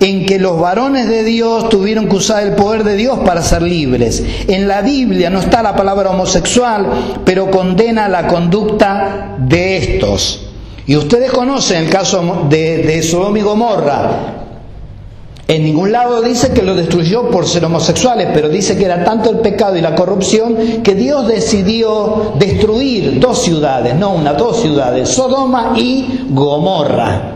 en 0.00 0.26
que 0.26 0.38
los 0.38 0.58
varones 0.58 1.08
de 1.08 1.22
Dios 1.22 1.68
tuvieron 1.68 2.08
que 2.08 2.16
usar 2.16 2.42
el 2.42 2.54
poder 2.54 2.84
de 2.84 2.96
Dios 2.96 3.18
para 3.24 3.42
ser 3.42 3.62
libres. 3.62 4.22
En 4.48 4.66
la 4.68 4.80
Biblia 4.80 5.30
no 5.30 5.40
está 5.40 5.62
la 5.62 5.76
palabra 5.76 6.10
homosexual, 6.10 6.86
pero 7.24 7.50
condena 7.50 8.08
la 8.08 8.26
conducta 8.26 9.36
de 9.38 9.76
estos. 9.76 10.48
Y 10.86 10.96
ustedes 10.96 11.30
conocen 11.30 11.84
el 11.84 11.90
caso 11.90 12.46
de, 12.48 12.78
de 12.78 13.02
Sodoma 13.02 13.38
y 13.38 13.42
Gomorra. 13.42 14.43
En 15.46 15.62
ningún 15.62 15.92
lado 15.92 16.22
dice 16.22 16.52
que 16.52 16.62
lo 16.62 16.74
destruyó 16.74 17.28
por 17.28 17.46
ser 17.46 17.66
homosexuales, 17.66 18.28
pero 18.32 18.48
dice 18.48 18.78
que 18.78 18.86
era 18.86 19.04
tanto 19.04 19.30
el 19.30 19.38
pecado 19.40 19.76
y 19.76 19.82
la 19.82 19.94
corrupción 19.94 20.82
que 20.82 20.94
Dios 20.94 21.26
decidió 21.28 22.32
destruir 22.38 23.20
dos 23.20 23.42
ciudades, 23.42 23.94
no 23.94 24.14
una, 24.14 24.32
dos 24.32 24.60
ciudades, 24.60 25.10
Sodoma 25.10 25.74
y 25.76 26.28
Gomorra. 26.30 27.32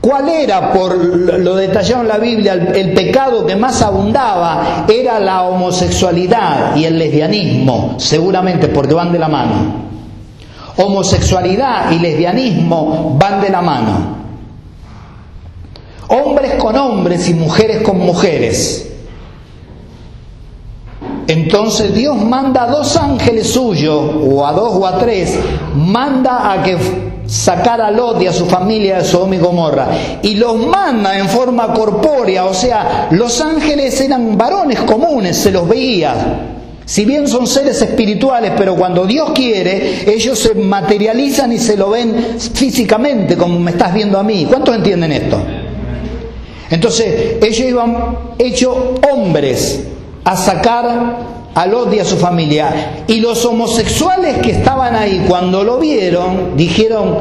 ¿Cuál 0.00 0.30
era, 0.30 0.72
por 0.72 0.96
lo 0.96 1.54
detallado 1.54 2.02
en 2.02 2.08
la 2.08 2.18
Biblia, 2.18 2.54
el, 2.54 2.92
pecado 2.92 3.46
que 3.46 3.54
más 3.54 3.80
abundaba? 3.82 4.84
Era 4.88 5.20
la 5.20 5.42
homosexualidad 5.42 6.74
y 6.74 6.86
el 6.86 6.98
lesbianismo, 6.98 7.94
seguramente 7.98 8.66
porque 8.66 8.94
van 8.94 9.12
de 9.12 9.20
la 9.20 9.28
mano. 9.28 9.92
Homosexualidad 10.76 11.92
y 11.92 12.00
lesbianismo 12.00 13.16
van 13.16 13.40
de 13.40 13.50
la 13.50 13.62
mano. 13.62 14.21
Hombres 16.08 16.54
con 16.54 16.76
hombres 16.76 17.28
y 17.28 17.34
mujeres 17.34 17.82
con 17.82 17.98
mujeres. 17.98 18.88
Entonces 21.26 21.94
Dios 21.94 22.16
manda 22.16 22.64
a 22.64 22.66
dos 22.66 22.96
ángeles 22.96 23.48
suyos, 23.48 24.10
o 24.22 24.46
a 24.46 24.52
dos 24.52 24.74
o 24.74 24.86
a 24.86 24.98
tres, 24.98 25.38
manda 25.74 26.52
a 26.52 26.62
que 26.62 26.76
sacar 27.26 27.80
a 27.80 27.90
Lot 27.90 28.20
y 28.20 28.26
a 28.26 28.32
su 28.32 28.46
familia 28.46 28.98
de 28.98 29.04
Sodoma 29.04 29.36
y 29.36 29.38
Gomorra, 29.38 29.88
y 30.22 30.34
los 30.34 30.56
manda 30.56 31.16
en 31.16 31.28
forma 31.28 31.72
corpórea, 31.72 32.44
o 32.44 32.52
sea, 32.52 33.08
los 33.12 33.40
ángeles 33.40 33.98
eran 34.00 34.36
varones 34.36 34.80
comunes, 34.80 35.36
se 35.36 35.50
los 35.50 35.68
veía. 35.68 36.48
Si 36.84 37.04
bien 37.04 37.28
son 37.28 37.46
seres 37.46 37.80
espirituales, 37.80 38.52
pero 38.58 38.74
cuando 38.74 39.06
Dios 39.06 39.30
quiere, 39.32 40.12
ellos 40.12 40.38
se 40.38 40.54
materializan 40.54 41.52
y 41.52 41.58
se 41.58 41.76
lo 41.76 41.90
ven 41.90 42.36
físicamente, 42.38 43.36
como 43.36 43.58
me 43.60 43.70
estás 43.70 43.94
viendo 43.94 44.18
a 44.18 44.22
mí. 44.22 44.46
¿Cuántos 44.46 44.74
entienden 44.74 45.12
esto? 45.12 45.38
Entonces, 46.72 47.36
ellos 47.42 47.68
iban 47.68 48.16
hechos 48.38 48.74
hombres 49.12 49.84
a 50.24 50.34
sacar 50.34 51.18
a 51.54 51.66
Lot 51.66 51.92
y 51.92 51.98
a 51.98 52.04
su 52.06 52.16
familia. 52.16 53.04
Y 53.06 53.20
los 53.20 53.44
homosexuales 53.44 54.38
que 54.38 54.52
estaban 54.52 54.94
ahí 54.94 55.26
cuando 55.28 55.62
lo 55.64 55.78
vieron, 55.78 56.56
dijeron, 56.56 57.18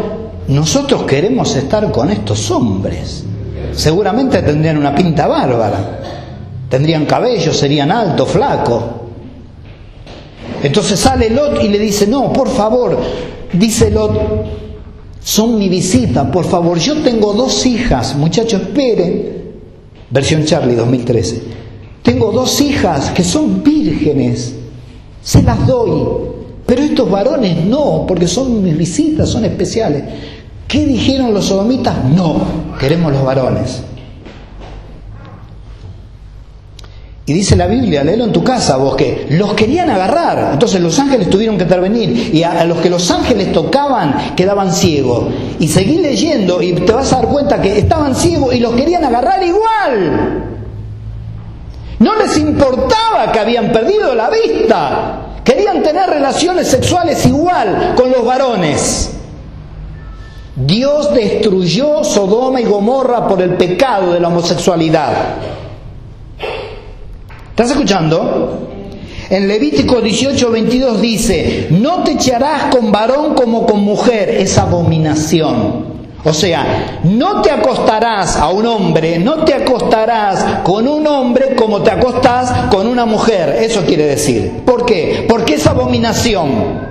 nosotros 0.48 1.04
queremos 1.04 1.54
estar 1.58 1.92
con 1.92 2.10
estos 2.10 2.50
hombres. 2.50 3.26
Seguramente 3.74 4.42
tendrían 4.42 4.78
una 4.78 4.96
pinta 4.96 5.28
bárbara, 5.28 6.00
tendrían 6.70 7.06
cabello, 7.06 7.54
serían 7.54 7.92
altos, 7.92 8.30
flacos. 8.30 8.84
Entonces 10.64 10.98
sale 10.98 11.30
Lot 11.30 11.62
y 11.62 11.68
le 11.68 11.78
dice, 11.78 12.08
no, 12.08 12.32
por 12.32 12.48
favor, 12.48 12.98
dice 13.52 13.92
Lot, 13.92 14.14
son 15.22 15.58
mi 15.60 15.68
visita, 15.68 16.32
por 16.32 16.46
favor, 16.46 16.80
yo 16.80 17.02
tengo 17.02 17.34
dos 17.34 17.66
hijas, 17.66 18.16
muchachos, 18.16 18.62
esperen. 18.62 19.41
Versión 20.12 20.44
Charlie 20.46 20.76
2013. 20.76 21.42
Tengo 22.04 22.32
dos 22.32 22.60
hijas 22.62 23.12
que 23.12 23.24
son 23.24 23.64
vírgenes, 23.64 24.56
se 25.24 25.42
las 25.42 25.66
doy, 25.66 25.92
pero 26.66 26.84
estos 26.84 27.10
varones 27.10 27.66
no, 27.66 28.06
porque 28.08 28.28
son 28.28 28.64
mis 28.64 28.78
visitas, 28.78 29.30
son 29.30 29.46
especiales. 29.46 30.04
¿Qué 30.68 30.86
dijeron 30.86 31.34
los 31.34 31.46
sodomitas? 31.46 32.04
No, 32.06 32.42
queremos 32.80 33.12
los 33.14 33.24
varones. 33.24 33.84
Y 37.26 37.34
dice 37.34 37.56
la 37.56 37.68
Biblia, 37.68 38.04
léelo 38.04 38.26
en 38.26 38.32
tu 38.32 38.44
casa, 38.44 38.78
vos 38.78 38.96
que 38.96 39.28
los 39.30 39.54
querían 39.54 39.90
agarrar. 39.92 40.54
Entonces 40.54 40.82
los 40.82 40.98
ángeles 40.98 41.30
tuvieron 41.30 41.58
que 41.58 41.64
intervenir. 41.64 42.34
Y 42.34 42.44
a, 42.44 42.66
los 42.66 42.80
que 42.80 42.90
los 42.90 43.10
ángeles 43.12 43.54
tocaban 43.54 44.36
quedaban 44.36 44.74
ciegos. 44.74 45.26
Y 45.60 45.68
seguí 45.68 46.00
leyendo 46.00 46.62
y 46.62 46.74
te 46.74 46.92
vas 46.92 47.14
a 47.14 47.18
dar 47.18 47.28
cuenta 47.28 47.62
que 47.62 47.78
estaban 47.78 48.16
ciegos 48.16 48.56
y 48.56 48.60
los 48.60 48.74
querían 48.74 49.06
agarrar 49.06 49.44
igual. 49.44 50.48
No 52.00 52.16
les 52.16 52.36
importaba 52.38 53.32
que 53.32 53.40
habían 53.40 53.72
perdido 53.72 54.16
la 54.16 54.30
vista. 54.32 55.22
Querían 55.44 55.84
tener 55.84 56.10
relaciones 56.10 56.68
sexuales 56.68 57.24
igual 57.28 57.94
con 57.96 58.10
los 58.10 58.26
varones. 58.26 59.12
Dios 60.56 61.14
destruyó 61.14 62.04
Sodoma 62.04 62.60
y 62.60 62.66
Gomorra 62.66 63.28
por 63.28 63.42
el 63.42 63.56
pecado 63.56 64.14
de 64.14 64.20
la 64.20 64.28
homosexualidad. 64.28 65.12
¿Estás 67.52 67.72
escuchando? 67.72 68.70
En 69.30 69.48
Levítico 69.48 70.02
18, 70.02 70.52
22 70.52 71.02
dice, 71.02 71.68
no 71.70 72.02
te 72.04 72.14
echarás 72.14 72.74
con 72.74 72.92
varón 72.92 73.34
como 73.36 73.66
con 73.66 73.82
mujer, 73.82 74.30
es 74.30 74.58
abominación. 74.58 75.92
O 76.24 76.34
sea, 76.34 77.00
no 77.04 77.42
te 77.42 77.52
acostarás 77.52 78.38
a 78.38 78.50
un 78.50 78.66
hombre, 78.66 79.20
no 79.20 79.44
te 79.44 79.54
acostarás 79.54 80.62
con 80.64 80.88
un 80.88 81.06
hombre 81.08 81.56
como 81.56 81.82
te 81.82 81.92
acostás 81.92 82.70
con 82.70 82.88
una 82.88 83.06
mujer. 83.06 83.58
Eso 83.62 83.84
quiere 83.86 84.06
decir. 84.06 84.62
¿Por 84.66 84.86
qué? 84.86 85.26
Porque 85.28 85.56
es 85.56 85.68
abominación. 85.68 86.91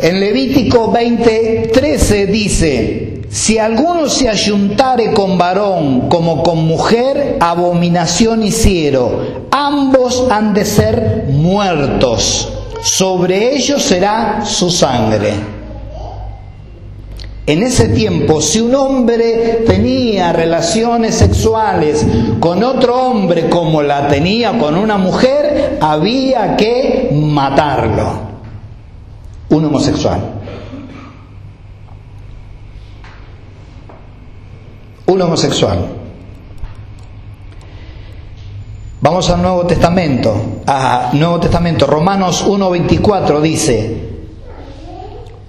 En 0.00 0.20
Levítico 0.20 0.92
20:13 0.92 2.26
dice, 2.26 3.22
si 3.30 3.58
alguno 3.58 4.08
se 4.08 4.28
ayuntare 4.28 5.12
con 5.12 5.36
varón 5.36 6.08
como 6.08 6.44
con 6.44 6.64
mujer, 6.68 7.36
abominación 7.40 8.44
hicieron. 8.44 9.48
Ambos 9.50 10.28
han 10.30 10.54
de 10.54 10.64
ser 10.64 11.24
muertos. 11.32 12.48
Sobre 12.80 13.56
ellos 13.56 13.82
será 13.82 14.44
su 14.44 14.70
sangre. 14.70 15.32
En 17.44 17.64
ese 17.64 17.88
tiempo, 17.88 18.40
si 18.40 18.60
un 18.60 18.76
hombre 18.76 19.64
tenía 19.66 20.32
relaciones 20.32 21.16
sexuales 21.16 22.06
con 22.38 22.62
otro 22.62 22.94
hombre 22.94 23.48
como 23.48 23.82
la 23.82 24.06
tenía 24.06 24.56
con 24.58 24.76
una 24.76 24.96
mujer, 24.96 25.78
había 25.80 26.54
que 26.54 27.10
matarlo 27.12 28.27
un 29.50 29.64
homosexual. 29.64 30.20
Un 35.06 35.22
homosexual. 35.22 35.78
Vamos 39.00 39.30
al 39.30 39.40
Nuevo 39.40 39.66
Testamento. 39.66 40.34
A 40.66 41.10
Nuevo 41.14 41.40
Testamento, 41.40 41.86
Romanos 41.86 42.46
1.24 42.46 43.40
dice, 43.40 44.08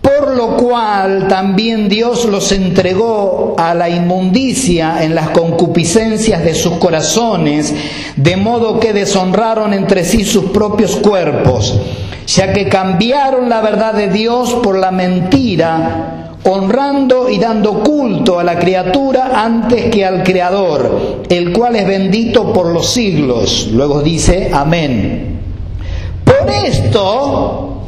por 0.02 0.36
lo 0.36 0.56
cual 0.56 1.28
también 1.28 1.90
Dios 1.90 2.24
los 2.26 2.54
entregó 2.54 3.56
a 3.58 3.74
la 3.74 3.90
inmundicia 3.90 5.04
en 5.04 5.14
las 5.14 5.32
concupiscencias 5.32 6.42
de 6.44 6.56
sus 6.56 6.74
corazones, 6.74 7.74
de 8.16 8.38
modo 8.38 8.80
que 8.80 8.94
deshonraron 8.94 9.74
entre 9.74 10.06
sí 10.06 10.24
sus 10.24 10.46
propios 10.46 10.96
cuerpos 10.96 11.78
ya 12.30 12.54
que 12.54 12.70
cambiaron 12.70 13.50
la 13.50 13.60
verdad 13.60 13.94
de 13.94 14.10
Dios 14.10 14.54
por 14.62 14.78
la 14.78 14.92
mentira, 14.92 16.36
honrando 16.44 17.28
y 17.28 17.40
dando 17.40 17.80
culto 17.80 18.40
a 18.40 18.44
la 18.44 18.60
criatura 18.60 19.44
antes 19.44 19.86
que 19.86 20.06
al 20.06 20.24
Creador, 20.24 21.24
el 21.28 21.52
cual 21.52 21.76
es 21.76 21.88
bendito 21.88 22.54
por 22.54 22.68
los 22.68 22.88
siglos. 22.88 23.70
Luego 23.72 24.04
dice, 24.04 24.52
amén. 24.54 25.40
Por 26.24 26.52
esto, 26.52 27.82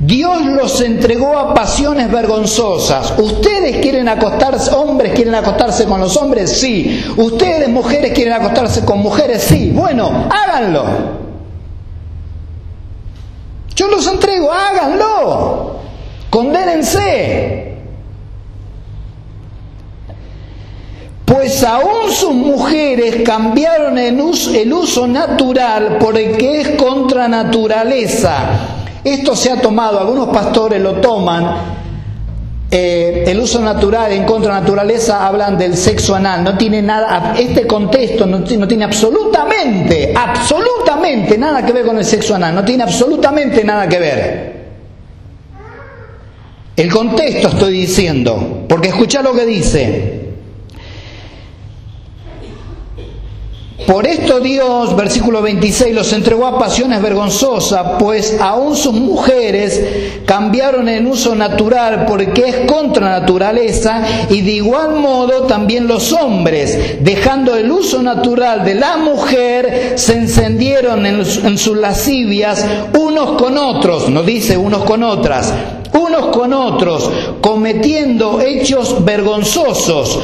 Dios 0.00 0.44
los 0.44 0.82
entregó 0.82 1.38
a 1.38 1.54
pasiones 1.54 2.12
vergonzosas. 2.12 3.14
¿Ustedes 3.16 3.78
quieren 3.78 4.06
acostarse, 4.06 4.70
hombres 4.74 5.12
quieren 5.14 5.34
acostarse 5.34 5.86
con 5.86 5.98
los 5.98 6.14
hombres? 6.18 6.60
Sí. 6.60 7.02
¿Ustedes, 7.16 7.70
mujeres, 7.70 8.12
quieren 8.12 8.34
acostarse 8.34 8.84
con 8.84 8.98
mujeres? 8.98 9.44
Sí. 9.44 9.72
Bueno, 9.74 10.28
háganlo. 10.28 11.23
Yo 13.76 13.88
los 13.88 14.06
entrego, 14.06 14.52
háganlo, 14.52 15.76
condénense. 16.30 17.72
Pues 21.24 21.64
aún 21.64 22.10
sus 22.10 22.32
mujeres 22.32 23.22
cambiaron 23.24 23.98
el 23.98 24.20
uso, 24.20 25.06
natural 25.06 25.98
por 25.98 26.16
el 26.16 26.36
que 26.36 26.60
es 26.60 26.68
contra 26.70 27.26
naturaleza. 27.28 28.36
Esto 29.02 29.34
se 29.34 29.50
ha 29.50 29.60
tomado, 29.60 29.98
algunos 29.98 30.28
pastores 30.28 30.80
lo 30.80 30.94
toman 31.00 31.83
eh, 32.76 33.22
el 33.28 33.38
uso 33.38 33.60
natural 33.60 34.10
en 34.10 34.24
contra 34.24 34.52
naturaleza 34.58 35.24
hablan 35.24 35.56
del 35.56 35.76
sexo 35.76 36.16
anal. 36.16 36.42
No 36.42 36.58
tiene 36.58 36.82
nada, 36.82 37.32
este 37.38 37.68
contexto 37.68 38.26
no, 38.26 38.42
tiene 38.42 38.84
absolutamente, 38.84 40.12
absolutamente 40.12 41.38
nada 41.38 41.64
que 41.64 41.72
ver 41.72 41.86
con 41.86 41.98
el 41.98 42.04
sexo 42.04 42.34
anal. 42.34 42.52
No 42.52 42.64
tiene 42.64 42.82
absolutamente 42.82 43.62
nada 43.62 43.88
que 43.88 43.98
ver. 44.00 44.54
El 46.74 46.92
contexto 46.92 47.46
estoy 47.46 47.74
diciendo, 47.74 48.64
porque 48.68 48.88
escucha 48.88 49.22
lo 49.22 49.34
que 49.34 49.46
dice. 49.46 50.23
Por 53.86 54.06
esto 54.06 54.40
Dios, 54.40 54.96
versículo 54.96 55.42
26, 55.42 55.94
los 55.94 56.12
entregó 56.14 56.46
a 56.46 56.58
pasiones 56.58 57.02
vergonzosas, 57.02 57.98
pues 57.98 58.38
aún 58.40 58.76
sus 58.76 58.94
mujeres 58.94 60.22
cambiaron 60.24 60.88
en 60.88 61.06
uso 61.06 61.34
natural 61.34 62.06
porque 62.06 62.48
es 62.48 62.56
contra 62.70 63.10
naturaleza, 63.10 64.02
y 64.30 64.40
de 64.40 64.52
igual 64.52 64.94
modo 64.94 65.42
también 65.42 65.86
los 65.86 66.14
hombres, 66.14 66.96
dejando 67.00 67.56
el 67.56 67.70
uso 67.70 68.02
natural 68.02 68.64
de 68.64 68.74
la 68.74 68.96
mujer, 68.96 69.92
se 69.96 70.14
encendieron 70.14 71.04
en, 71.04 71.20
en 71.20 71.58
sus 71.58 71.76
lascivias 71.76 72.64
unos 72.98 73.32
con 73.40 73.58
otros, 73.58 74.08
no 74.08 74.22
dice 74.22 74.56
unos 74.56 74.84
con 74.84 75.02
otras, 75.02 75.52
unos 75.92 76.34
con 76.34 76.54
otros, 76.54 77.10
cometiendo 77.42 78.40
hechos 78.40 79.04
vergonzosos, 79.04 80.20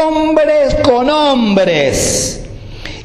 hombres 0.00 0.76
con 0.84 1.10
hombres 1.10 2.40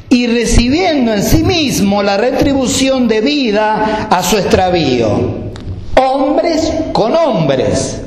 y 0.08 0.26
recibiendo 0.26 1.12
en 1.12 1.22
sí 1.22 1.42
mismo 1.42 2.02
la 2.02 2.16
retribución 2.16 3.08
debida 3.08 4.08
a 4.10 4.22
su 4.22 4.38
extravío. 4.38 5.46
Hombres 5.96 6.72
con 6.92 7.14
hombres. 7.16 8.02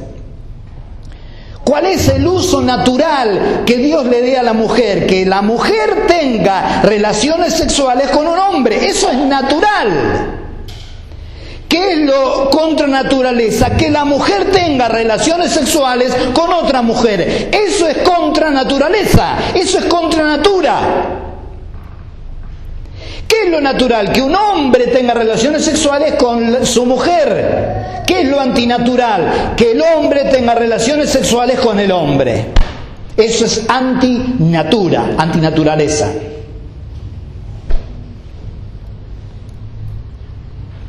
¿Cuál 1.63 1.85
es 1.85 2.07
el 2.07 2.25
uso 2.25 2.61
natural 2.61 3.61
que 3.65 3.77
Dios 3.77 4.05
le 4.05 4.21
dé 4.21 4.37
a 4.37 4.43
la 4.43 4.53
mujer? 4.53 5.05
Que 5.05 5.25
la 5.25 5.43
mujer 5.43 6.07
tenga 6.07 6.81
relaciones 6.81 7.53
sexuales 7.53 8.09
con 8.09 8.25
un 8.25 8.39
hombre. 8.39 8.87
Eso 8.89 9.11
es 9.11 9.17
natural. 9.17 10.39
¿Qué 11.67 11.91
es 11.91 11.97
lo 11.99 12.49
contra 12.49 12.87
naturaleza? 12.87 13.77
Que 13.77 13.91
la 13.91 14.03
mujer 14.03 14.49
tenga 14.51 14.87
relaciones 14.87 15.51
sexuales 15.51 16.11
con 16.33 16.51
otra 16.51 16.81
mujer. 16.81 17.51
Eso 17.53 17.87
es 17.87 17.99
contra 17.99 18.49
naturaleza. 18.49 19.35
Eso 19.53 19.77
es 19.77 19.85
contra 19.85 20.23
natura. 20.23 21.28
¿Qué 23.29 23.43
es 23.45 23.51
lo 23.51 23.61
natural? 23.61 24.11
Que 24.11 24.23
un 24.23 24.35
hombre 24.35 24.87
tenga 24.87 25.13
relaciones 25.13 25.63
sexuales 25.63 26.15
con 26.15 26.65
su 26.65 26.87
mujer. 26.87 28.01
¿Qué 28.07 28.21
es 28.21 28.27
lo 28.27 28.39
antinatural? 28.39 29.53
Que 29.55 29.73
el 29.73 29.81
hombre 29.81 30.25
tenga 30.25 30.55
relaciones 30.55 31.11
sexuales 31.11 31.59
con 31.59 31.79
el 31.79 31.91
hombre. 31.91 32.47
Eso 33.15 33.45
es 33.45 33.69
antinatura, 33.69 35.11
antinaturaleza. 35.15 36.11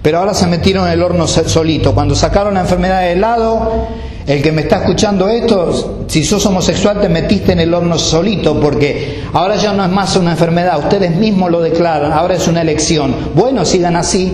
Pero 0.00 0.18
ahora 0.18 0.32
se 0.32 0.46
metieron 0.46 0.86
en 0.86 0.94
el 0.94 1.02
horno 1.02 1.26
solito. 1.26 1.94
Cuando 1.94 2.14
sacaron 2.14 2.54
la 2.54 2.60
enfermedad 2.60 3.02
de 3.02 3.16
lado, 3.16 3.88
el 4.30 4.42
que 4.42 4.52
me 4.52 4.62
está 4.62 4.76
escuchando 4.76 5.28
esto, 5.28 6.04
si 6.06 6.22
sos 6.22 6.46
homosexual 6.46 7.00
te 7.00 7.08
metiste 7.08 7.50
en 7.50 7.58
el 7.58 7.74
horno 7.74 7.98
solito, 7.98 8.60
porque 8.60 9.24
ahora 9.32 9.56
ya 9.56 9.72
no 9.72 9.84
es 9.84 9.90
más 9.90 10.14
una 10.14 10.30
enfermedad, 10.30 10.78
ustedes 10.78 11.16
mismos 11.16 11.50
lo 11.50 11.60
declaran, 11.60 12.12
ahora 12.12 12.36
es 12.36 12.46
una 12.46 12.62
elección. 12.62 13.12
Bueno, 13.34 13.64
sigan 13.64 13.96
así, 13.96 14.32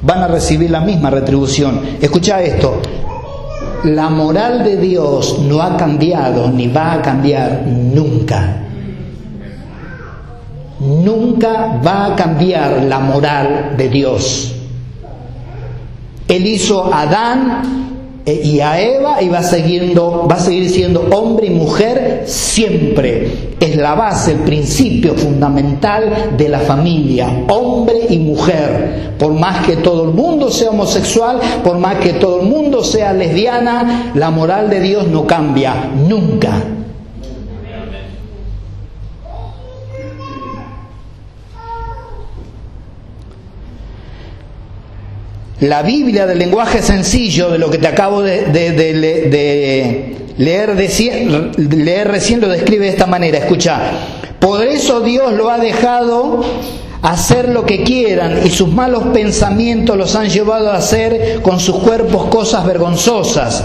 van 0.00 0.22
a 0.22 0.28
recibir 0.28 0.70
la 0.70 0.80
misma 0.80 1.10
retribución. 1.10 1.82
Escucha 2.00 2.40
esto, 2.40 2.80
la 3.84 4.08
moral 4.08 4.64
de 4.64 4.78
Dios 4.78 5.38
no 5.40 5.60
ha 5.60 5.76
cambiado 5.76 6.50
ni 6.50 6.68
va 6.68 6.94
a 6.94 7.02
cambiar 7.02 7.62
nunca. 7.66 8.62
Nunca 10.80 11.78
va 11.86 12.06
a 12.06 12.16
cambiar 12.16 12.84
la 12.84 13.00
moral 13.00 13.74
de 13.76 13.88
Dios. 13.90 14.54
Él 16.26 16.46
hizo 16.46 16.90
a 16.90 17.02
Adán 17.02 17.83
y 18.26 18.60
a 18.60 18.80
Eva 18.80 19.22
y 19.22 19.28
va, 19.28 19.42
siguiendo, 19.42 20.26
va 20.30 20.36
a 20.36 20.40
seguir 20.40 20.70
siendo 20.70 21.02
hombre 21.10 21.48
y 21.48 21.50
mujer 21.50 22.22
siempre. 22.26 23.54
Es 23.60 23.76
la 23.76 23.94
base, 23.94 24.32
el 24.32 24.38
principio 24.38 25.14
fundamental 25.14 26.34
de 26.36 26.48
la 26.48 26.60
familia, 26.60 27.44
hombre 27.48 28.06
y 28.08 28.18
mujer. 28.18 29.12
Por 29.18 29.34
más 29.34 29.66
que 29.66 29.76
todo 29.76 30.04
el 30.04 30.14
mundo 30.14 30.50
sea 30.50 30.70
homosexual, 30.70 31.38
por 31.62 31.78
más 31.78 31.96
que 31.96 32.14
todo 32.14 32.40
el 32.40 32.48
mundo 32.48 32.82
sea 32.82 33.12
lesbiana, 33.12 34.12
la 34.14 34.30
moral 34.30 34.70
de 34.70 34.80
Dios 34.80 35.06
no 35.06 35.26
cambia 35.26 35.90
nunca. 36.08 36.62
La 45.60 45.82
Biblia 45.82 46.26
del 46.26 46.38
lenguaje 46.38 46.82
sencillo, 46.82 47.50
de 47.50 47.58
lo 47.58 47.70
que 47.70 47.78
te 47.78 47.86
acabo 47.86 48.22
de, 48.22 48.46
leer, 50.36 50.74
leer 51.76 52.08
recién, 52.08 52.40
lo 52.40 52.48
describe 52.48 52.84
de 52.86 52.90
esta 52.90 53.06
manera. 53.06 53.38
Escucha, 53.38 53.80
por 54.40 54.64
eso 54.64 55.00
Dios 55.00 55.32
lo 55.32 55.50
ha 55.50 55.58
dejado 55.58 56.44
hacer 57.02 57.50
lo 57.50 57.66
que 57.66 57.82
quieran 57.82 58.40
y 58.44 58.50
sus 58.50 58.68
malos 58.68 59.04
pensamientos 59.12 59.96
los 59.96 60.14
han 60.16 60.28
llevado 60.28 60.70
a 60.70 60.76
hacer 60.76 61.40
con 61.42 61.60
sus 61.60 61.76
cuerpos 61.76 62.26
cosas 62.26 62.66
vergonzosas. 62.66 63.64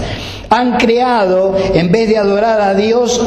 Han 0.50 0.76
creado, 0.76 1.56
en 1.74 1.90
vez 1.90 2.08
de 2.08 2.18
adorar 2.18 2.60
a 2.60 2.74
Dios, 2.74 3.20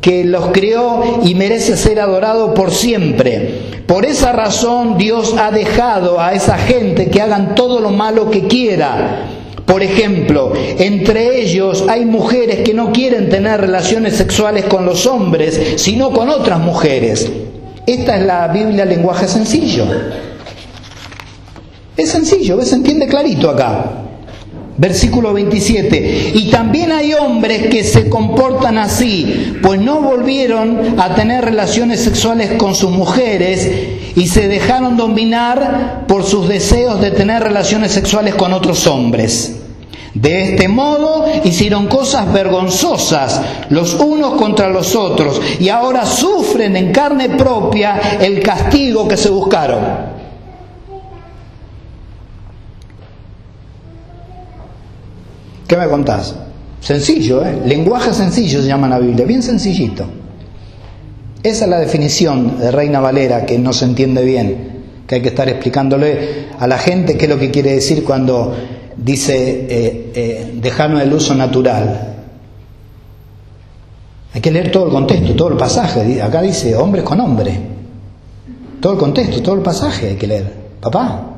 que 0.00 0.24
los 0.24 0.46
creó 0.48 1.20
y 1.24 1.34
merece 1.34 1.76
ser 1.76 2.00
adorado 2.00 2.54
por 2.54 2.70
siempre. 2.70 3.82
Por 3.86 4.06
esa 4.06 4.32
razón 4.32 4.96
Dios 4.96 5.34
ha 5.38 5.50
dejado 5.50 6.20
a 6.20 6.32
esa 6.32 6.56
gente 6.56 7.10
que 7.10 7.20
hagan 7.20 7.54
todo 7.54 7.80
lo 7.80 7.90
malo 7.90 8.30
que 8.30 8.46
quiera. 8.46 9.26
Por 9.66 9.82
ejemplo, 9.82 10.52
entre 10.78 11.40
ellos 11.40 11.84
hay 11.88 12.04
mujeres 12.04 12.60
que 12.60 12.74
no 12.74 12.92
quieren 12.92 13.28
tener 13.28 13.60
relaciones 13.60 14.16
sexuales 14.16 14.64
con 14.64 14.84
los 14.84 15.06
hombres, 15.06 15.60
sino 15.76 16.10
con 16.10 16.28
otras 16.28 16.58
mujeres. 16.58 17.30
Esta 17.86 18.16
es 18.16 18.26
la 18.26 18.48
Biblia 18.48 18.84
lenguaje 18.84 19.28
sencillo. 19.28 19.84
Es 21.96 22.10
sencillo, 22.10 22.60
se 22.62 22.76
entiende 22.76 23.06
clarito 23.06 23.50
acá. 23.50 24.09
Versículo 24.80 25.34
27. 25.34 26.32
Y 26.36 26.50
también 26.50 26.90
hay 26.90 27.12
hombres 27.12 27.66
que 27.66 27.84
se 27.84 28.08
comportan 28.08 28.78
así, 28.78 29.52
pues 29.60 29.78
no 29.78 30.00
volvieron 30.00 30.98
a 30.98 31.14
tener 31.14 31.44
relaciones 31.44 32.00
sexuales 32.00 32.52
con 32.52 32.74
sus 32.74 32.90
mujeres 32.90 33.70
y 34.16 34.26
se 34.26 34.48
dejaron 34.48 34.96
dominar 34.96 36.06
por 36.08 36.24
sus 36.24 36.48
deseos 36.48 36.98
de 36.98 37.10
tener 37.10 37.42
relaciones 37.42 37.92
sexuales 37.92 38.34
con 38.36 38.54
otros 38.54 38.86
hombres. 38.86 39.54
De 40.14 40.52
este 40.52 40.66
modo 40.66 41.26
hicieron 41.44 41.86
cosas 41.86 42.32
vergonzosas 42.32 43.42
los 43.68 43.92
unos 43.92 44.32
contra 44.36 44.70
los 44.70 44.96
otros 44.96 45.42
y 45.60 45.68
ahora 45.68 46.06
sufren 46.06 46.74
en 46.76 46.90
carne 46.90 47.28
propia 47.28 48.18
el 48.18 48.40
castigo 48.40 49.06
que 49.06 49.18
se 49.18 49.28
buscaron. 49.28 50.09
¿Qué 55.70 55.76
me 55.76 55.86
contás? 55.86 56.34
Sencillo, 56.80 57.44
¿eh? 57.44 57.62
Lenguaje 57.64 58.12
sencillo 58.12 58.60
se 58.60 58.66
llama 58.66 58.88
la 58.88 58.98
Biblia, 58.98 59.24
bien 59.24 59.40
sencillito. 59.40 60.04
Esa 61.44 61.64
es 61.64 61.70
la 61.70 61.78
definición 61.78 62.58
de 62.58 62.72
Reina 62.72 62.98
Valera 62.98 63.46
que 63.46 63.56
no 63.56 63.72
se 63.72 63.84
entiende 63.84 64.24
bien, 64.24 64.82
que 65.06 65.14
hay 65.14 65.22
que 65.22 65.28
estar 65.28 65.48
explicándole 65.48 66.48
a 66.58 66.66
la 66.66 66.76
gente 66.76 67.16
qué 67.16 67.26
es 67.26 67.30
lo 67.30 67.38
que 67.38 67.52
quiere 67.52 67.74
decir 67.74 68.02
cuando 68.02 68.52
dice 68.96 69.36
eh, 69.70 70.12
eh, 70.12 70.54
dejarnos 70.60 71.02
el 71.02 71.12
uso 71.12 71.36
natural. 71.36 72.16
Hay 74.34 74.40
que 74.40 74.50
leer 74.50 74.72
todo 74.72 74.86
el 74.86 74.90
contexto, 74.90 75.36
todo 75.36 75.50
el 75.50 75.56
pasaje. 75.56 76.20
Acá 76.20 76.42
dice 76.42 76.74
hombres 76.74 77.04
con 77.04 77.20
hombre. 77.20 77.56
Todo 78.80 78.94
el 78.94 78.98
contexto, 78.98 79.40
todo 79.40 79.54
el 79.54 79.62
pasaje 79.62 80.08
hay 80.08 80.16
que 80.16 80.26
leer. 80.26 80.52
Papá, 80.80 81.30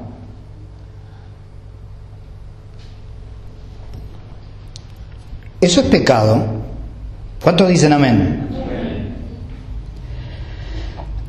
¿Eso 5.62 5.80
es 5.80 5.86
pecado? 5.86 6.44
¿Cuántos 7.40 7.68
dicen 7.68 7.92
amén? 7.92 8.48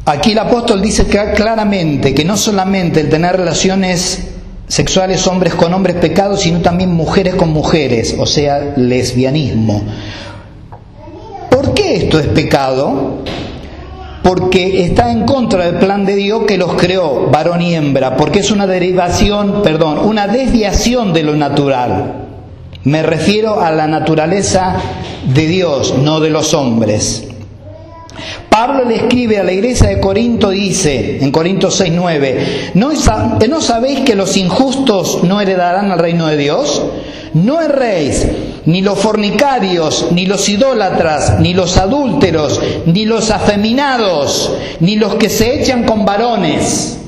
Aquí 0.06 0.32
el 0.32 0.40
apóstol 0.40 0.82
dice 0.82 1.06
claramente 1.06 2.16
que 2.16 2.26
no 2.26 2.36
solamente 2.36 3.00
el 3.00 3.10
tener 3.10 3.38
relaciones 3.38 4.32
sexuales 4.68 5.28
hombres 5.28 5.54
con 5.54 5.72
hombres 5.72 5.98
pecados, 5.98 6.42
sino 6.42 6.62
también 6.62 6.92
mujeres 6.92 7.36
con 7.36 7.50
mujeres, 7.50 8.16
o 8.18 8.26
sea, 8.26 8.74
lesbianismo. 8.76 9.84
¿Por 11.52 11.76
qué 11.76 11.98
esto 11.98 12.20
es 12.20 12.26
pecado? 12.26 13.20
Porque 14.24 14.84
está 14.84 15.12
en 15.12 15.28
contra 15.28 15.66
del 15.68 15.76
plan 15.76 16.06
de 16.06 16.16
Dios 16.16 16.46
que 16.48 16.58
los 16.58 16.74
creó, 16.74 17.30
varón 17.30 17.62
y 17.62 17.76
hembra, 17.76 18.18
porque 18.18 18.40
es 18.40 18.50
una 18.50 18.66
derivación, 18.66 19.62
perdón, 19.62 20.00
una 20.00 20.28
desviación 20.28 21.14
de 21.14 21.22
lo 21.22 21.36
natural. 21.36 22.24
Me 22.86 23.02
refiero 23.02 23.62
a 23.62 23.72
la 23.72 23.88
naturaleza 23.88 24.76
de 25.34 25.48
Dios, 25.48 25.96
no 25.98 26.20
de 26.20 26.30
los 26.30 26.54
hombres. 26.54 27.26
Pablo 28.50 28.84
le 28.84 28.96
escribe 28.98 29.40
a 29.40 29.44
la 29.44 29.54
iglesia 29.54 29.88
de 29.88 30.02
Corinto, 30.02 30.50
dice 30.50 31.24
en 31.24 31.32
Corinto 31.32 31.70
6:9, 31.70 32.72
¿no, 32.74 32.92
¿no 33.50 33.62
sabéis 33.62 34.02
que 34.02 34.16
los 34.16 34.36
injustos 34.36 35.24
no 35.24 35.40
heredarán 35.40 35.92
al 35.92 36.00
reino 36.00 36.28
de 36.28 36.36
Dios? 36.36 36.84
No 37.34 37.62
erréis, 37.62 38.28
ni 38.66 38.82
los 38.82 39.00
fornicarios, 39.00 40.08
ni 40.12 40.26
los 40.26 40.48
idólatras, 40.50 41.40
ni 41.40 41.54
los 41.54 41.78
adúlteros, 41.78 42.62
ni 42.86 43.06
los 43.06 43.32
afeminados, 43.32 44.52
ni 44.82 44.98
los 44.98 45.16
que 45.16 45.30
se 45.30 45.62
echan 45.62 45.86
con 45.86 46.06
varones 46.06 47.00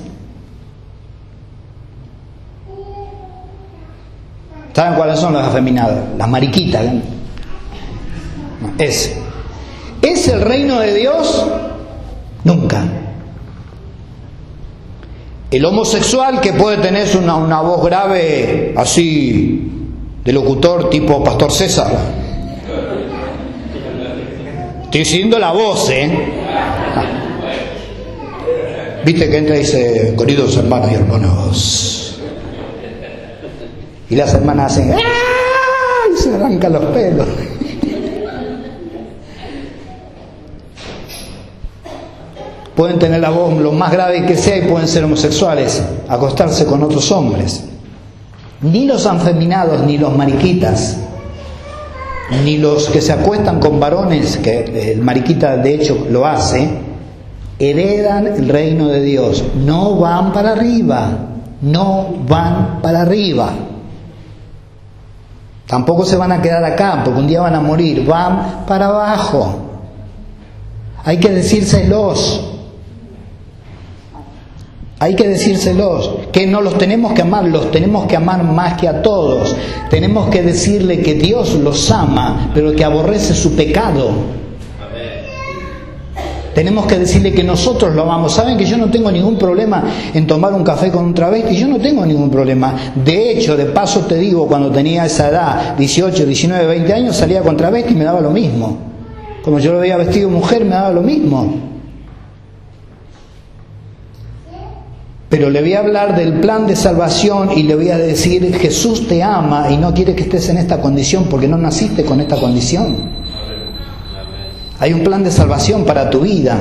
¿Saben 4.75 4.95
cuáles 4.95 5.19
son 5.19 5.33
las 5.33 5.47
afeminadas? 5.47 6.03
Las 6.17 6.27
mariquitas. 6.27 6.83
Es. 8.77 9.15
¿Es 10.01 10.27
el 10.27 10.41
reino 10.41 10.81
de 10.81 10.93
Dios? 10.93 11.47
Nunca. 12.43 12.83
El 15.49 15.63
homosexual 15.63 16.41
que 16.41 16.51
puede 16.51 16.77
tener 16.77 17.07
una, 17.15 17.35
una 17.35 17.61
voz 17.61 17.85
grave 17.85 18.73
así 18.75 19.71
de 20.25 20.33
locutor 20.33 20.89
tipo 20.89 21.23
Pastor 21.23 21.53
César. 21.53 21.87
Estoy 24.83 25.05
siguiendo 25.05 25.39
la 25.39 25.51
voz, 25.51 25.89
¿eh? 25.89 26.11
Viste 29.05 29.29
que 29.29 29.37
entra 29.37 29.55
y 29.55 29.59
dice, 29.59 30.15
queridos 30.17 30.57
hermanos 30.57 30.91
y 30.91 30.95
hermanos, 30.95 31.94
y 34.09 34.15
las 34.15 34.33
hermanas 34.33 34.73
hacen 34.73 34.93
¡ay! 34.93 36.17
se 36.17 36.33
arrancan 36.33 36.73
los 36.73 36.85
pelos. 36.85 37.27
Pueden 42.75 42.99
tener 42.99 43.21
la 43.21 43.29
voz 43.29 43.57
lo 43.57 43.71
más 43.71 43.91
grave 43.91 44.25
que 44.25 44.35
sea 44.35 44.57
y 44.57 44.63
pueden 44.63 44.87
ser 44.87 45.05
homosexuales, 45.05 45.81
acostarse 46.09 46.65
con 46.65 46.83
otros 46.83 47.09
hombres. 47.11 47.63
Ni 48.61 48.85
los 48.85 49.05
afeminados, 49.05 49.81
ni 49.83 49.97
los 49.97 50.15
mariquitas, 50.15 50.97
ni 52.43 52.57
los 52.57 52.89
que 52.89 53.01
se 53.01 53.13
acuestan 53.13 53.61
con 53.61 53.79
varones, 53.79 54.37
que 54.37 54.91
el 54.91 55.01
mariquita 55.01 55.55
de 55.55 55.75
hecho 55.75 56.05
lo 56.09 56.25
hace, 56.25 56.69
heredan 57.59 58.27
el 58.27 58.49
reino 58.49 58.89
de 58.89 59.01
Dios. 59.01 59.43
No 59.63 59.95
van 59.95 60.33
para 60.33 60.51
arriba, 60.51 61.11
no 61.61 62.13
van 62.27 62.81
para 62.81 63.03
arriba. 63.03 63.53
Tampoco 65.67 66.05
se 66.05 66.15
van 66.15 66.31
a 66.31 66.41
quedar 66.41 66.63
acá, 66.63 67.01
porque 67.03 67.19
un 67.19 67.27
día 67.27 67.41
van 67.41 67.55
a 67.55 67.61
morir, 67.61 68.05
van 68.05 68.65
para 68.67 68.87
abajo. 68.87 69.59
Hay 71.03 71.17
que 71.17 71.29
decírselos. 71.29 72.51
Hay 74.97 75.15
que 75.15 75.27
decírselos, 75.27 76.09
que 76.31 76.47
no 76.47 76.61
los 76.61 76.77
tenemos 76.77 77.13
que 77.13 77.21
amar, 77.21 77.43
los 77.45 77.69
tenemos 77.69 78.05
que 78.05 78.15
amar 78.15 78.43
más 78.43 78.79
que 78.79 78.87
a 78.87 79.01
todos. 79.01 79.55
Tenemos 79.89 80.29
que 80.29 80.41
decirle 80.41 81.01
que 81.01 81.15
Dios 81.15 81.53
los 81.55 81.91
ama, 81.91 82.51
pero 82.53 82.73
que 82.73 82.85
aborrece 82.85 83.33
su 83.33 83.55
pecado. 83.55 84.11
Tenemos 86.55 86.85
que 86.85 86.97
decirle 86.97 87.33
que 87.33 87.43
nosotros 87.43 87.93
lo 87.93 88.03
amamos. 88.03 88.33
Saben 88.33 88.57
que 88.57 88.63
yo 88.63 88.77
no 88.77 88.89
tengo 88.89 89.11
ningún 89.11 89.37
problema 89.37 89.83
en 90.13 90.25
tomar 90.25 90.53
un 90.53 90.63
café 90.63 90.89
con 90.89 91.03
un 91.03 91.13
travesti, 91.13 91.53
yo 91.57 91.67
no 91.67 91.79
tengo 91.79 92.05
ningún 92.05 92.31
problema. 92.31 92.93
De 92.95 93.31
hecho, 93.31 93.57
de 93.57 93.65
paso 93.65 94.05
te 94.05 94.15
digo, 94.15 94.47
cuando 94.47 94.71
tenía 94.71 95.05
esa 95.05 95.27
edad, 95.27 95.75
18, 95.77 96.25
19, 96.25 96.65
20 96.65 96.93
años, 96.93 97.17
salía 97.17 97.41
con 97.41 97.57
travesti 97.57 97.91
y 97.91 97.97
me 97.97 98.05
daba 98.05 98.21
lo 98.21 98.31
mismo. 98.31 98.77
Como 99.43 99.59
yo 99.59 99.73
lo 99.73 99.79
veía 99.79 99.97
vestido 99.97 100.29
mujer, 100.29 100.63
me 100.63 100.71
daba 100.71 100.91
lo 100.91 101.01
mismo. 101.01 101.55
Pero 105.27 105.49
le 105.49 105.59
voy 105.59 105.73
a 105.73 105.79
hablar 105.79 106.15
del 106.15 106.39
plan 106.39 106.67
de 106.67 106.77
salvación 106.77 107.49
y 107.53 107.63
le 107.63 107.75
voy 107.75 107.89
a 107.89 107.97
decir, 107.97 108.55
Jesús 108.55 109.09
te 109.09 109.21
ama 109.21 109.67
y 109.69 109.75
no 109.75 109.93
quiere 109.93 110.15
que 110.15 110.23
estés 110.23 110.47
en 110.47 110.57
esta 110.57 110.79
condición 110.79 111.25
porque 111.29 111.49
no 111.49 111.57
naciste 111.57 112.05
con 112.05 112.21
esta 112.21 112.37
condición. 112.37 113.24
Hay 114.79 114.93
un 114.93 115.03
plan 115.03 115.23
de 115.23 115.31
salvación 115.31 115.85
para 115.85 116.09
tu 116.09 116.21
vida, 116.21 116.57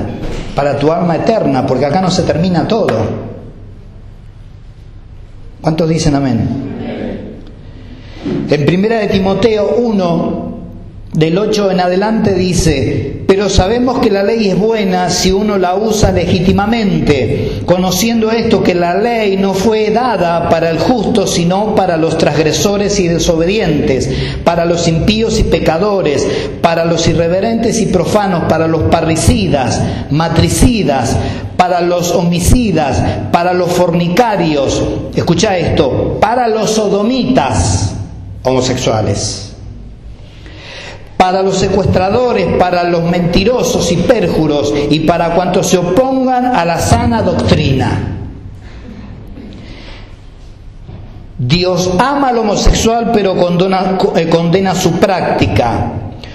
para 0.54 0.78
tu 0.78 0.92
alma 0.92 1.16
eterna, 1.16 1.66
porque 1.66 1.86
acá 1.86 2.00
no 2.00 2.10
se 2.10 2.22
termina 2.22 2.68
todo. 2.68 2.94
¿Cuántos 5.60 5.88
dicen 5.88 6.14
amén? 6.14 6.64
En 8.48 8.66
primera 8.66 8.98
de 8.98 9.08
Timoteo 9.08 9.76
1, 9.78 10.53
del 11.14 11.38
8 11.38 11.70
en 11.70 11.78
adelante 11.78 12.34
dice, 12.34 13.22
pero 13.28 13.48
sabemos 13.48 14.00
que 14.00 14.10
la 14.10 14.24
ley 14.24 14.48
es 14.48 14.58
buena 14.58 15.08
si 15.10 15.30
uno 15.30 15.58
la 15.58 15.76
usa 15.76 16.10
legítimamente, 16.10 17.60
conociendo 17.64 18.32
esto 18.32 18.64
que 18.64 18.74
la 18.74 18.96
ley 18.96 19.36
no 19.36 19.54
fue 19.54 19.90
dada 19.90 20.48
para 20.48 20.70
el 20.70 20.78
justo, 20.80 21.28
sino 21.28 21.76
para 21.76 21.96
los 21.96 22.18
transgresores 22.18 22.98
y 22.98 23.06
desobedientes, 23.06 24.10
para 24.42 24.64
los 24.64 24.88
impíos 24.88 25.38
y 25.38 25.44
pecadores, 25.44 26.26
para 26.60 26.84
los 26.84 27.06
irreverentes 27.06 27.80
y 27.80 27.86
profanos, 27.86 28.44
para 28.48 28.66
los 28.66 28.82
parricidas, 28.84 29.80
matricidas, 30.10 31.16
para 31.56 31.80
los 31.80 32.10
homicidas, 32.10 33.00
para 33.30 33.52
los 33.52 33.70
fornicarios, 33.70 34.82
escucha 35.14 35.56
esto, 35.58 36.18
para 36.20 36.48
los 36.48 36.70
sodomitas 36.70 37.94
homosexuales 38.42 39.53
para 41.24 41.42
los 41.42 41.56
secuestradores, 41.56 42.58
para 42.58 42.84
los 42.84 43.02
mentirosos 43.02 43.90
y 43.90 43.96
pérjuros 43.96 44.74
y 44.90 45.00
para 45.00 45.34
cuantos 45.34 45.68
se 45.68 45.78
opongan 45.78 46.44
a 46.44 46.66
la 46.66 46.78
sana 46.78 47.22
doctrina. 47.22 48.18
Dios 51.38 51.92
ama 51.98 52.28
al 52.28 52.36
homosexual 52.36 53.10
pero 53.14 53.34
eh, 54.16 54.28
condena 54.28 54.74
su 54.74 55.00
práctica. 55.00 55.92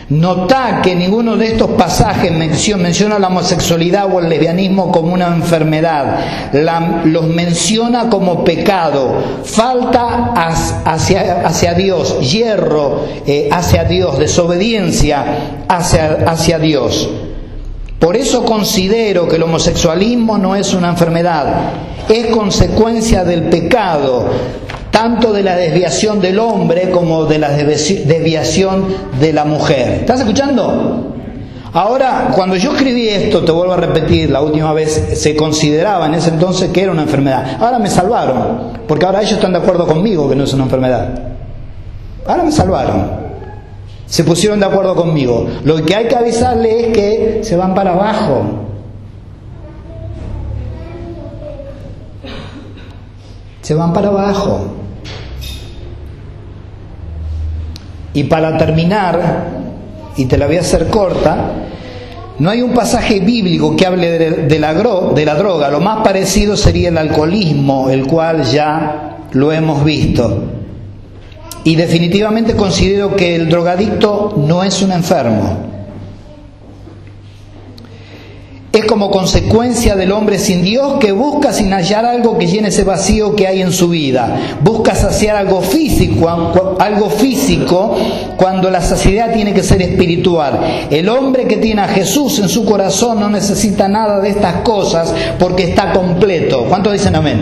Nota 0.10 0.82
que 0.82 0.96
ninguno 0.96 1.38
de 1.38 1.52
estos 1.52 1.70
pasajes 1.72 2.32
menciona 2.32 3.20
la 3.20 3.28
homosexualidad 3.28 4.12
o 4.12 4.20
el 4.20 4.28
lesbianismo 4.28 4.92
como 4.92 5.14
una 5.14 5.28
enfermedad, 5.28 6.52
los 7.06 7.28
menciona 7.28 8.10
como 8.10 8.44
pecado, 8.44 9.22
falta 9.44 10.34
hacia, 10.84 11.46
hacia 11.46 11.76
Dios, 11.76 12.20
hierro 12.22 13.02
eh, 13.28 13.50
hacia 13.52 13.84
Dios, 13.84 14.18
desobediencia 14.18 15.66
hacia, 15.68 16.24
hacia 16.26 16.58
Dios. 16.58 17.08
Por 18.00 18.18
eso 18.18 18.46
considero 18.46 19.28
que 19.28 19.36
el 19.36 19.44
homosexualismo 19.44 20.40
no 20.40 20.56
es 20.56 20.74
una 20.74 20.90
enfermedad, 20.90 21.72
es 22.08 22.28
consecuencia 22.28 23.24
del 23.24 23.44
pecado, 23.44 24.26
tanto 25.00 25.32
de 25.32 25.44
la 25.44 25.56
desviación 25.56 26.20
del 26.20 26.40
hombre 26.40 26.90
como 26.92 27.24
de 27.24 27.40
la 27.40 27.52
desviación 27.52 28.84
de 29.18 29.32
la 29.32 29.46
mujer. 29.46 30.00
¿Estás 30.02 30.20
escuchando? 30.20 31.16
Ahora, 31.72 32.32
cuando 32.36 32.58
yo 32.58 32.74
escribí 32.74 33.08
esto, 33.08 33.46
te 33.46 33.54
vuelvo 33.54 33.72
a 33.72 33.78
repetir, 33.78 34.30
la 34.30 34.42
última 34.42 34.74
vez 34.74 35.12
se 35.14 35.38
consideraba 35.38 36.08
en 36.08 36.16
ese 36.16 36.32
entonces 36.32 36.72
que 36.72 36.82
era 36.82 36.92
una 36.92 37.04
enfermedad. 37.04 37.56
Ahora 37.62 37.80
me 37.80 37.90
salvaron, 37.90 38.74
porque 38.90 39.06
ahora 39.06 39.22
ellos 39.22 39.36
están 39.36 39.54
de 39.54 39.60
acuerdo 39.60 39.88
conmigo 39.88 40.28
que 40.28 40.36
no 40.36 40.44
es 40.44 40.52
una 40.52 40.64
enfermedad. 40.66 41.08
Ahora 42.28 42.44
me 42.44 42.52
salvaron. 42.52 43.10
Se 44.06 44.26
pusieron 44.26 44.60
de 44.60 44.66
acuerdo 44.66 44.96
conmigo. 44.96 45.48
Lo 45.64 45.78
que 45.86 45.96
hay 45.96 46.10
que 46.10 46.16
avisarle 46.18 46.88
es 46.88 46.88
que 46.88 47.40
se 47.44 47.56
van 47.56 47.74
para 47.74 47.94
abajo. 47.94 48.42
Se 53.62 53.74
van 53.74 53.94
para 53.94 54.10
abajo. 54.10 54.76
Y 58.14 58.24
para 58.24 58.58
terminar, 58.58 59.48
y 60.18 60.26
te 60.26 60.38
la 60.38 60.48
voy 60.48 60.58
a 60.58 60.62
hacer 60.62 60.88
corta, 60.88 61.52
no 62.40 62.50
hay 62.50 62.62
un 62.62 62.74
pasaje 62.74 63.20
bíblico 63.20 63.76
que 63.76 63.86
hable 63.86 64.18
de, 64.18 64.60
la, 64.60 64.74
de 64.74 65.26
la 65.26 65.36
droga, 65.36 65.70
lo 65.70 65.80
más 65.80 66.04
parecido 66.04 66.56
sería 66.56 66.90
el 66.90 66.98
alcoholismo, 66.98 67.90
el 67.90 68.08
cual 68.08 68.44
ya 68.44 69.18
lo 69.34 69.52
hemos 69.52 69.84
visto. 69.84 70.44
Y 71.64 71.76
definitivamente 71.76 72.56
considero 72.56 73.16
que 73.16 73.36
el 73.36 73.50
drogadicto 73.50 74.34
no 74.38 74.64
es 74.64 74.82
un 74.82 74.94
enfermo. 74.94 75.69
Es 78.72 78.86
como 78.86 79.10
consecuencia 79.10 79.96
del 79.96 80.12
hombre 80.12 80.38
sin 80.38 80.62
Dios 80.62 81.00
que 81.00 81.12
busca 81.12 81.52
sin 81.52 81.74
hallar 81.74 82.06
algo 82.06 82.38
que 82.38 82.46
llene 82.46 82.68
ese 82.68 82.84
vacío 82.84 83.36
que 83.36 83.48
hay 83.48 83.62
en 83.62 83.72
su 83.72 83.90
vida. 83.90 84.58
Busca 84.62 84.94
saciar 84.94 85.38
algo 85.38 85.62
físico, 85.62 86.78
algo 86.80 87.10
físico 87.10 87.96
cuando 88.38 88.70
la 88.70 88.82
saciedad 88.82 89.34
tiene 89.34 89.56
que 89.56 89.64
ser 89.64 89.82
espiritual. 89.82 90.88
El 90.92 91.10
hombre 91.10 91.48
que 91.48 91.58
tiene 91.58 91.82
a 91.82 91.88
Jesús 91.88 92.38
en 92.38 92.48
su 92.48 92.64
corazón 92.64 93.20
no 93.20 93.28
necesita 93.28 93.88
nada 93.88 94.20
de 94.20 94.30
estas 94.30 94.58
cosas 94.62 95.16
porque 95.40 95.64
está 95.64 95.92
completo. 95.92 96.66
¿Cuántos 96.70 96.94
dicen 96.94 97.16
amén? 97.16 97.40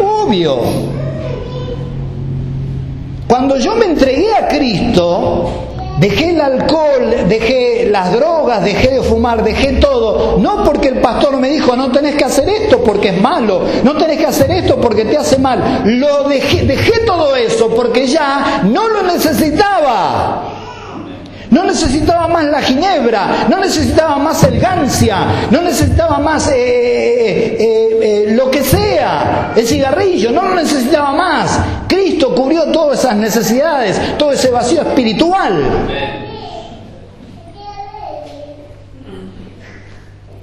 Obvio. 0.00 0.58
Cuando 3.28 3.56
yo 3.58 3.76
me 3.76 3.86
entregué 3.86 4.34
a 4.34 4.48
Cristo, 4.48 5.71
Dejé 5.98 6.30
el 6.30 6.40
alcohol, 6.40 7.28
dejé 7.28 7.88
las 7.90 8.12
drogas, 8.12 8.64
dejé 8.64 8.94
de 8.94 9.02
fumar, 9.02 9.44
dejé 9.44 9.74
todo. 9.74 10.38
No 10.38 10.64
porque 10.64 10.88
el 10.88 11.00
pastor 11.00 11.36
me 11.36 11.50
dijo, 11.50 11.76
no 11.76 11.90
tenés 11.92 12.16
que 12.16 12.24
hacer 12.24 12.48
esto 12.48 12.82
porque 12.82 13.10
es 13.10 13.20
malo, 13.20 13.62
no 13.84 13.96
tenés 13.96 14.18
que 14.18 14.26
hacer 14.26 14.50
esto 14.50 14.80
porque 14.80 15.04
te 15.04 15.16
hace 15.16 15.38
mal. 15.38 15.82
Lo 15.84 16.28
dejé, 16.28 16.64
dejé 16.64 17.00
todo 17.06 17.36
eso 17.36 17.70
porque 17.74 18.06
ya 18.06 18.62
no 18.64 18.88
lo 18.88 19.02
necesitaba. 19.02 20.51
No 21.52 21.64
necesitaba 21.64 22.28
más 22.28 22.46
la 22.46 22.62
ginebra, 22.62 23.46
no 23.46 23.58
necesitaba 23.58 24.16
más 24.16 24.42
el 24.44 24.58
gancia, 24.58 25.48
no 25.50 25.60
necesitaba 25.60 26.18
más 26.18 26.48
eh, 26.48 26.54
eh, 26.56 27.98
eh, 28.00 28.26
lo 28.34 28.50
que 28.50 28.64
sea, 28.64 29.52
el 29.54 29.66
cigarrillo, 29.66 30.32
no 30.32 30.48
lo 30.48 30.54
necesitaba 30.54 31.12
más. 31.12 31.60
Cristo 31.86 32.34
cubrió 32.34 32.72
todas 32.72 33.00
esas 33.00 33.16
necesidades, 33.16 34.16
todo 34.16 34.32
ese 34.32 34.50
vacío 34.50 34.80
espiritual. 34.80 35.62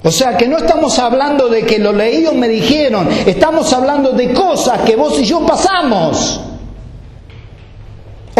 O 0.04 0.12
sea 0.12 0.36
que 0.36 0.46
no 0.46 0.58
estamos 0.58 0.96
hablando 1.00 1.48
de 1.48 1.66
que 1.66 1.80
lo 1.80 1.92
leídos 1.92 2.34
me 2.34 2.46
dijeron, 2.46 3.08
estamos 3.26 3.72
hablando 3.72 4.12
de 4.12 4.32
cosas 4.32 4.82
que 4.82 4.94
vos 4.94 5.18
y 5.18 5.24
yo 5.24 5.44
pasamos. 5.44 6.40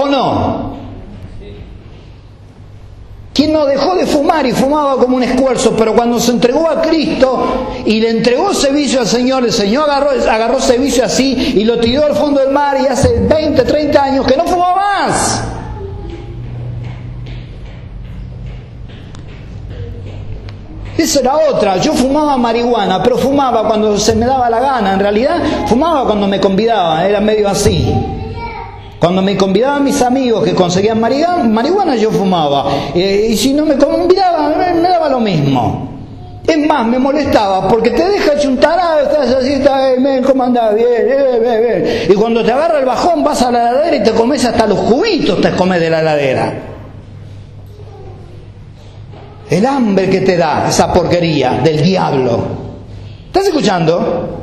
¿O 0.01 0.07
no? 0.07 0.71
Quien 3.41 3.55
no 3.55 3.65
dejó 3.65 3.95
de 3.95 4.05
fumar 4.05 4.45
y 4.45 4.53
fumaba 4.53 4.99
como 4.99 5.17
un 5.17 5.23
esfuerzo, 5.23 5.75
pero 5.75 5.95
cuando 5.95 6.21
se 6.21 6.31
entregó 6.31 6.69
a 6.69 6.83
Cristo 6.83 7.71
y 7.87 7.99
le 7.99 8.11
entregó 8.11 8.53
servicio 8.53 9.01
al 9.01 9.07
Señor, 9.07 9.47
el 9.47 9.53
Señor 9.53 9.89
agarró, 9.89 10.11
agarró 10.11 10.59
así 10.59 11.55
y 11.57 11.65
lo 11.65 11.81
tiró 11.81 12.05
al 12.05 12.15
fondo 12.15 12.39
del 12.39 12.51
mar 12.51 12.77
y 12.79 12.87
hace 12.87 13.19
20, 13.19 13.63
30 13.63 14.03
años 14.03 14.27
que 14.27 14.37
no 14.37 14.45
fumaba 14.45 14.75
más. 14.75 15.43
Esa 20.99 21.21
era 21.21 21.39
otra. 21.51 21.79
Yo 21.79 21.95
fumaba 21.95 22.37
marihuana, 22.37 23.03
pero 23.03 23.17
fumaba 23.17 23.67
cuando 23.67 23.97
se 23.97 24.15
me 24.17 24.27
daba 24.27 24.51
la 24.51 24.61
gana. 24.61 24.93
En 24.93 25.01
realidad, 25.01 25.41
fumaba 25.67 26.05
cuando 26.05 26.29
me 26.29 26.39
convidaban, 26.39 27.07
era 27.07 27.23
medio 27.23 27.49
así. 27.49 28.20
Cuando 29.01 29.23
me 29.23 29.35
convidaban 29.35 29.83
mis 29.83 30.03
amigos 30.03 30.45
que 30.45 30.55
conseguían 30.55 31.01
marihuana, 31.01 31.97
yo 31.97 32.11
fumaba. 32.11 32.67
Eh, 32.95 33.29
y 33.31 33.37
si 33.37 33.55
no 33.55 33.65
me 33.65 33.77
convidaban, 33.77 34.59
me, 34.59 34.89
daba 34.89 35.09
lo 35.09 35.21
mismo. 35.21 35.89
Es 36.47 36.59
más, 36.67 36.87
me 36.87 36.99
molestaba 36.99 37.67
porque 37.67 37.91
te 37.91 38.07
deja 38.07 38.39
chuntar, 38.39 38.79
estás 39.03 39.33
así, 39.33 39.55
estás, 39.55 39.97
bien, 39.97 40.23
¿cómo 40.23 40.43
andás? 40.43 40.75
Bien, 40.75 41.07
bien, 41.07 41.43
bien, 41.43 41.63
bien. 41.63 41.85
Y 42.11 42.15
cuando 42.15 42.45
te 42.45 42.53
agarra 42.53 42.79
el 42.79 42.85
bajón, 42.85 43.25
vas 43.25 43.41
a 43.41 43.51
la 43.51 43.71
heladera 43.71 43.97
y 43.97 44.03
te 44.03 44.11
comes 44.11 44.45
hasta 44.45 44.67
los 44.67 44.79
cubitos, 44.81 45.41
te 45.41 45.51
comes 45.53 45.81
de 45.81 45.89
la 45.89 46.01
heladera. 46.01 46.53
El 49.49 49.65
hambre 49.65 50.11
que 50.11 50.21
te 50.21 50.37
da 50.37 50.69
esa 50.69 50.93
porquería 50.93 51.61
del 51.65 51.83
diablo. 51.83 52.39
¿Estás 53.29 53.47
escuchando? 53.47 54.40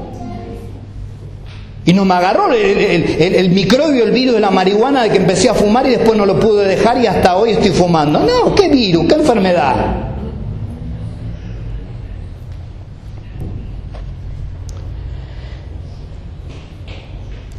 Y 1.87 1.93
no 1.93 2.03
me 2.03 2.15
agarró 2.15 2.51
el, 2.51 3.49
microbio, 3.49 4.03
el 4.03 4.11
virus 4.11 4.35
de 4.35 4.41
la 4.41 4.51
marihuana 4.51 5.03
de 5.03 5.09
que 5.09 5.19
empecé 5.19 5.47
a 5.49 5.53
fumar 5.53 5.87
y 5.87 5.91
después 5.91 6.17
no 6.17 6.25
lo 6.25 6.37
pude 6.37 6.67
dejar 6.67 7.01
y 7.01 7.07
hasta 7.07 7.37
hoy 7.37 7.51
estoy 7.51 7.71
fumando. 7.71 8.19
No, 8.19 8.53
¿qué 8.53 8.67
virus? 8.67 9.05
¿Qué 9.07 9.15
enfermedad? 9.15 9.75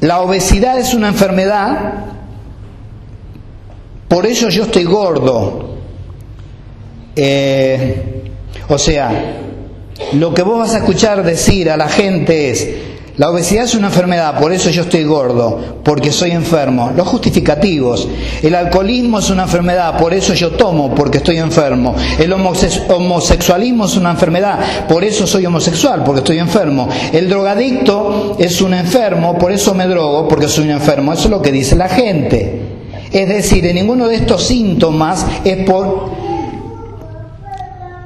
La 0.03 0.20
obesidad 0.20 0.79
es 0.79 0.93
una 0.93 1.09
enfermedad, 1.09 1.95
por 4.09 4.26
eso 4.26 4.51
yo 4.51 4.64
estoy 4.64 4.85
gordo. 4.85 5.76
Eh, 7.16 8.24
o 8.68 8.76
sea, 8.76 9.39
lo 10.12 10.35
que 10.35 10.43
vos 10.43 10.59
vas 10.59 10.74
a 10.74 10.79
escuchar 10.81 11.24
decir 11.24 11.70
a 11.70 11.79
la 11.79 11.89
gente 11.89 12.51
es, 12.51 12.68
la 13.19 13.31
obesidad 13.31 13.64
es 13.64 13.75
una 13.75 13.89
enfermedad, 13.89 14.39
por 14.39 14.53
eso 14.53 14.71
yo 14.71 14.83
estoy 14.83 15.03
gordo, 15.03 15.81
porque 15.83 16.12
soy 16.12 16.31
enfermo. 16.31 16.93
Los 16.97 17.09
justificativos. 17.09 18.09
El 18.43 18.55
alcoholismo 18.55 19.19
es 19.19 19.29
una 19.31 19.43
enfermedad, 19.43 19.99
por 19.99 20.14
eso 20.14 20.35
yo 20.35 20.53
tomo, 20.53 20.95
porque 20.95 21.19
estoy 21.19 21.39
enfermo. 21.39 21.97
El 22.16 22.33
homosexualismo 22.33 23.87
es 23.87 23.97
una 23.97 24.12
enfermedad, 24.12 24.87
por 24.87 25.03
eso 25.03 25.27
soy 25.27 25.45
homosexual, 25.47 26.05
porque 26.05 26.21
estoy 26.21 26.39
enfermo. 26.39 26.89
El 27.12 27.29
drogadicto 27.29 28.37
es 28.39 28.61
un 28.61 28.75
enfermo, 28.75 29.37
por 29.37 29.51
eso 29.51 29.75
me 29.75 29.89
drogo, 29.89 30.29
porque 30.29 30.47
soy 30.47 30.66
un 30.66 30.71
enfermo. 30.71 31.12
Eso 31.12 31.25
es 31.25 31.31
lo 31.31 31.43
que 31.43 31.51
dice 31.51 31.75
la 31.75 31.89
gente. 31.89 32.61
Es 33.11 33.29
decir, 33.29 33.66
en 33.66 33.75
ninguno 33.75 34.07
de 34.07 34.14
estos 34.14 34.45
síntomas 34.45 35.27
es 35.45 35.69
por... 35.69 36.18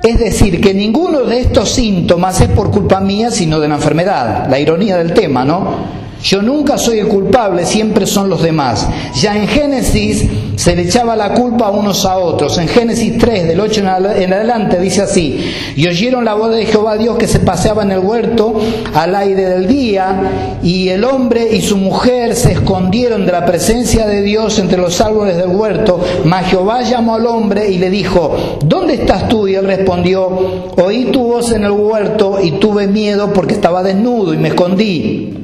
Es 0.02 0.18
decir, 0.18 0.60
que 0.60 0.74
ninguno 0.74 1.20
de 1.20 1.40
estos 1.40 1.70
síntomas 1.70 2.40
es 2.40 2.48
por 2.48 2.70
culpa 2.70 3.00
mía, 3.00 3.30
sino 3.30 3.60
de 3.60 3.68
la 3.68 3.76
enfermedad. 3.76 4.48
La 4.50 4.58
ironía 4.58 4.96
del 4.96 5.14
tema, 5.14 5.44
¿no? 5.44 6.02
Yo 6.22 6.40
nunca 6.40 6.78
soy 6.78 7.00
el 7.00 7.08
culpable, 7.08 7.66
siempre 7.66 8.06
son 8.06 8.28
los 8.28 8.42
demás. 8.42 8.88
Ya 9.20 9.36
en 9.36 9.48
Génesis 9.48 10.24
se 10.54 10.76
le 10.76 10.82
echaba 10.82 11.16
la 11.16 11.34
culpa 11.34 11.66
a 11.66 11.70
unos 11.70 12.04
a 12.04 12.18
otros. 12.18 12.58
En 12.58 12.68
Génesis 12.68 13.18
3, 13.18 13.48
del 13.48 13.58
8 13.58 13.80
en 14.16 14.32
adelante, 14.32 14.78
dice 14.78 15.02
así, 15.02 15.52
y 15.74 15.86
oyeron 15.88 16.24
la 16.24 16.34
voz 16.34 16.54
de 16.54 16.66
Jehová 16.66 16.96
Dios 16.96 17.18
que 17.18 17.26
se 17.26 17.40
paseaba 17.40 17.82
en 17.82 17.90
el 17.90 17.98
huerto 17.98 18.54
al 18.94 19.16
aire 19.16 19.48
del 19.48 19.66
día, 19.66 20.60
y 20.62 20.90
el 20.90 21.04
hombre 21.04 21.56
y 21.56 21.60
su 21.60 21.76
mujer 21.76 22.36
se 22.36 22.52
escondieron 22.52 23.26
de 23.26 23.32
la 23.32 23.44
presencia 23.44 24.06
de 24.06 24.22
Dios 24.22 24.58
entre 24.60 24.78
los 24.78 25.00
árboles 25.00 25.36
del 25.36 25.48
huerto. 25.48 26.00
Mas 26.24 26.46
Jehová 26.46 26.82
llamó 26.82 27.16
al 27.16 27.26
hombre 27.26 27.68
y 27.68 27.78
le 27.78 27.90
dijo, 27.90 28.58
¿dónde 28.64 28.94
estás 28.94 29.28
tú? 29.28 29.48
Y 29.48 29.56
él 29.56 29.66
respondió, 29.66 30.28
oí 30.76 31.06
tu 31.06 31.24
voz 31.24 31.50
en 31.50 31.64
el 31.64 31.72
huerto 31.72 32.38
y 32.40 32.52
tuve 32.52 32.86
miedo 32.86 33.32
porque 33.32 33.54
estaba 33.54 33.82
desnudo 33.82 34.32
y 34.32 34.36
me 34.36 34.48
escondí. 34.48 35.41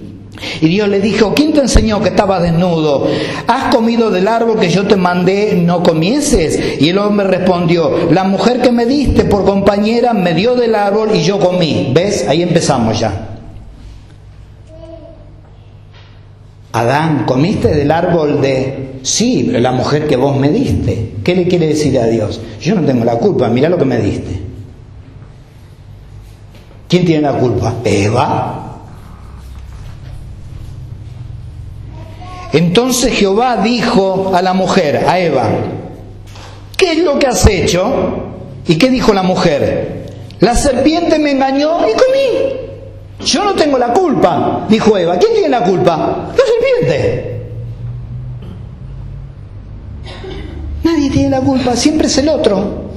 Y 0.61 0.69
Dios 0.69 0.89
le 0.89 1.01
dijo, 1.01 1.35
¿quién 1.35 1.53
te 1.53 1.61
enseñó 1.61 2.01
que 2.01 2.11
estaba 2.11 2.41
desnudo? 2.41 3.07
¿Has 3.47 3.75
comido 3.75 4.11
del 4.11 4.29
árbol 4.29 4.59
que 4.59 4.69
yo 4.69 4.87
te 4.87 4.97
mandé, 4.97 5.55
no 5.55 5.83
comieses? 5.83 6.81
Y 6.81 6.89
el 6.89 6.99
hombre 6.99 7.27
respondió, 7.27 8.11
la 8.11 8.25
mujer 8.25 8.61
que 8.61 8.73
me 8.73 8.87
diste 8.87 9.25
por 9.25 9.45
compañera 9.45 10.13
me 10.15 10.35
dio 10.35 10.55
del 10.55 10.75
árbol 10.75 11.11
y 11.15 11.23
yo 11.23 11.39
comí. 11.39 11.91
¿Ves? 11.93 12.27
Ahí 12.29 12.43
empezamos 12.43 12.99
ya. 12.99 13.29
Adán, 16.73 17.25
¿comiste 17.27 17.75
del 17.75 17.91
árbol 17.91 18.41
de... 18.41 19.01
Sí, 19.03 19.45
la 19.45 19.73
mujer 19.73 20.07
que 20.07 20.17
vos 20.17 20.37
me 20.37 20.51
diste. 20.51 21.13
¿Qué 21.25 21.35
le 21.35 21.47
quiere 21.49 21.69
decir 21.69 21.99
a 21.99 22.07
Dios? 22.07 22.41
Yo 22.61 22.75
no 22.75 22.83
tengo 22.83 23.05
la 23.05 23.17
culpa, 23.17 23.49
mira 23.49 23.69
lo 23.69 23.79
que 23.79 23.85
me 23.85 23.99
diste. 23.99 24.43
¿Quién 26.89 27.05
tiene 27.05 27.23
la 27.23 27.39
culpa? 27.39 27.75
Eva. 27.85 28.68
Entonces 32.53 33.13
Jehová 33.13 33.59
dijo 33.63 34.33
a 34.35 34.43
la 34.43 34.53
mujer, 34.55 35.05
a 35.07 35.19
Eva, 35.19 35.49
¿qué 36.77 36.93
es 36.93 36.99
lo 36.99 37.19
que 37.19 37.27
has 37.27 37.47
hecho? 37.47 37.91
¿Y 38.67 38.77
qué 38.77 38.91
dijo 38.91 39.13
la 39.13 39.23
mujer? 39.23 40.07
La 40.41 40.55
serpiente 40.55 41.19
me 41.19 41.33
engañó 41.33 41.81
y 41.89 41.93
comí. 41.93 43.27
Yo 43.27 43.45
no 43.45 43.55
tengo 43.55 43.77
la 43.79 43.93
culpa, 43.93 44.67
dijo 44.69 44.97
Eva. 44.97 45.19
¿Quién 45.19 45.33
tiene 45.33 45.49
la 45.49 45.65
culpa? 45.65 46.31
La 46.37 46.45
serpiente. 46.45 47.39
Nadie 50.85 51.11
tiene 51.11 51.31
la 51.31 51.41
culpa, 51.41 51.77
siempre 51.77 52.07
es 52.07 52.17
el 52.19 52.29
otro. 52.29 52.88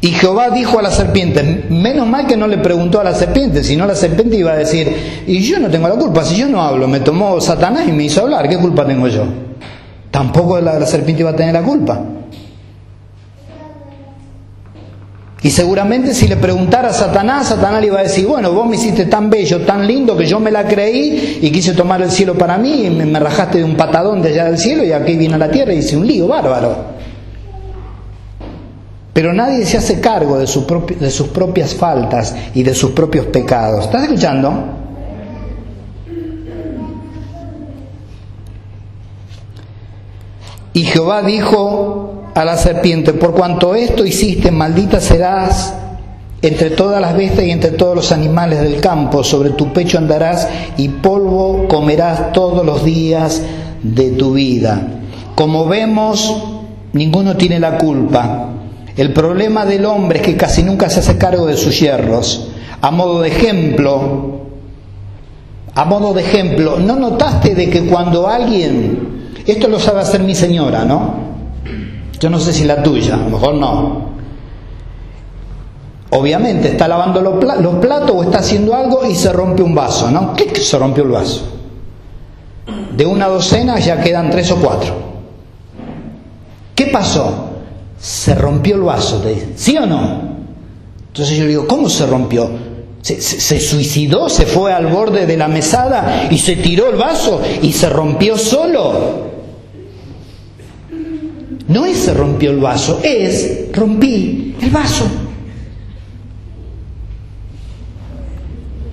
Y 0.00 0.08
Jehová 0.08 0.50
dijo 0.50 0.78
a 0.78 0.82
la 0.82 0.90
serpiente, 0.90 1.64
menos 1.70 2.06
mal 2.06 2.26
que 2.26 2.36
no 2.36 2.46
le 2.46 2.58
preguntó 2.58 3.00
a 3.00 3.04
la 3.04 3.14
serpiente, 3.14 3.64
si 3.64 3.76
no 3.76 3.86
la 3.86 3.94
serpiente 3.94 4.36
iba 4.36 4.52
a 4.52 4.56
decir, 4.56 5.24
y 5.26 5.40
yo 5.40 5.58
no 5.58 5.68
tengo 5.68 5.88
la 5.88 5.94
culpa, 5.94 6.22
si 6.22 6.36
yo 6.36 6.48
no 6.48 6.60
hablo, 6.60 6.86
me 6.86 7.00
tomó 7.00 7.40
Satanás 7.40 7.88
y 7.88 7.92
me 7.92 8.04
hizo 8.04 8.20
hablar, 8.20 8.48
¿qué 8.48 8.58
culpa 8.58 8.86
tengo 8.86 9.08
yo? 9.08 9.24
Tampoco 10.10 10.60
la, 10.60 10.84
serpiente 10.86 11.22
iba 11.22 11.30
a 11.30 11.36
tener 11.36 11.54
la 11.54 11.62
culpa. 11.62 12.00
Y 15.42 15.50
seguramente 15.50 16.12
si 16.12 16.26
le 16.26 16.36
preguntara 16.36 16.88
a 16.88 16.92
Satanás, 16.92 17.48
Satanás 17.48 17.80
le 17.80 17.86
iba 17.86 18.00
a 18.00 18.02
decir, 18.02 18.26
bueno, 18.26 18.52
vos 18.52 18.68
me 18.68 18.76
hiciste 18.76 19.06
tan 19.06 19.30
bello, 19.30 19.60
tan 19.62 19.86
lindo, 19.86 20.16
que 20.16 20.26
yo 20.26 20.40
me 20.40 20.50
la 20.50 20.66
creí 20.66 21.38
y 21.40 21.50
quise 21.50 21.72
tomar 21.72 22.02
el 22.02 22.10
cielo 22.10 22.34
para 22.34 22.58
mí 22.58 22.86
y 22.86 22.90
me, 22.90 23.06
me 23.06 23.20
rajaste 23.20 23.58
de 23.58 23.64
un 23.64 23.76
patadón 23.76 24.20
de 24.22 24.30
allá 24.30 24.44
del 24.46 24.58
cielo 24.58 24.84
y 24.84 24.92
aquí 24.92 25.16
vine 25.16 25.34
a 25.34 25.38
la 25.38 25.50
tierra 25.50 25.72
y 25.72 25.78
hice 25.78 25.96
un 25.96 26.06
lío 26.06 26.26
bárbaro. 26.26 26.95
Pero 29.16 29.32
nadie 29.32 29.64
se 29.64 29.78
hace 29.78 29.98
cargo 29.98 30.38
de, 30.38 30.46
sus 30.46 31.28
propias 31.28 31.74
faltas 31.74 32.36
y 32.54 32.62
de 32.62 32.74
sus 32.74 32.90
propios 32.90 33.24
pecados. 33.24 33.86
¿Estás 33.86 34.02
escuchando? 34.02 34.52
Y 40.74 40.82
Jehová 40.82 41.22
dijo 41.22 42.24
a 42.34 42.44
la 42.44 42.58
serpiente, 42.58 43.14
por 43.14 43.32
cuanto 43.32 43.74
esto 43.74 44.04
hiciste, 44.04 44.50
maldita 44.50 45.00
serás 45.00 45.72
entre 46.42 46.68
todas 46.68 47.00
las 47.00 47.16
bestias 47.16 47.46
y 47.46 47.52
entre 47.52 47.70
todos 47.70 47.96
los 47.96 48.12
animales 48.12 48.60
del 48.60 48.82
campo, 48.82 49.24
sobre 49.24 49.48
tu 49.48 49.72
pecho 49.72 49.96
andarás 49.96 50.46
y 50.76 50.90
polvo 50.90 51.68
comerás 51.68 52.32
todos 52.32 52.66
los 52.66 52.84
días 52.84 53.40
de 53.82 54.10
tu 54.10 54.34
vida. 54.34 54.86
Como 55.34 55.64
vemos, 55.64 56.36
ninguno 56.92 57.38
tiene 57.38 57.58
la 57.58 57.78
culpa, 57.78 58.52
el 58.96 59.12
problema 59.12 59.66
del 59.66 59.84
hombre 59.84 60.20
es 60.20 60.24
que 60.24 60.36
casi 60.36 60.62
nunca 60.62 60.88
se 60.88 61.00
hace 61.00 61.18
cargo 61.18 61.46
de 61.46 61.56
sus 61.56 61.78
hierros. 61.78 62.48
A 62.80 62.90
modo 62.90 63.20
de 63.20 63.28
ejemplo, 63.28 64.40
a 65.74 65.84
modo 65.84 66.14
de 66.14 66.22
ejemplo, 66.22 66.78
¿no 66.78 66.96
notaste 66.96 67.54
de 67.54 67.68
que 67.68 67.86
cuando 67.86 68.26
alguien, 68.26 69.32
esto 69.46 69.68
lo 69.68 69.78
sabe 69.78 70.00
hacer 70.00 70.22
mi 70.22 70.34
señora, 70.34 70.84
¿no? 70.84 71.14
Yo 72.18 72.30
no 72.30 72.38
sé 72.38 72.54
si 72.54 72.64
la 72.64 72.82
tuya, 72.82 73.14
a 73.14 73.18
lo 73.18 73.28
mejor 73.28 73.54
no. 73.54 74.06
Obviamente 76.10 76.68
está 76.68 76.88
lavando 76.88 77.20
los 77.20 77.74
platos 77.76 78.12
o 78.14 78.22
está 78.22 78.38
haciendo 78.38 78.74
algo 78.74 79.04
y 79.04 79.14
se 79.14 79.30
rompe 79.32 79.62
un 79.62 79.74
vaso, 79.74 80.10
¿no? 80.10 80.32
¿Qué 80.32 80.54
se 80.54 80.78
rompió 80.78 81.04
el 81.04 81.10
vaso? 81.10 81.42
De 82.96 83.04
una 83.04 83.28
docena 83.28 83.78
ya 83.78 84.00
quedan 84.00 84.30
tres 84.30 84.50
o 84.52 84.56
cuatro. 84.56 84.94
¿Qué 86.74 86.86
pasó? 86.86 87.55
Se 87.98 88.34
rompió 88.34 88.76
el 88.76 88.82
vaso, 88.82 89.20
te 89.20 89.30
dice, 89.30 89.48
¿sí 89.56 89.76
o 89.76 89.86
no? 89.86 90.36
Entonces 91.08 91.36
yo 91.36 91.46
digo, 91.46 91.66
¿cómo 91.66 91.88
se 91.88 92.06
rompió? 92.06 92.50
¿Se, 93.00 93.20
¿Se, 93.20 93.60
suicidó? 93.60 94.28
¿Se 94.28 94.46
fue 94.46 94.72
al 94.72 94.88
borde 94.88 95.26
de 95.26 95.36
la 95.36 95.48
mesada 95.48 96.28
y 96.30 96.38
se 96.38 96.56
tiró 96.56 96.90
el 96.90 96.96
vaso 96.96 97.40
y 97.62 97.72
se 97.72 97.88
rompió 97.88 98.36
solo? 98.36 99.26
No 101.68 101.84
es 101.84 101.98
se 101.98 102.14
rompió 102.14 102.50
el 102.50 102.58
vaso, 102.58 103.00
es 103.02 103.68
rompí 103.72 104.56
el 104.60 104.70
vaso. 104.70 105.06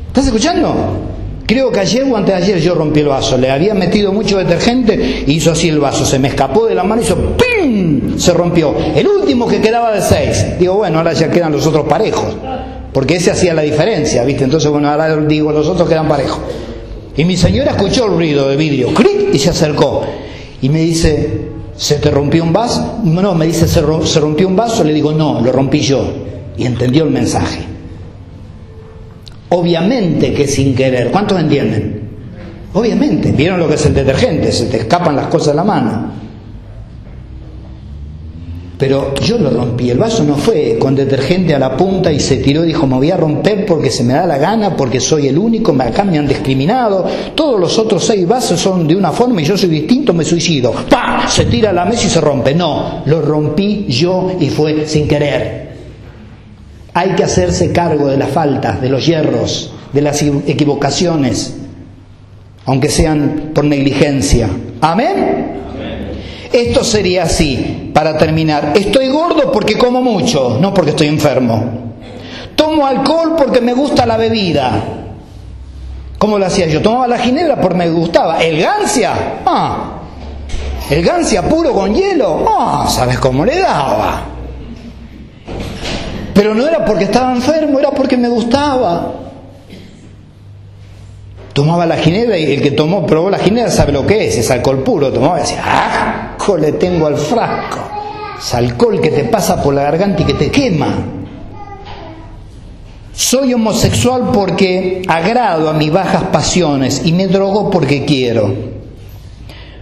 ¿Estás 0.08 0.28
escuchando? 0.28 1.13
Creo 1.46 1.72
que 1.72 1.80
ayer 1.82 2.04
o 2.10 2.16
antes 2.16 2.36
de 2.36 2.42
ayer 2.42 2.60
yo 2.60 2.74
rompí 2.74 3.02
el 3.02 3.08
vaso. 3.08 3.38
Le 3.38 3.52
había 3.52 3.74
metido 3.74 4.14
mucho 4.14 4.38
detergente 4.38 5.24
y 5.28 5.34
hizo 5.34 5.52
así 5.52 5.70
el 5.70 5.80
vaso. 5.80 6.06
Se 6.06 6.18
me 6.20 6.30
escapó 6.30 6.66
de 6.66 6.76
la 6.76 6.84
mano 6.84 7.02
y 7.02 7.06
hizo 7.06 7.18
¡pim! 7.38 8.18
Se 8.18 8.34
rompió. 8.34 8.74
El 8.96 9.08
último 9.08 9.48
que 9.48 9.60
quedaba 9.60 9.92
de 9.92 10.02
seis. 10.02 10.58
Digo, 10.58 10.76
bueno, 10.76 11.00
ahora 11.00 11.14
ya 11.14 11.30
quedan 11.30 11.52
los 11.52 11.68
otros 11.68 11.86
parejos. 11.88 12.36
Porque 12.94 13.16
ese 13.16 13.32
hacía 13.32 13.54
la 13.54 13.64
diferencia, 13.64 14.24
¿viste? 14.24 14.44
Entonces, 14.44 14.70
bueno, 14.70 14.90
ahora 14.90 15.16
digo, 15.18 15.52
los 15.52 15.68
otros 15.68 15.90
quedan 15.90 16.08
parejos. 16.08 16.40
Y 17.18 17.26
mi 17.26 17.36
señora 17.36 17.72
escuchó 17.72 18.06
el 18.06 18.12
ruido 18.14 18.48
de 18.48 18.56
vidrio, 18.56 18.94
¡cric! 18.94 19.34
y 19.34 19.40
se 19.40 19.50
acercó. 19.50 20.04
Y 20.62 20.70
me 20.70 20.80
dice, 20.80 21.50
¿se 21.76 21.96
te 21.96 22.10
rompió 22.10 22.44
un 22.44 22.54
vaso? 22.54 23.00
No, 23.04 23.36
me 23.36 23.48
dice, 23.48 23.68
¿se 23.68 23.82
rompió 23.82 24.48
un 24.48 24.56
vaso? 24.56 24.84
Le 24.84 24.94
digo, 24.94 25.12
no, 25.12 25.42
lo 25.42 25.52
rompí 25.52 25.82
yo. 25.82 26.06
Y 26.58 26.66
entendió 26.66 27.04
el 27.04 27.10
mensaje. 27.10 27.73
Obviamente 29.56 30.34
que 30.34 30.48
sin 30.48 30.74
querer. 30.74 31.12
¿Cuántos 31.12 31.40
entienden? 31.40 32.02
Obviamente. 32.74 33.32
¿Vieron 33.32 33.60
lo 33.60 33.68
que 33.68 33.76
es 33.76 33.86
el 33.86 33.94
detergente? 33.94 34.52
Se 34.52 34.66
te 34.66 34.78
escapan 34.78 35.16
las 35.16 35.28
cosas 35.28 35.50
de 35.50 35.54
la 35.54 35.64
mano. 35.64 36.12
Pero 38.80 39.14
yo 39.14 39.38
lo 39.38 39.52
rompí. 39.52 39.92
El 39.92 40.00
vaso 40.00 40.24
no 40.24 40.36
fue 40.36 40.78
con 40.80 40.96
detergente 40.96 41.54
a 41.54 41.60
la 41.60 41.78
punta 41.78 42.12
y 42.12 42.20
se 42.20 42.38
tiró 42.38 42.64
dijo, 42.64 42.88
me 42.88 42.96
voy 42.96 43.12
a 43.12 43.18
romper 43.18 43.66
porque 43.68 43.92
se 43.92 44.04
me 44.04 44.14
da 44.14 44.26
la 44.26 44.40
gana, 44.40 44.76
porque 44.76 45.00
soy 45.00 45.28
el 45.28 45.38
único, 45.38 45.72
acá 45.80 46.04
me 46.04 46.18
han 46.18 46.28
discriminado. 46.28 47.06
Todos 47.36 47.60
los 47.60 47.78
otros 47.78 48.04
seis 48.04 48.28
vasos 48.28 48.60
son 48.60 48.88
de 48.88 48.96
una 48.96 49.12
forma 49.12 49.40
y 49.40 49.46
yo 49.46 49.56
soy 49.56 49.70
distinto, 49.70 50.14
me 50.14 50.26
suicido. 50.26 50.74
¡Pah! 50.90 51.28
Se 51.30 51.46
tira 51.46 51.70
a 51.70 51.74
la 51.74 51.86
mesa 51.86 52.08
y 52.08 52.10
se 52.10 52.20
rompe. 52.20 52.56
No, 52.56 53.04
lo 53.06 53.22
rompí 53.22 53.86
yo 53.88 54.32
y 54.40 54.50
fue 54.50 54.88
sin 54.88 55.08
querer. 55.08 55.63
Hay 56.94 57.16
que 57.16 57.24
hacerse 57.24 57.72
cargo 57.72 58.08
de 58.08 58.18
las 58.18 58.30
faltas, 58.30 58.80
de 58.82 58.90
los 58.90 59.06
hierros, 59.06 59.72
de 59.92 60.02
las 60.02 60.22
equivocaciones, 60.22 61.56
aunque 62.66 62.90
sean 62.90 63.52
por 63.54 63.66
negligencia. 63.66 64.50
Amén. 64.82 65.54
Esto 66.52 66.84
sería 66.84 67.24
así, 67.24 67.92
para 67.94 68.16
terminar. 68.18 68.74
Estoy 68.76 69.08
gordo 69.08 69.52
porque 69.52 69.76
como 69.76 70.02
mucho, 70.02 70.60
no 70.62 70.72
porque 70.74 70.92
estoy 70.92 71.08
enfermo. 71.08 71.94
Tomo 72.56 72.86
alcohol 72.86 73.34
porque 73.36 73.60
me 73.60 73.74
gusta 73.74 74.06
la 74.06 74.18
bebida. 74.18 74.72
¿Cómo 76.20 76.38
lo 76.38 76.46
hacía 76.46 76.68
yo? 76.68 76.82
Tomaba 76.82 77.08
la 77.08 77.18
ginebra 77.18 77.60
porque 77.60 77.78
me 77.80 77.90
gustaba. 77.90 78.42
¿El 78.44 78.62
gancia? 78.62 79.14
Ah. 79.46 80.00
¿El 80.90 81.04
gancia 81.04 81.42
puro 81.50 81.74
con 81.74 81.94
hielo? 81.94 82.46
Ah, 82.48 82.86
¿sabes 82.88 83.18
cómo 83.18 83.44
le 83.44 83.58
daba? 83.58 84.33
Pero 86.34 86.56
no 86.56 86.68
era 86.68 86.84
porque 86.84 87.06
estaba 87.06 87.34
enfermo, 87.34 87.80
era 87.80 87.92
porque 87.92 88.18
me 88.18 88.28
gustaba. 88.28 89.14
Tomaba 91.54 91.86
la 91.86 91.98
ginebra 91.98 92.38
y 92.38 92.52
el 92.52 92.62
que 92.62 92.72
tomó, 92.72 93.06
probó 93.06 93.30
la 93.30 93.38
ginebra 93.38 93.70
sabe 93.70 93.92
lo 93.92 94.08
que 94.08 94.28
es, 94.28 94.38
es 94.38 94.50
alcohol 94.50 94.84
puro. 94.84 95.14
Tomaba 95.14 95.38
y 95.38 95.42
decía, 95.42 95.62
¡ah! 95.64 96.38
le 96.60 96.74
tengo 96.74 97.08
al 97.08 97.18
frasco. 97.18 97.80
Es 98.38 98.54
alcohol 98.54 99.00
que 99.00 99.10
te 99.10 99.24
pasa 99.26 99.62
por 99.62 99.74
la 99.74 99.84
garganta 99.84 100.24
y 100.24 100.26
que 100.26 100.34
te 100.34 100.52
quema. 100.52 100.94
Soy 103.14 103.54
homosexual 103.54 104.32
porque 104.34 105.04
agrado 105.08 105.70
a 105.70 105.74
mis 105.74 105.92
bajas 105.92 106.24
pasiones 106.24 107.04
y 107.06 107.14
me 107.14 107.28
drogo 107.28 107.70
porque 107.70 108.04
quiero. 108.06 108.54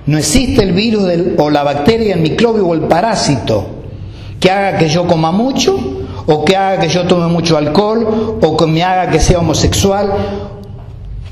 No 0.06 0.18
existe 0.18 0.64
el 0.64 0.74
virus 0.74 1.10
o 1.38 1.50
la 1.50 1.64
bacteria, 1.64 2.14
el 2.14 2.22
microbio 2.22 2.68
o 2.68 2.74
el 2.74 2.82
parásito 2.82 3.66
que 4.40 4.52
haga 4.52 4.78
que 4.78 4.90
yo 4.90 5.08
coma 5.08 5.32
mucho 5.32 5.91
o 6.28 6.46
que 6.46 6.56
haga 6.56 6.80
que 6.82 6.90
yo 6.90 7.06
tome 7.08 7.28
mucho 7.28 7.58
alcohol 7.58 8.40
o 8.42 8.58
que 8.58 8.66
me 8.66 8.84
haga 8.84 9.12
que 9.12 9.20
sea 9.20 9.40
homosexual 9.40 10.12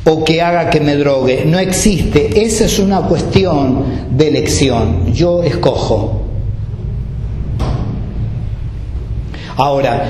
o 0.06 0.24
que 0.24 0.42
haga 0.42 0.70
que 0.70 0.80
me 0.80 0.96
drogue. 0.96 1.44
No 1.46 1.60
existe. 1.60 2.44
Esa 2.44 2.66
es 2.66 2.80
una 2.80 3.02
cuestión 3.02 3.84
de 4.12 4.28
elección. 4.28 5.14
Yo 5.14 5.44
escojo. 5.44 6.22
Ahora, 9.58 10.04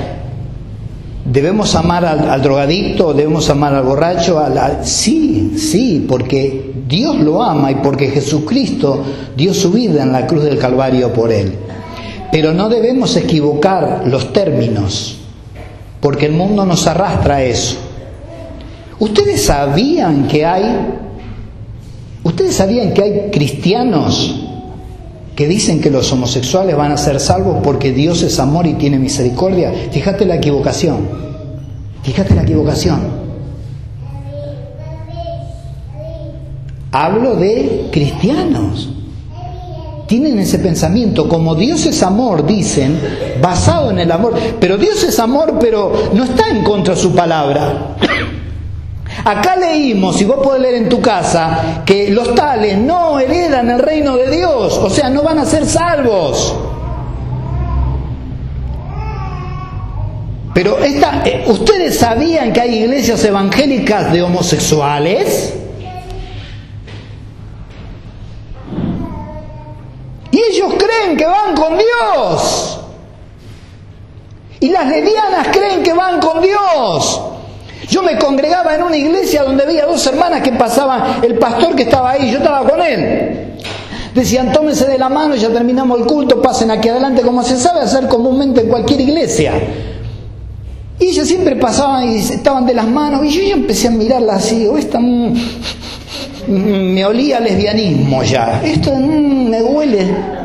¿debemos 1.25 1.75
amar 1.75 2.05
al, 2.05 2.41
drogadicto? 2.41 3.13
¿Debemos 3.13 3.49
amar 3.49 3.73
al 3.73 3.83
borracho? 3.83 4.39
Sí, 4.83 5.53
sí, 5.57 6.05
porque 6.07 6.71
Dios 6.87 7.19
lo 7.19 7.41
ama 7.41 7.71
y 7.71 7.75
porque 7.75 8.09
Jesucristo 8.09 9.03
dio 9.35 9.53
su 9.53 9.71
vida 9.71 10.03
en 10.03 10.11
la 10.11 10.27
cruz 10.27 10.43
del 10.43 10.59
Calvario 10.59 11.11
por 11.11 11.31
él. 11.31 11.55
Pero 12.31 12.53
no 12.53 12.69
debemos 12.69 13.15
equivocar 13.15 14.03
los 14.05 14.31
términos, 14.33 15.17
porque 15.99 16.27
el 16.27 16.33
mundo 16.33 16.65
nos 16.65 16.85
arrastra 16.87 17.37
a 17.37 17.43
eso. 17.43 17.77
¿Ustedes 18.99 19.43
sabían 19.43 20.27
que 20.27 20.45
hay 20.45 20.99
¿Ustedes 22.23 22.55
sabían 22.55 22.93
que 22.93 23.01
hay 23.01 23.31
cristianos 23.31 24.35
que 25.35 25.47
dicen 25.47 25.79
que 25.79 25.89
los 25.89 26.11
homosexuales 26.11 26.75
van 26.75 26.91
a 26.91 26.97
ser 26.97 27.19
salvos 27.19 27.57
porque 27.63 27.91
Dios 27.91 28.21
es 28.23 28.39
amor 28.39 28.67
y 28.67 28.73
tiene 28.73 28.99
misericordia? 28.99 29.71
Fíjate 29.91 30.25
la 30.25 30.35
equivocación. 30.35 31.07
Fíjate 32.03 32.35
la 32.35 32.43
equivocación. 32.43 32.99
Hablo 36.91 37.35
de 37.35 37.87
cristianos. 37.91 38.89
Tienen 40.09 40.39
ese 40.39 40.57
pensamiento, 40.57 41.29
como 41.29 41.53
Dios 41.53 41.85
es 41.85 42.01
amor, 42.01 42.43
dicen, 42.43 42.99
basado 43.39 43.91
en 43.91 43.99
el 43.99 44.11
amor. 44.11 44.33
Pero 44.59 44.75
Dios 44.75 45.03
es 45.03 45.19
amor, 45.19 45.59
pero 45.59 46.09
no 46.15 46.23
está 46.23 46.49
en 46.49 46.63
contra 46.63 46.95
de 46.95 46.99
su 46.99 47.13
palabra. 47.13 47.95
Acá 49.23 49.55
leímos, 49.55 50.19
y 50.19 50.25
vos 50.25 50.37
podés 50.41 50.63
leer 50.63 50.75
en 50.81 50.89
tu 50.89 50.99
casa, 50.99 51.83
que 51.85 52.09
los 52.09 52.33
tales 52.33 52.79
no 52.79 53.19
heredan 53.19 53.69
el 53.69 53.77
reino 53.77 54.17
de 54.17 54.35
Dios, 54.35 54.79
o 54.79 54.89
sea, 54.89 55.11
no 55.11 55.21
van 55.21 55.37
a 55.37 55.45
ser 55.45 55.67
salvos. 55.67 56.55
Pero 60.55 60.79
esta, 60.79 61.21
eh, 61.23 61.43
¿ustedes 61.45 61.99
sabían 61.99 62.51
que 62.51 62.61
hay 62.61 62.79
iglesias 62.79 63.23
evangélicas 63.25 64.11
de 64.11 64.23
homosexuales? 64.23 65.58
Y 70.39 70.53
ellos 70.53 70.73
creen 70.77 71.17
que 71.17 71.25
van 71.25 71.53
con 71.53 71.77
Dios. 71.77 72.79
Y 74.61 74.69
las 74.69 74.87
lesbianas 74.87 75.47
creen 75.49 75.83
que 75.83 75.93
van 75.93 76.19
con 76.19 76.41
Dios. 76.41 77.21
Yo 77.89 78.03
me 78.03 78.17
congregaba 78.17 78.75
en 78.75 78.83
una 78.83 78.95
iglesia 78.95 79.43
donde 79.43 79.63
había 79.63 79.85
dos 79.85 80.05
hermanas 80.07 80.41
que 80.41 80.51
pasaban, 80.53 81.23
el 81.23 81.37
pastor 81.39 81.75
que 81.75 81.83
estaba 81.83 82.11
ahí, 82.11 82.31
yo 82.31 82.37
estaba 82.37 82.67
con 82.67 82.81
él. 82.81 83.57
Decían, 84.13 84.53
tómense 84.53 84.85
de 84.85 84.97
la 84.97 85.09
mano, 85.09 85.35
ya 85.35 85.49
terminamos 85.49 85.99
el 85.99 86.05
culto, 86.05 86.41
pasen 86.41 86.71
aquí 86.71 86.87
adelante, 86.87 87.21
como 87.21 87.43
se 87.43 87.57
sabe 87.57 87.81
hacer 87.81 88.07
comúnmente 88.07 88.61
en 88.61 88.69
cualquier 88.69 89.01
iglesia. 89.01 89.53
Y 90.99 91.05
ellas 91.05 91.27
siempre 91.27 91.55
pasaban 91.55 92.09
y 92.09 92.17
estaban 92.17 92.65
de 92.65 92.73
las 92.73 92.87
manos, 92.87 93.25
y 93.25 93.29
yo 93.29 93.41
ya 93.41 93.53
empecé 93.53 93.87
a 93.87 93.91
mirarla 93.91 94.35
así, 94.35 94.67
o 94.67 94.77
esta 94.77 94.99
mm, 94.99 95.33
mm, 96.47 96.93
me 96.93 97.05
olía 97.05 97.39
lesbianismo 97.39 98.23
ya, 98.23 98.61
esto 98.63 98.93
mm, 98.93 99.49
me 99.49 99.61
huele 99.61 100.39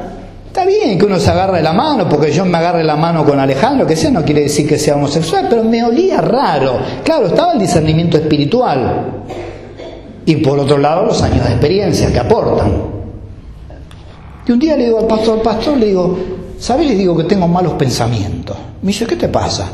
Está 0.54 0.66
bien 0.66 0.96
que 0.96 1.04
uno 1.04 1.18
se 1.18 1.32
agarre 1.32 1.60
la 1.62 1.72
mano, 1.72 2.08
porque 2.08 2.30
yo 2.30 2.44
me 2.44 2.56
agarre 2.58 2.84
la 2.84 2.94
mano 2.94 3.24
con 3.24 3.40
Alejandro, 3.40 3.84
que 3.88 3.96
sea, 3.96 4.12
no 4.12 4.24
quiere 4.24 4.42
decir 4.42 4.68
que 4.68 4.78
sea 4.78 4.94
homosexual, 4.94 5.48
pero 5.50 5.64
me 5.64 5.82
olía 5.82 6.20
raro. 6.20 6.78
Claro, 7.02 7.26
estaba 7.26 7.54
el 7.54 7.58
discernimiento 7.58 8.18
espiritual. 8.18 9.24
Y 10.24 10.36
por 10.36 10.60
otro 10.60 10.78
lado, 10.78 11.06
los 11.06 11.20
años 11.22 11.44
de 11.44 11.50
experiencia 11.50 12.12
que 12.12 12.20
aportan. 12.20 12.70
Y 14.46 14.52
un 14.52 14.60
día 14.60 14.76
le 14.76 14.84
digo 14.84 15.00
al 15.00 15.08
pastor, 15.08 15.38
al 15.38 15.42
pastor, 15.42 15.76
le 15.76 15.86
digo, 15.86 16.18
¿sabes? 16.56 16.86
Le 16.86 16.94
digo 16.94 17.16
que 17.16 17.24
tengo 17.24 17.48
malos 17.48 17.72
pensamientos. 17.72 18.56
Me 18.80 18.92
dice, 18.92 19.08
¿qué 19.08 19.16
te 19.16 19.26
pasa? 19.26 19.68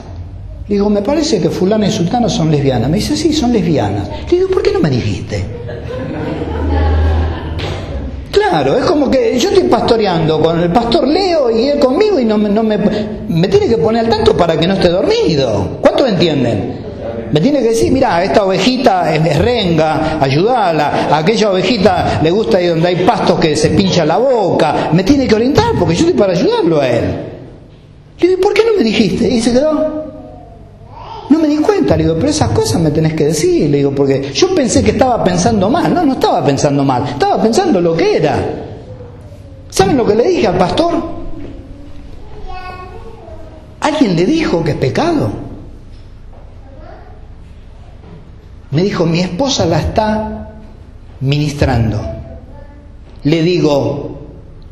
Le 0.71 0.77
digo, 0.77 0.89
me 0.89 1.03
parece 1.03 1.41
que 1.41 1.51
fulana 1.51 1.89
y 1.89 1.91
sultana 1.91 2.29
son 2.29 2.49
lesbianas. 2.49 2.89
Me 2.89 2.99
dice, 2.99 3.17
sí, 3.17 3.33
son 3.33 3.53
lesbianas. 3.53 4.09
Le 4.31 4.37
digo, 4.37 4.51
¿por 4.51 4.63
qué 4.63 4.71
no 4.71 4.79
me 4.79 4.89
dijiste? 4.89 5.45
Claro, 8.31 8.79
es 8.79 8.85
como 8.85 9.11
que 9.11 9.37
yo 9.37 9.49
estoy 9.49 9.65
pastoreando 9.65 10.41
con 10.41 10.61
el 10.61 10.71
pastor 10.71 11.09
Leo 11.09 11.51
y 11.51 11.67
él 11.67 11.81
conmigo 11.81 12.21
y 12.21 12.25
no, 12.25 12.39
no 12.39 12.63
me, 12.63 12.79
me 13.27 13.49
tiene 13.49 13.67
que 13.67 13.79
poner 13.79 14.05
al 14.05 14.11
tanto 14.13 14.37
para 14.37 14.57
que 14.61 14.69
no 14.69 14.75
esté 14.75 14.91
dormido. 14.91 15.79
¿Cuántos 15.81 16.09
entienden? 16.09 16.79
Me 17.33 17.41
tiene 17.41 17.63
que 17.63 17.71
decir, 17.71 17.91
mira, 17.91 18.23
esta 18.23 18.45
ovejita 18.45 19.13
es 19.13 19.39
renga, 19.41 20.19
ayudala, 20.21 21.09
a 21.11 21.19
aquella 21.19 21.51
ovejita 21.51 22.21
le 22.23 22.31
gusta 22.31 22.63
ir 22.63 22.71
donde 22.71 22.87
hay 22.87 23.05
pastos 23.05 23.41
que 23.41 23.57
se 23.57 23.71
pincha 23.71 24.05
la 24.05 24.19
boca. 24.19 24.91
Me 24.93 25.03
tiene 25.03 25.27
que 25.27 25.35
orientar 25.35 25.73
porque 25.77 25.97
yo 25.97 26.07
estoy 26.07 26.17
para 26.17 26.33
ayudarlo 26.33 26.81
a 26.81 26.89
él. 26.89 27.05
Le 28.21 28.29
digo, 28.29 28.41
¿por 28.41 28.55
qué 28.55 28.63
no 28.65 28.79
me 28.79 28.85
dijiste? 28.85 29.29
Y 29.29 29.41
se 29.41 29.53
quedó. 29.53 30.00
No 31.31 31.39
me 31.39 31.47
di 31.47 31.59
cuenta, 31.59 31.97
le 31.97 32.03
digo, 32.03 32.17
pero 32.17 32.29
esas 32.29 32.51
cosas 32.51 32.81
me 32.81 32.91
tenés 32.91 33.15
que 33.15 33.27
decir, 33.27 33.71
le 33.71 33.79
digo, 33.79 33.95
porque 33.95 34.33
yo 34.33 34.53
pensé 34.53 34.83
que 34.83 34.91
estaba 34.91 35.23
pensando 35.23 35.71
mal, 35.71 35.95
no, 35.95 36.05
no 36.05 36.15
estaba 36.15 36.45
pensando 36.45 36.85
mal, 36.85 37.07
estaba 37.07 37.41
pensando 37.41 37.81
lo 37.81 37.97
que 37.97 38.17
era. 38.17 38.37
¿Saben 39.71 39.97
lo 39.97 40.05
que 40.05 40.17
le 40.17 40.29
dije 40.29 40.49
al 40.49 40.59
pastor? 40.59 41.21
¿Alguien 43.81 44.17
le 44.17 44.27
dijo 44.27 44.65
que 44.65 44.73
es 44.73 44.77
pecado? 44.77 45.31
Me 48.73 48.83
dijo, 48.83 49.07
mi 49.07 49.21
esposa 49.21 49.67
la 49.67 49.79
está 49.79 50.51
ministrando. 51.21 52.01
Le 53.23 53.43
digo, 53.43 54.19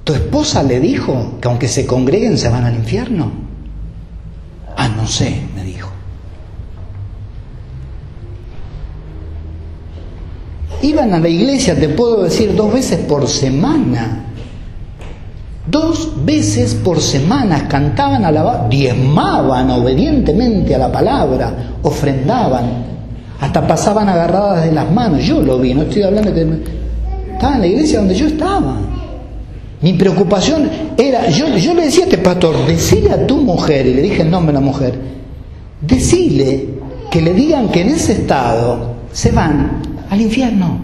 ¿tu 0.02 0.12
esposa 0.12 0.64
le 0.64 0.80
dijo 0.80 1.38
que 1.40 1.46
aunque 1.46 1.68
se 1.68 1.86
congreguen 1.86 2.36
se 2.36 2.48
van 2.48 2.64
al 2.64 2.74
infierno? 2.74 3.30
Ah, 4.76 4.88
no 4.88 5.06
sé, 5.06 5.42
me 5.54 5.62
dijo. 5.62 5.77
Iban 10.82 11.12
a 11.12 11.18
la 11.18 11.28
iglesia, 11.28 11.74
te 11.74 11.88
puedo 11.88 12.22
decir, 12.24 12.54
dos 12.54 12.72
veces 12.72 13.00
por 13.00 13.26
semana. 13.28 14.24
Dos 15.66 16.12
veces 16.24 16.74
por 16.74 17.00
semana 17.00 17.68
cantaban, 17.68 18.24
alababan, 18.24 18.70
diezmaban 18.70 19.70
obedientemente 19.70 20.74
a 20.74 20.78
la 20.78 20.90
palabra, 20.90 21.74
ofrendaban, 21.82 22.64
hasta 23.38 23.66
pasaban 23.66 24.08
agarradas 24.08 24.64
de 24.64 24.72
las 24.72 24.90
manos. 24.90 25.22
Yo 25.22 25.42
lo 25.42 25.58
vi, 25.58 25.74
no 25.74 25.82
estoy 25.82 26.04
hablando 26.04 26.30
de 26.30 26.62
Estaba 27.32 27.56
en 27.56 27.60
la 27.60 27.66
iglesia 27.66 27.98
donde 27.98 28.14
yo 28.14 28.26
estaba. 28.28 28.76
Mi 29.82 29.92
preocupación 29.92 30.70
era, 30.96 31.28
yo, 31.28 31.48
yo 31.56 31.74
le 31.74 31.84
decía 31.84 32.04
a 32.04 32.06
este 32.06 32.18
pastor, 32.18 32.66
decile 32.66 33.10
a 33.12 33.26
tu 33.26 33.36
mujer, 33.36 33.86
y 33.86 33.94
le 33.94 34.02
dije 34.02 34.22
el 34.22 34.30
nombre 34.30 34.52
de 34.52 34.60
la 34.60 34.64
mujer, 34.64 34.94
decile 35.80 36.66
que 37.10 37.20
le 37.20 37.34
digan 37.34 37.68
que 37.68 37.82
en 37.82 37.88
ese 37.90 38.12
estado 38.12 38.94
se 39.12 39.30
van 39.30 39.87
al 40.10 40.20
infierno, 40.20 40.78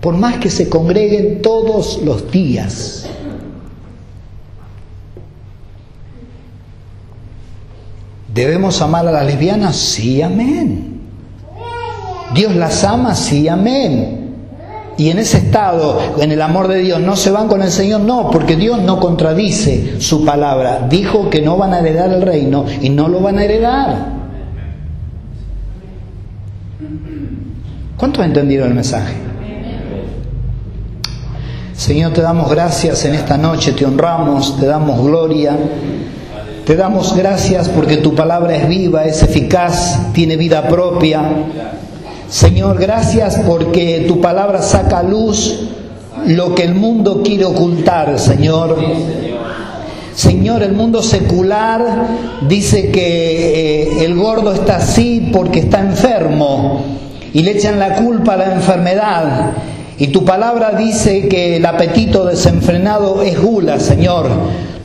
por 0.00 0.16
más 0.16 0.36
que 0.36 0.50
se 0.50 0.68
congreguen 0.68 1.42
todos 1.42 2.00
los 2.04 2.30
días. 2.30 3.06
¿Debemos 8.32 8.80
amar 8.82 9.06
a 9.08 9.12
las 9.12 9.26
lesbianas? 9.26 9.76
Sí, 9.76 10.22
amén. 10.22 11.00
¿Dios 12.34 12.54
las 12.54 12.84
ama? 12.84 13.14
Sí, 13.14 13.48
amén. 13.48 14.18
Y 14.98 15.10
en 15.10 15.18
ese 15.18 15.38
estado, 15.38 15.98
en 16.18 16.32
el 16.32 16.42
amor 16.42 16.68
de 16.68 16.78
Dios, 16.78 17.00
¿no 17.00 17.16
se 17.16 17.30
van 17.30 17.48
con 17.48 17.62
el 17.62 17.70
Señor? 17.70 18.00
No, 18.00 18.30
porque 18.30 18.56
Dios 18.56 18.82
no 18.82 19.00
contradice 19.00 20.00
su 20.00 20.24
palabra. 20.24 20.86
Dijo 20.90 21.30
que 21.30 21.40
no 21.40 21.56
van 21.56 21.72
a 21.72 21.78
heredar 21.78 22.12
el 22.12 22.22
reino 22.22 22.64
y 22.82 22.90
no 22.90 23.08
lo 23.08 23.20
van 23.20 23.38
a 23.38 23.44
heredar. 23.44 24.17
¿Cuántos 27.98 28.24
entendieron 28.24 28.68
el 28.68 28.74
mensaje? 28.74 29.12
Señor, 31.76 32.12
te 32.12 32.22
damos 32.22 32.48
gracias 32.48 33.04
en 33.04 33.16
esta 33.16 33.36
noche, 33.36 33.72
te 33.72 33.84
honramos, 33.84 34.56
te 34.60 34.66
damos 34.66 35.02
gloria. 35.04 35.58
Te 36.64 36.76
damos 36.76 37.16
gracias 37.16 37.68
porque 37.68 37.96
tu 37.96 38.14
palabra 38.14 38.54
es 38.54 38.68
viva, 38.68 39.04
es 39.04 39.22
eficaz, 39.24 40.12
tiene 40.12 40.36
vida 40.36 40.68
propia. 40.68 41.22
Señor, 42.30 42.78
gracias 42.78 43.40
porque 43.44 44.04
tu 44.06 44.20
palabra 44.20 44.62
saca 44.62 45.00
a 45.00 45.02
luz 45.02 45.70
lo 46.26 46.54
que 46.54 46.62
el 46.62 46.76
mundo 46.76 47.22
quiere 47.24 47.46
ocultar, 47.46 48.16
Señor. 48.20 48.76
Señor, 50.14 50.62
el 50.62 50.72
mundo 50.72 51.02
secular 51.02 52.06
dice 52.46 52.92
que 52.92 53.82
eh, 53.82 54.04
el 54.04 54.14
gordo 54.14 54.52
está 54.52 54.76
así 54.76 55.30
porque 55.32 55.60
está 55.60 55.80
enfermo 55.80 57.07
y 57.32 57.42
le 57.42 57.52
echan 57.52 57.78
la 57.78 57.96
culpa 57.96 58.34
a 58.34 58.36
la 58.38 58.54
enfermedad. 58.54 59.52
Y 59.98 60.08
tu 60.08 60.24
palabra 60.24 60.72
dice 60.72 61.28
que 61.28 61.56
el 61.56 61.66
apetito 61.66 62.24
desenfrenado 62.24 63.22
es 63.22 63.40
gula, 63.40 63.80
Señor. 63.80 64.28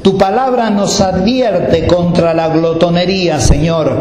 Tu 0.01 0.17
palabra 0.17 0.69
nos 0.69 0.99
advierte 1.01 1.85
contra 1.87 2.33
la 2.33 2.49
glotonería, 2.49 3.39
Señor. 3.39 3.93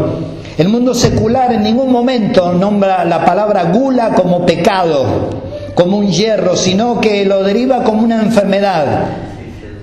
El 0.59 0.69
mundo 0.69 0.95
secular 0.95 1.53
en 1.53 1.63
ningún 1.63 1.93
momento 1.93 2.53
nombra 2.53 3.05
la 3.05 3.25
palabra 3.25 3.65
gula 3.65 4.15
como 4.15 4.45
pecado, 4.45 5.05
como 5.75 5.99
un 5.99 6.09
hierro, 6.09 6.57
sino 6.57 7.01
que 7.01 7.25
lo 7.25 7.43
deriva 7.43 7.85
como 7.85 8.03
una 8.03 8.21
enfermedad. 8.21 9.05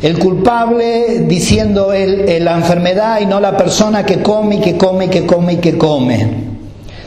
El 0.01 0.17
culpable 0.17 1.25
diciendo 1.27 1.91
la 1.91 2.55
enfermedad 2.55 3.19
y 3.21 3.25
no 3.25 3.39
la 3.39 3.55
persona 3.55 4.05
que 4.05 4.21
come 4.21 4.55
y 4.55 4.59
que 4.59 4.77
come 4.77 5.05
y 5.05 5.09
que 5.09 5.25
come 5.25 5.53
y 5.53 5.57
que 5.57 5.77
come. 5.77 6.48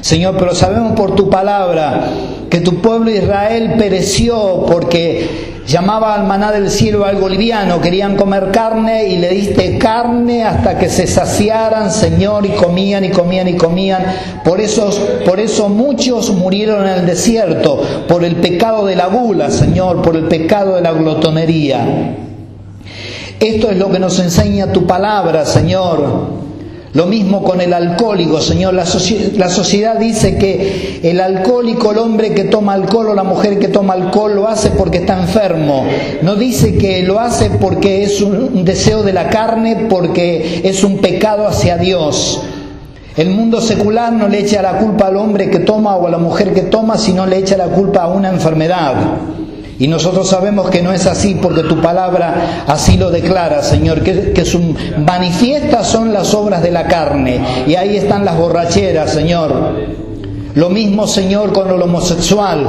Señor, 0.02 0.34
pero 0.36 0.52
sabemos 0.52 0.94
por 0.94 1.14
tu 1.14 1.30
palabra 1.30 2.08
que 2.50 2.58
tu 2.58 2.82
pueblo 2.82 3.08
Israel 3.08 3.74
pereció 3.78 4.66
porque 4.66 5.62
llamaba 5.64 6.16
al 6.16 6.26
maná 6.26 6.50
del 6.50 6.70
cielo 6.70 7.04
algo 7.04 7.28
liviano, 7.28 7.80
querían 7.80 8.16
comer 8.16 8.50
carne 8.50 9.06
y 9.06 9.18
le 9.18 9.28
diste 9.28 9.78
carne 9.78 10.42
hasta 10.42 10.76
que 10.76 10.88
se 10.88 11.06
saciaran, 11.06 11.92
Señor, 11.92 12.44
y 12.44 12.48
comían 12.48 13.04
y 13.04 13.10
comían 13.10 13.46
y 13.46 13.56
comían. 13.56 14.04
Por 14.44 14.60
eso, 14.60 14.90
por 15.24 15.38
eso 15.38 15.68
muchos 15.68 16.30
murieron 16.30 16.84
en 16.88 16.94
el 16.94 17.06
desierto, 17.06 17.80
por 18.08 18.24
el 18.24 18.34
pecado 18.36 18.86
de 18.86 18.96
la 18.96 19.06
gula, 19.06 19.52
Señor, 19.52 20.02
por 20.02 20.16
el 20.16 20.24
pecado 20.24 20.74
de 20.74 20.82
la 20.82 20.90
glotonería. 20.90 22.16
Esto 23.38 23.70
es 23.70 23.76
lo 23.76 23.88
que 23.88 24.00
nos 24.00 24.18
enseña 24.18 24.72
tu 24.72 24.84
palabra, 24.84 25.46
Señor. 25.46 26.41
Lo 26.94 27.06
mismo 27.06 27.42
con 27.42 27.62
el 27.62 27.72
alcohólico, 27.72 28.40
Señor. 28.42 28.74
La, 28.74 28.84
sociedad 28.84 29.96
dice 29.96 30.36
que 30.36 31.00
el 31.02 31.20
alcohólico, 31.20 31.92
el 31.92 31.98
hombre 31.98 32.34
que 32.34 32.44
toma 32.44 32.74
alcohol 32.74 33.08
o 33.08 33.14
la 33.14 33.24
mujer 33.24 33.58
que 33.58 33.68
toma 33.68 33.94
alcohol 33.94 34.34
lo 34.34 34.46
hace 34.46 34.70
porque 34.70 34.98
está 34.98 35.18
enfermo. 35.18 35.86
No 36.20 36.36
dice 36.36 36.76
que 36.76 37.02
lo 37.02 37.18
hace 37.18 37.48
porque 37.48 38.02
es 38.02 38.20
un 38.20 38.64
deseo 38.66 39.02
de 39.02 39.14
la 39.14 39.30
carne, 39.30 39.86
porque 39.88 40.60
es 40.64 40.84
un 40.84 40.98
pecado 40.98 41.46
hacia 41.46 41.78
Dios. 41.78 42.42
El 43.16 43.30
mundo 43.30 43.62
secular 43.62 44.12
no 44.12 44.28
le 44.28 44.40
echa 44.40 44.60
la 44.60 44.78
culpa 44.78 45.06
al 45.06 45.16
hombre 45.16 45.48
que 45.48 45.60
toma 45.60 45.96
o 45.96 46.06
a 46.06 46.10
la 46.10 46.18
mujer 46.18 46.52
que 46.52 46.62
toma, 46.62 46.98
sino 46.98 47.24
le 47.26 47.38
echa 47.38 47.56
la 47.56 47.68
culpa 47.68 48.02
a 48.02 48.08
una 48.08 48.28
enfermedad. 48.28 48.94
Y 49.82 49.88
nosotros 49.88 50.28
sabemos 50.28 50.70
que 50.70 50.80
no 50.80 50.92
es 50.92 51.06
así 51.06 51.34
porque 51.42 51.64
tu 51.64 51.80
palabra 51.80 52.64
así 52.68 52.96
lo 52.96 53.10
declara, 53.10 53.64
Señor, 53.64 54.02
que, 54.02 54.32
manifiestas 55.04 55.88
son 55.88 56.12
las 56.12 56.32
obras 56.34 56.62
de 56.62 56.70
la 56.70 56.86
carne. 56.86 57.64
Y 57.66 57.74
ahí 57.74 57.96
están 57.96 58.24
las 58.24 58.38
borracheras, 58.38 59.12
Señor. 59.12 59.52
Lo 60.54 60.70
mismo, 60.70 61.08
Señor, 61.08 61.52
con 61.52 61.66
lo 61.66 61.84
homosexual. 61.84 62.64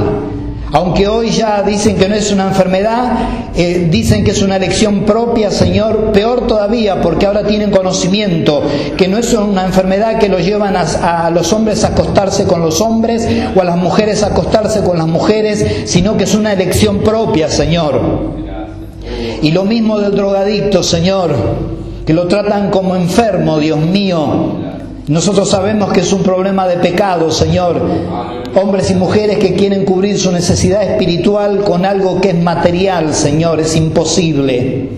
Aunque 0.74 1.06
hoy 1.06 1.30
ya 1.30 1.62
dicen 1.62 1.94
que 1.94 2.08
no 2.08 2.16
es 2.16 2.32
una 2.32 2.48
enfermedad, 2.48 3.12
eh, 3.54 3.86
dicen 3.88 4.24
que 4.24 4.32
es 4.32 4.42
una 4.42 4.56
elección 4.56 5.04
propia, 5.04 5.52
Señor, 5.52 6.10
peor 6.10 6.48
todavía, 6.48 7.00
porque 7.00 7.26
ahora 7.26 7.46
tienen 7.46 7.70
conocimiento 7.70 8.60
que 8.96 9.06
no 9.06 9.16
es 9.16 9.32
una 9.34 9.66
enfermedad 9.66 10.18
que 10.18 10.28
los 10.28 10.44
llevan 10.44 10.74
a, 10.76 11.26
a 11.26 11.30
los 11.30 11.52
hombres 11.52 11.84
a 11.84 11.88
acostarse 11.88 12.42
con 12.42 12.60
los 12.60 12.80
hombres 12.80 13.24
o 13.54 13.60
a 13.60 13.64
las 13.64 13.76
mujeres 13.76 14.24
a 14.24 14.28
acostarse 14.28 14.82
con 14.82 14.98
las 14.98 15.06
mujeres, 15.06 15.64
sino 15.84 16.16
que 16.16 16.24
es 16.24 16.34
una 16.34 16.52
elección 16.52 17.04
propia, 17.04 17.48
Señor. 17.48 18.34
Y 19.42 19.52
lo 19.52 19.64
mismo 19.64 20.00
del 20.00 20.16
drogadicto, 20.16 20.82
Señor, 20.82 21.36
que 22.04 22.14
lo 22.14 22.26
tratan 22.26 22.72
como 22.72 22.96
enfermo, 22.96 23.60
Dios 23.60 23.78
mío. 23.78 24.63
Nosotros 25.06 25.50
sabemos 25.50 25.92
que 25.92 26.00
es 26.00 26.12
un 26.14 26.22
problema 26.22 26.66
de 26.66 26.76
pecado, 26.76 27.30
Señor. 27.30 27.78
Hombres 28.54 28.90
y 28.90 28.94
mujeres 28.94 29.36
que 29.38 29.54
quieren 29.54 29.84
cubrir 29.84 30.18
su 30.18 30.32
necesidad 30.32 30.82
espiritual 30.82 31.62
con 31.62 31.84
algo 31.84 32.20
que 32.22 32.30
es 32.30 32.38
material, 32.42 33.12
Señor, 33.12 33.60
es 33.60 33.76
imposible. 33.76 34.93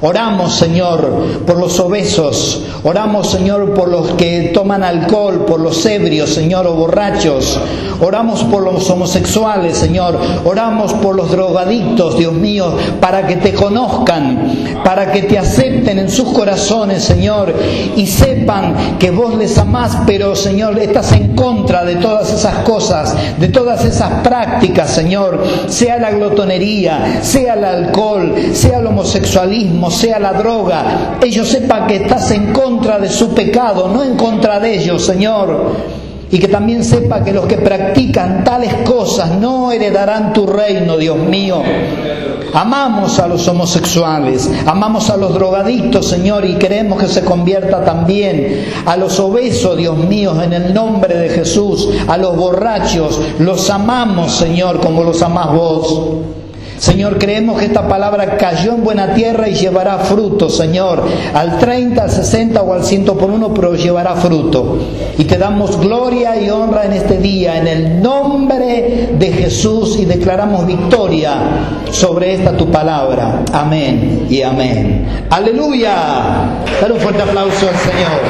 Oramos, 0.00 0.54
Señor, 0.54 1.42
por 1.46 1.58
los 1.58 1.78
obesos. 1.80 2.62
Oramos, 2.82 3.30
Señor, 3.30 3.72
por 3.74 3.88
los 3.88 4.10
que 4.12 4.50
toman 4.52 4.82
alcohol, 4.82 5.44
por 5.46 5.60
los 5.60 5.84
ebrios, 5.86 6.30
Señor, 6.30 6.66
o 6.66 6.74
borrachos. 6.74 7.58
Oramos 8.00 8.42
por 8.44 8.62
los 8.62 8.88
homosexuales, 8.90 9.78
Señor. 9.78 10.18
Oramos 10.44 10.92
por 10.94 11.16
los 11.16 11.30
drogadictos, 11.30 12.18
Dios 12.18 12.32
mío, 12.32 12.76
para 13.00 13.26
que 13.26 13.36
te 13.36 13.54
conozcan, 13.54 14.82
para 14.84 15.12
que 15.12 15.22
te 15.22 15.38
acepten 15.38 15.98
en 15.98 16.10
sus 16.10 16.28
corazones, 16.32 17.02
Señor, 17.04 17.54
y 17.96 18.06
sepan 18.06 18.98
que 18.98 19.10
vos 19.10 19.36
les 19.36 19.56
amás, 19.58 19.98
pero, 20.06 20.34
Señor, 20.34 20.78
estás 20.78 21.12
en 21.12 21.34
contra 21.34 21.84
de 21.84 21.96
todas 21.96 22.32
esas 22.32 22.56
cosas, 22.58 23.16
de 23.38 23.48
todas 23.48 23.84
esas 23.84 24.22
prácticas, 24.22 24.90
Señor, 24.90 25.42
sea 25.68 25.98
la 25.98 26.10
glotonería, 26.10 27.20
sea 27.22 27.54
el 27.54 27.64
alcohol, 27.64 28.34
sea 28.52 28.78
el 28.78 28.86
homosexualismo, 28.86 29.83
sea 29.90 30.18
la 30.18 30.32
droga, 30.32 31.18
ellos 31.22 31.48
sepan 31.48 31.86
que 31.86 31.96
estás 31.96 32.30
en 32.30 32.52
contra 32.52 32.98
de 32.98 33.08
su 33.08 33.34
pecado, 33.34 33.88
no 33.88 34.02
en 34.02 34.16
contra 34.16 34.60
de 34.60 34.78
ellos, 34.78 35.04
Señor. 35.04 35.94
Y 36.30 36.38
que 36.38 36.48
también 36.48 36.82
sepa 36.82 37.22
que 37.22 37.32
los 37.32 37.46
que 37.46 37.58
practican 37.58 38.42
tales 38.42 38.74
cosas 38.84 39.38
no 39.38 39.70
heredarán 39.70 40.32
tu 40.32 40.46
reino, 40.46 40.96
Dios 40.96 41.16
mío. 41.16 41.62
Amamos 42.54 43.18
a 43.18 43.26
los 43.26 43.46
homosexuales, 43.48 44.48
amamos 44.64 45.10
a 45.10 45.16
los 45.16 45.34
drogadictos, 45.34 46.06
Señor, 46.06 46.44
y 46.44 46.54
queremos 46.54 47.00
que 47.00 47.08
se 47.08 47.24
convierta 47.24 47.84
también 47.84 48.66
a 48.86 48.96
los 48.96 49.18
obesos, 49.18 49.76
Dios 49.76 49.98
mío, 49.98 50.40
en 50.40 50.52
el 50.52 50.72
nombre 50.72 51.16
de 51.16 51.30
Jesús, 51.30 51.88
a 52.06 52.16
los 52.16 52.36
borrachos, 52.36 53.20
los 53.40 53.68
amamos, 53.70 54.36
Señor, 54.36 54.78
como 54.78 55.02
los 55.02 55.20
amás 55.22 55.52
vos. 55.52 56.00
Señor, 56.78 57.18
creemos 57.18 57.58
que 57.58 57.66
esta 57.66 57.88
palabra 57.88 58.36
cayó 58.36 58.74
en 58.74 58.84
buena 58.84 59.14
tierra 59.14 59.48
y 59.48 59.54
llevará 59.54 59.98
fruto, 59.98 60.50
Señor, 60.50 61.04
al 61.32 61.58
30, 61.58 62.02
al 62.02 62.10
60 62.10 62.62
o 62.62 62.72
al 62.72 62.84
100 62.84 63.04
por 63.04 63.30
uno, 63.30 63.54
pero 63.54 63.74
llevará 63.74 64.14
fruto. 64.16 64.78
Y 65.16 65.24
te 65.24 65.38
damos 65.38 65.78
gloria 65.78 66.40
y 66.40 66.50
honra 66.50 66.86
en 66.86 66.92
este 66.92 67.18
día, 67.18 67.58
en 67.58 67.66
el 67.66 68.02
nombre 68.02 69.10
de 69.18 69.32
Jesús, 69.32 69.98
y 69.98 70.04
declaramos 70.04 70.66
victoria 70.66 71.34
sobre 71.90 72.34
esta 72.34 72.56
tu 72.56 72.70
palabra. 72.70 73.42
Amén 73.52 74.26
y 74.28 74.42
amén. 74.42 75.06
Aleluya. 75.30 75.94
Dar 76.80 76.92
un 76.92 76.98
fuerte 76.98 77.22
aplauso 77.22 77.68
al 77.68 77.76
Señor. 77.76 78.20